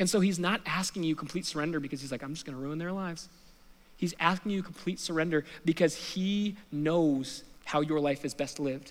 And 0.00 0.10
so 0.10 0.18
he's 0.18 0.38
not 0.38 0.60
asking 0.66 1.04
you 1.04 1.14
complete 1.14 1.46
surrender 1.46 1.78
because 1.78 2.00
he's 2.00 2.10
like, 2.10 2.24
I'm 2.24 2.34
just 2.34 2.44
going 2.44 2.56
to 2.56 2.62
ruin 2.62 2.78
their 2.78 2.92
lives. 2.92 3.28
He's 3.96 4.14
asking 4.18 4.52
you 4.52 4.62
complete 4.62 4.98
surrender 4.98 5.44
because 5.64 5.94
he 5.94 6.56
knows 6.72 7.44
how 7.70 7.80
your 7.80 8.00
life 8.00 8.24
is 8.24 8.34
best 8.34 8.58
lived. 8.58 8.90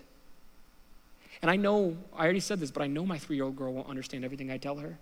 And 1.41 1.51
I 1.51 1.57
know, 1.57 1.97
I 2.15 2.23
already 2.23 2.39
said 2.39 2.61
this, 2.61 2.71
but 2.71 2.81
I 2.81 2.87
know 2.87 3.05
my 3.05 3.17
three 3.17 3.35
year 3.35 3.43
old 3.43 3.57
girl 3.57 3.73
won't 3.73 3.89
understand 3.89 4.23
everything 4.23 4.49
I 4.49 4.57
tell 4.57 4.77
her. 4.77 4.97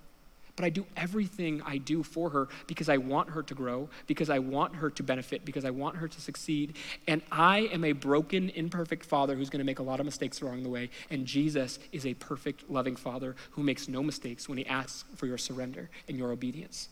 But 0.55 0.65
I 0.65 0.69
do 0.69 0.87
everything 0.95 1.61
I 1.63 1.77
do 1.77 2.01
for 2.01 2.31
her 2.31 2.47
because 2.65 2.89
I 2.89 2.97
want 2.97 3.29
her 3.29 3.43
to 3.43 3.53
grow, 3.53 3.87
because 4.07 4.31
I 4.31 4.39
want 4.39 4.75
her 4.77 4.89
to 4.89 5.03
benefit, 5.03 5.45
because 5.45 5.63
I 5.63 5.69
want 5.69 5.97
her 5.97 6.07
to 6.07 6.19
succeed. 6.19 6.75
And 7.07 7.21
I 7.31 7.69
am 7.71 7.83
a 7.83 7.91
broken, 7.91 8.49
imperfect 8.49 9.05
father 9.05 9.35
who's 9.35 9.51
going 9.51 9.59
to 9.59 9.65
make 9.65 9.77
a 9.77 9.83
lot 9.83 9.99
of 9.99 10.07
mistakes 10.07 10.41
along 10.41 10.63
the 10.63 10.69
way. 10.69 10.89
And 11.11 11.27
Jesus 11.27 11.77
is 11.91 12.07
a 12.07 12.15
perfect, 12.15 12.67
loving 12.71 12.95
father 12.95 13.35
who 13.51 13.61
makes 13.61 13.87
no 13.87 14.01
mistakes 14.01 14.49
when 14.49 14.57
he 14.57 14.65
asks 14.65 15.05
for 15.15 15.27
your 15.27 15.37
surrender 15.37 15.91
and 16.07 16.17
your 16.17 16.31
obedience. 16.31 16.89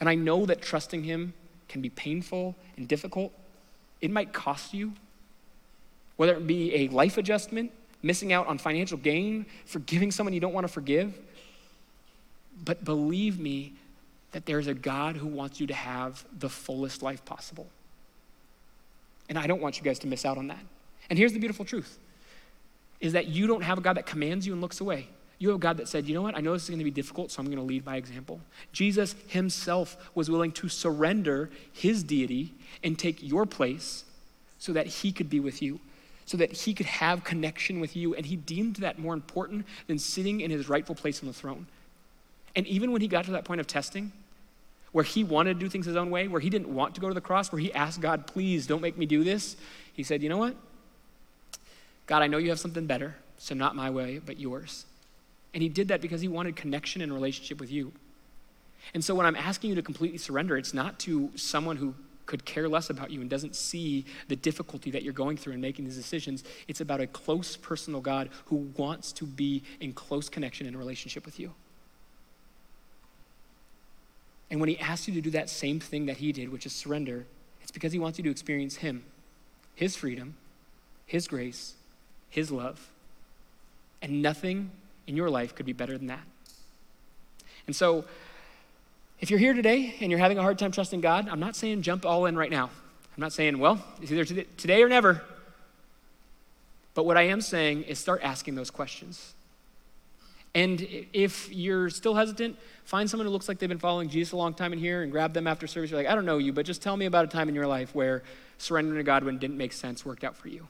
And 0.00 0.08
I 0.08 0.14
know 0.14 0.46
that 0.46 0.62
trusting 0.62 1.04
him 1.04 1.34
can 1.68 1.82
be 1.82 1.90
painful 1.90 2.56
and 2.78 2.88
difficult. 2.88 3.34
It 4.02 4.10
might 4.10 4.32
cost 4.32 4.74
you, 4.74 4.92
whether 6.16 6.34
it 6.34 6.46
be 6.46 6.74
a 6.74 6.88
life 6.88 7.16
adjustment, 7.16 7.72
missing 8.02 8.32
out 8.32 8.48
on 8.48 8.58
financial 8.58 8.98
gain, 8.98 9.46
forgiving 9.64 10.10
someone 10.10 10.34
you 10.34 10.40
don't 10.40 10.52
want 10.52 10.66
to 10.66 10.72
forgive. 10.72 11.18
But 12.64 12.84
believe 12.84 13.38
me 13.38 13.72
that 14.32 14.44
there's 14.44 14.66
a 14.66 14.74
God 14.74 15.16
who 15.16 15.26
wants 15.26 15.60
you 15.60 15.66
to 15.68 15.74
have 15.74 16.24
the 16.38 16.48
fullest 16.48 17.02
life 17.02 17.24
possible. 17.24 17.66
And 19.28 19.38
I 19.38 19.46
don't 19.46 19.62
want 19.62 19.78
you 19.78 19.84
guys 19.84 19.98
to 20.00 20.06
miss 20.06 20.24
out 20.24 20.36
on 20.36 20.48
that. 20.48 20.58
And 21.08 21.18
here's 21.18 21.32
the 21.32 21.38
beautiful 21.38 21.64
truth 21.64 21.98
is 23.00 23.14
that 23.14 23.26
you 23.26 23.46
don't 23.46 23.62
have 23.62 23.78
a 23.78 23.80
God 23.80 23.96
that 23.96 24.06
commands 24.06 24.46
you 24.46 24.52
and 24.52 24.62
looks 24.62 24.80
away. 24.80 25.08
You 25.42 25.50
have 25.50 25.58
God 25.58 25.78
that 25.78 25.88
said, 25.88 26.06
you 26.06 26.14
know 26.14 26.22
what, 26.22 26.36
I 26.36 26.40
know 26.40 26.52
this 26.52 26.62
is 26.62 26.68
going 26.68 26.78
to 26.78 26.84
be 26.84 26.92
difficult, 26.92 27.32
so 27.32 27.40
I'm 27.40 27.46
going 27.46 27.56
to 27.56 27.64
lead 27.64 27.84
by 27.84 27.96
example. 27.96 28.40
Jesus 28.70 29.16
himself 29.26 29.96
was 30.14 30.30
willing 30.30 30.52
to 30.52 30.68
surrender 30.68 31.50
his 31.72 32.04
deity 32.04 32.54
and 32.84 32.96
take 32.96 33.20
your 33.20 33.44
place 33.44 34.04
so 34.58 34.72
that 34.72 34.86
he 34.86 35.10
could 35.10 35.28
be 35.28 35.40
with 35.40 35.60
you, 35.60 35.80
so 36.26 36.36
that 36.36 36.52
he 36.52 36.72
could 36.72 36.86
have 36.86 37.24
connection 37.24 37.80
with 37.80 37.96
you. 37.96 38.14
And 38.14 38.24
he 38.24 38.36
deemed 38.36 38.76
that 38.76 39.00
more 39.00 39.14
important 39.14 39.66
than 39.88 39.98
sitting 39.98 40.42
in 40.42 40.52
his 40.52 40.68
rightful 40.68 40.94
place 40.94 41.20
on 41.20 41.26
the 41.26 41.34
throne. 41.34 41.66
And 42.54 42.64
even 42.68 42.92
when 42.92 43.00
he 43.00 43.08
got 43.08 43.24
to 43.24 43.32
that 43.32 43.44
point 43.44 43.60
of 43.60 43.66
testing, 43.66 44.12
where 44.92 45.02
he 45.02 45.24
wanted 45.24 45.54
to 45.54 45.58
do 45.58 45.68
things 45.68 45.86
his 45.86 45.96
own 45.96 46.10
way, 46.10 46.28
where 46.28 46.40
he 46.40 46.50
didn't 46.50 46.72
want 46.72 46.94
to 46.94 47.00
go 47.00 47.08
to 47.08 47.14
the 47.14 47.20
cross, 47.20 47.50
where 47.50 47.58
he 47.60 47.74
asked 47.74 48.00
God, 48.00 48.28
please 48.28 48.68
don't 48.68 48.80
make 48.80 48.96
me 48.96 49.06
do 49.06 49.24
this, 49.24 49.56
he 49.92 50.04
said, 50.04 50.22
you 50.22 50.28
know 50.28 50.38
what? 50.38 50.54
God, 52.06 52.22
I 52.22 52.28
know 52.28 52.38
you 52.38 52.50
have 52.50 52.60
something 52.60 52.86
better, 52.86 53.16
so 53.38 53.56
not 53.56 53.74
my 53.74 53.90
way, 53.90 54.20
but 54.24 54.38
yours. 54.38 54.84
And 55.54 55.62
he 55.62 55.68
did 55.68 55.88
that 55.88 56.00
because 56.00 56.20
he 56.20 56.28
wanted 56.28 56.56
connection 56.56 57.02
and 57.02 57.12
relationship 57.12 57.60
with 57.60 57.70
you. 57.70 57.92
And 58.94 59.04
so 59.04 59.14
when 59.14 59.26
I'm 59.26 59.36
asking 59.36 59.70
you 59.70 59.76
to 59.76 59.82
completely 59.82 60.18
surrender, 60.18 60.56
it's 60.56 60.74
not 60.74 60.98
to 61.00 61.30
someone 61.36 61.76
who 61.76 61.94
could 62.26 62.44
care 62.44 62.68
less 62.68 62.88
about 62.88 63.10
you 63.10 63.20
and 63.20 63.28
doesn't 63.28 63.54
see 63.54 64.04
the 64.28 64.36
difficulty 64.36 64.90
that 64.90 65.02
you're 65.02 65.12
going 65.12 65.36
through 65.36 65.52
in 65.52 65.60
making 65.60 65.84
these 65.84 65.96
decisions. 65.96 66.44
It's 66.68 66.80
about 66.80 67.00
a 67.00 67.06
close 67.06 67.56
personal 67.56 68.00
God 68.00 68.30
who 68.46 68.70
wants 68.76 69.12
to 69.12 69.26
be 69.26 69.62
in 69.80 69.92
close 69.92 70.28
connection 70.28 70.66
and 70.66 70.76
relationship 70.76 71.26
with 71.26 71.38
you. 71.38 71.52
And 74.50 74.60
when 74.60 74.68
he 74.68 74.78
asks 74.78 75.08
you 75.08 75.14
to 75.14 75.20
do 75.20 75.30
that 75.30 75.48
same 75.48 75.80
thing 75.80 76.06
that 76.06 76.18
he 76.18 76.32
did, 76.32 76.52
which 76.52 76.66
is 76.66 76.72
surrender, 76.72 77.26
it's 77.62 77.70
because 77.70 77.92
he 77.92 77.98
wants 77.98 78.18
you 78.18 78.24
to 78.24 78.30
experience 78.30 78.76
him, 78.76 79.04
his 79.74 79.96
freedom, 79.96 80.36
his 81.06 81.26
grace, 81.26 81.74
his 82.28 82.50
love, 82.50 82.90
And 84.02 84.20
nothing 84.20 84.72
in 85.06 85.16
your 85.16 85.30
life 85.30 85.54
could 85.54 85.66
be 85.66 85.72
better 85.72 85.96
than 85.96 86.08
that. 86.08 86.22
And 87.66 87.74
so, 87.74 88.04
if 89.20 89.30
you're 89.30 89.38
here 89.38 89.54
today 89.54 89.94
and 90.00 90.10
you're 90.10 90.18
having 90.18 90.38
a 90.38 90.42
hard 90.42 90.58
time 90.58 90.72
trusting 90.72 91.00
God, 91.00 91.28
I'm 91.28 91.38
not 91.38 91.54
saying 91.54 91.82
jump 91.82 92.04
all 92.04 92.26
in 92.26 92.36
right 92.36 92.50
now. 92.50 92.64
I'm 93.16 93.20
not 93.20 93.32
saying, 93.32 93.58
well, 93.58 93.82
it's 94.00 94.10
either 94.10 94.24
today 94.24 94.82
or 94.82 94.88
never. 94.88 95.22
But 96.94 97.06
what 97.06 97.16
I 97.16 97.22
am 97.22 97.40
saying 97.40 97.84
is 97.84 97.98
start 97.98 98.20
asking 98.22 98.56
those 98.56 98.70
questions. 98.70 99.34
And 100.54 100.86
if 101.12 101.52
you're 101.52 101.88
still 101.88 102.14
hesitant, 102.14 102.56
find 102.84 103.08
someone 103.08 103.26
who 103.26 103.32
looks 103.32 103.48
like 103.48 103.58
they've 103.58 103.68
been 103.68 103.78
following 103.78 104.08
Jesus 104.08 104.32
a 104.32 104.36
long 104.36 104.52
time 104.52 104.72
in 104.72 104.78
here 104.78 105.02
and 105.02 105.10
grab 105.10 105.32
them 105.32 105.46
after 105.46 105.66
service. 105.66 105.90
You're 105.90 106.00
like, 106.00 106.08
I 106.08 106.14
don't 106.14 106.26
know 106.26 106.38
you, 106.38 106.52
but 106.52 106.66
just 106.66 106.82
tell 106.82 106.96
me 106.96 107.06
about 107.06 107.24
a 107.24 107.28
time 107.28 107.48
in 107.48 107.54
your 107.54 107.66
life 107.66 107.94
where 107.94 108.22
surrendering 108.58 108.98
to 108.98 109.04
God 109.04 109.24
when 109.24 109.36
it 109.36 109.40
didn't 109.40 109.56
make 109.56 109.72
sense 109.72 110.04
worked 110.04 110.24
out 110.24 110.36
for 110.36 110.48
you. 110.48 110.66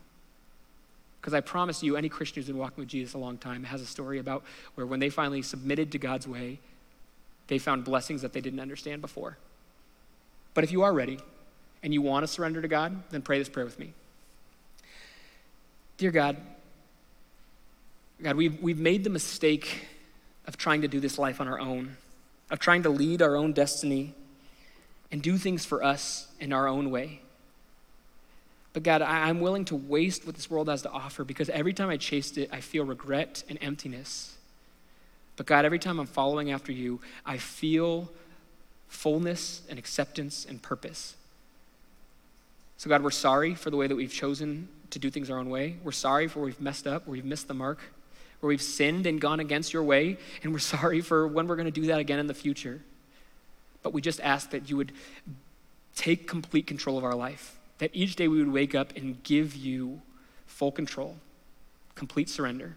Because 1.23 1.35
I 1.35 1.41
promise 1.41 1.85
you, 1.85 1.97
any 1.97 2.09
Christian 2.09 2.43
who's 2.43 2.49
been 2.49 2.59
walking 2.59 2.83
with 2.83 2.89
Jesus 2.89 3.15
a 3.15 3.19
long 3.19 3.39
time 3.39 3.63
has 3.63 3.81
a 3.81 3.87
story 3.87 4.19
about 4.19 4.43
where 4.75 4.85
when 4.85 4.99
they 4.99 5.09
finally 5.09 5.41
submitted 5.41 5.93
to 5.93 5.99
God's 5.99 6.27
way, 6.27 6.59
they 7.47 7.59
found 7.59 7.85
blessings 7.85 8.23
that 8.23 8.33
they 8.33 8.41
didn't 8.41 8.59
understand 8.59 9.01
before. 9.01 9.39
But 10.53 10.65
if 10.65 10.73
you 10.73 10.83
are 10.83 10.93
ready 10.93 11.21
and 11.81 11.95
you 11.95 12.03
want 12.03 12.25
to 12.25 12.27
surrender 12.27 12.61
to 12.61 12.67
God, 12.67 13.05
then 13.11 13.23
pray 13.23 13.39
this 13.39 13.49
prayer 13.49 13.65
with 13.65 13.79
me. 13.79 13.93
Dear 15.97 16.11
God, 16.11 16.39
God, 18.21 18.35
we've, 18.35 18.61
we've 18.61 18.79
made 18.79 19.05
the 19.05 19.11
mistake 19.11 19.87
of 20.49 20.57
trying 20.57 20.83
to 20.83 20.89
do 20.89 20.99
this 20.99 21.19
life 21.19 21.41
on 21.41 21.47
our 21.47 21.61
own, 21.61 21.97
of 22.51 22.59
trying 22.59 22.83
to 22.83 22.91
lead 22.91 23.23
our 23.23 23.37
own 23.37 23.53
destiny 23.53 24.15
and 25.13 25.23
do 25.23 25.39
things 25.39 25.65
for 25.65 25.85
us 25.85 26.27
in 26.41 26.53
our 26.53 26.67
own 26.67 26.91
way. 26.91 27.21
But 28.73 28.83
God, 28.83 29.03
I, 29.03 29.29
I'm 29.29 29.41
willing 29.41 29.65
to 29.67 29.77
waste 29.77 30.27
what 30.27 30.35
this 30.35 30.51
world 30.51 30.69
has 30.69 30.83
to 30.83 30.91
offer 30.91 31.25
because 31.25 31.49
every 31.51 31.73
time 31.73 31.91
I 31.91 31.97
chased 31.97 32.39
it, 32.39 32.49
I 32.53 32.61
feel 32.61 32.85
regret 32.85 33.45
and 33.49 33.59
emptiness. 33.61 34.37
But 35.37 35.47
God, 35.47 35.65
every 35.65 35.79
time 35.79 35.99
I'm 35.99 36.07
following 36.07 36.51
after 36.51 36.73
you, 36.73 37.01
I 37.25 37.39
feel 37.39 38.11
fullness 38.89 39.63
and 39.69 39.79
acceptance 39.79 40.47
and 40.49 40.61
purpose. 40.61 41.17
So, 42.77 42.89
God, 42.89 43.03
we're 43.03 43.11
sorry 43.11 43.55
for 43.55 43.71
the 43.71 43.77
way 43.77 43.87
that 43.87 43.95
we've 43.95 44.13
chosen 44.13 44.69
to 44.91 44.99
do 44.99 45.11
things 45.11 45.31
our 45.31 45.39
own 45.39 45.49
way. 45.49 45.77
We're 45.85 45.93
sorry 45.93 46.29
for 46.29 46.41
where 46.41 46.47
we've 46.47 46.61
messed 46.61 46.87
up, 46.87 47.07
where 47.07 47.13
we've 47.13 47.25
missed 47.25 47.49
the 47.49 47.55
mark 47.55 47.81
where 48.43 48.49
we've 48.49 48.61
sinned 48.61 49.07
and 49.07 49.21
gone 49.21 49.39
against 49.39 49.73
your 49.73 49.85
way, 49.85 50.19
and 50.43 50.53
we're 50.53 50.59
sorry 50.77 51.01
for 51.01 51.27
when 51.27 51.47
we're 51.47 51.57
going 51.57 51.73
to 51.73 51.81
do 51.81 51.87
that 51.87 52.01
again 52.01 52.19
in 52.19 52.27
the 52.27 52.35
future. 52.35 52.81
But 53.83 53.93
we 53.93 54.03
just 54.03 54.21
ask 54.21 54.51
that 54.51 54.69
you 54.69 54.77
would 54.77 54.93
take 55.95 56.27
complete 56.27 56.67
control 56.67 56.99
of 56.99 57.05
our 57.05 57.15
life, 57.15 57.57
that 57.83 57.91
each 57.93 58.15
day 58.15 58.29
we 58.29 58.39
would 58.39 58.53
wake 58.53 58.77
up 58.77 58.95
and 58.95 59.21
give 59.25 59.57
you 59.57 60.01
full 60.47 60.71
control, 60.71 61.17
complete 61.97 62.31
surrender, 62.31 62.77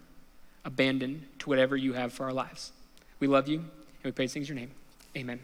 abandon 0.64 1.24
to 1.38 1.48
whatever 1.48 1.76
you 1.76 1.92
have 1.92 2.12
for 2.12 2.24
our 2.24 2.32
lives. 2.32 2.72
We 3.20 3.28
love 3.28 3.46
you, 3.46 3.58
and 3.58 4.04
we 4.04 4.10
praise 4.10 4.32
things 4.32 4.50
in 4.50 4.56
your 4.56 4.66
name. 4.66 4.74
Amen. 5.16 5.38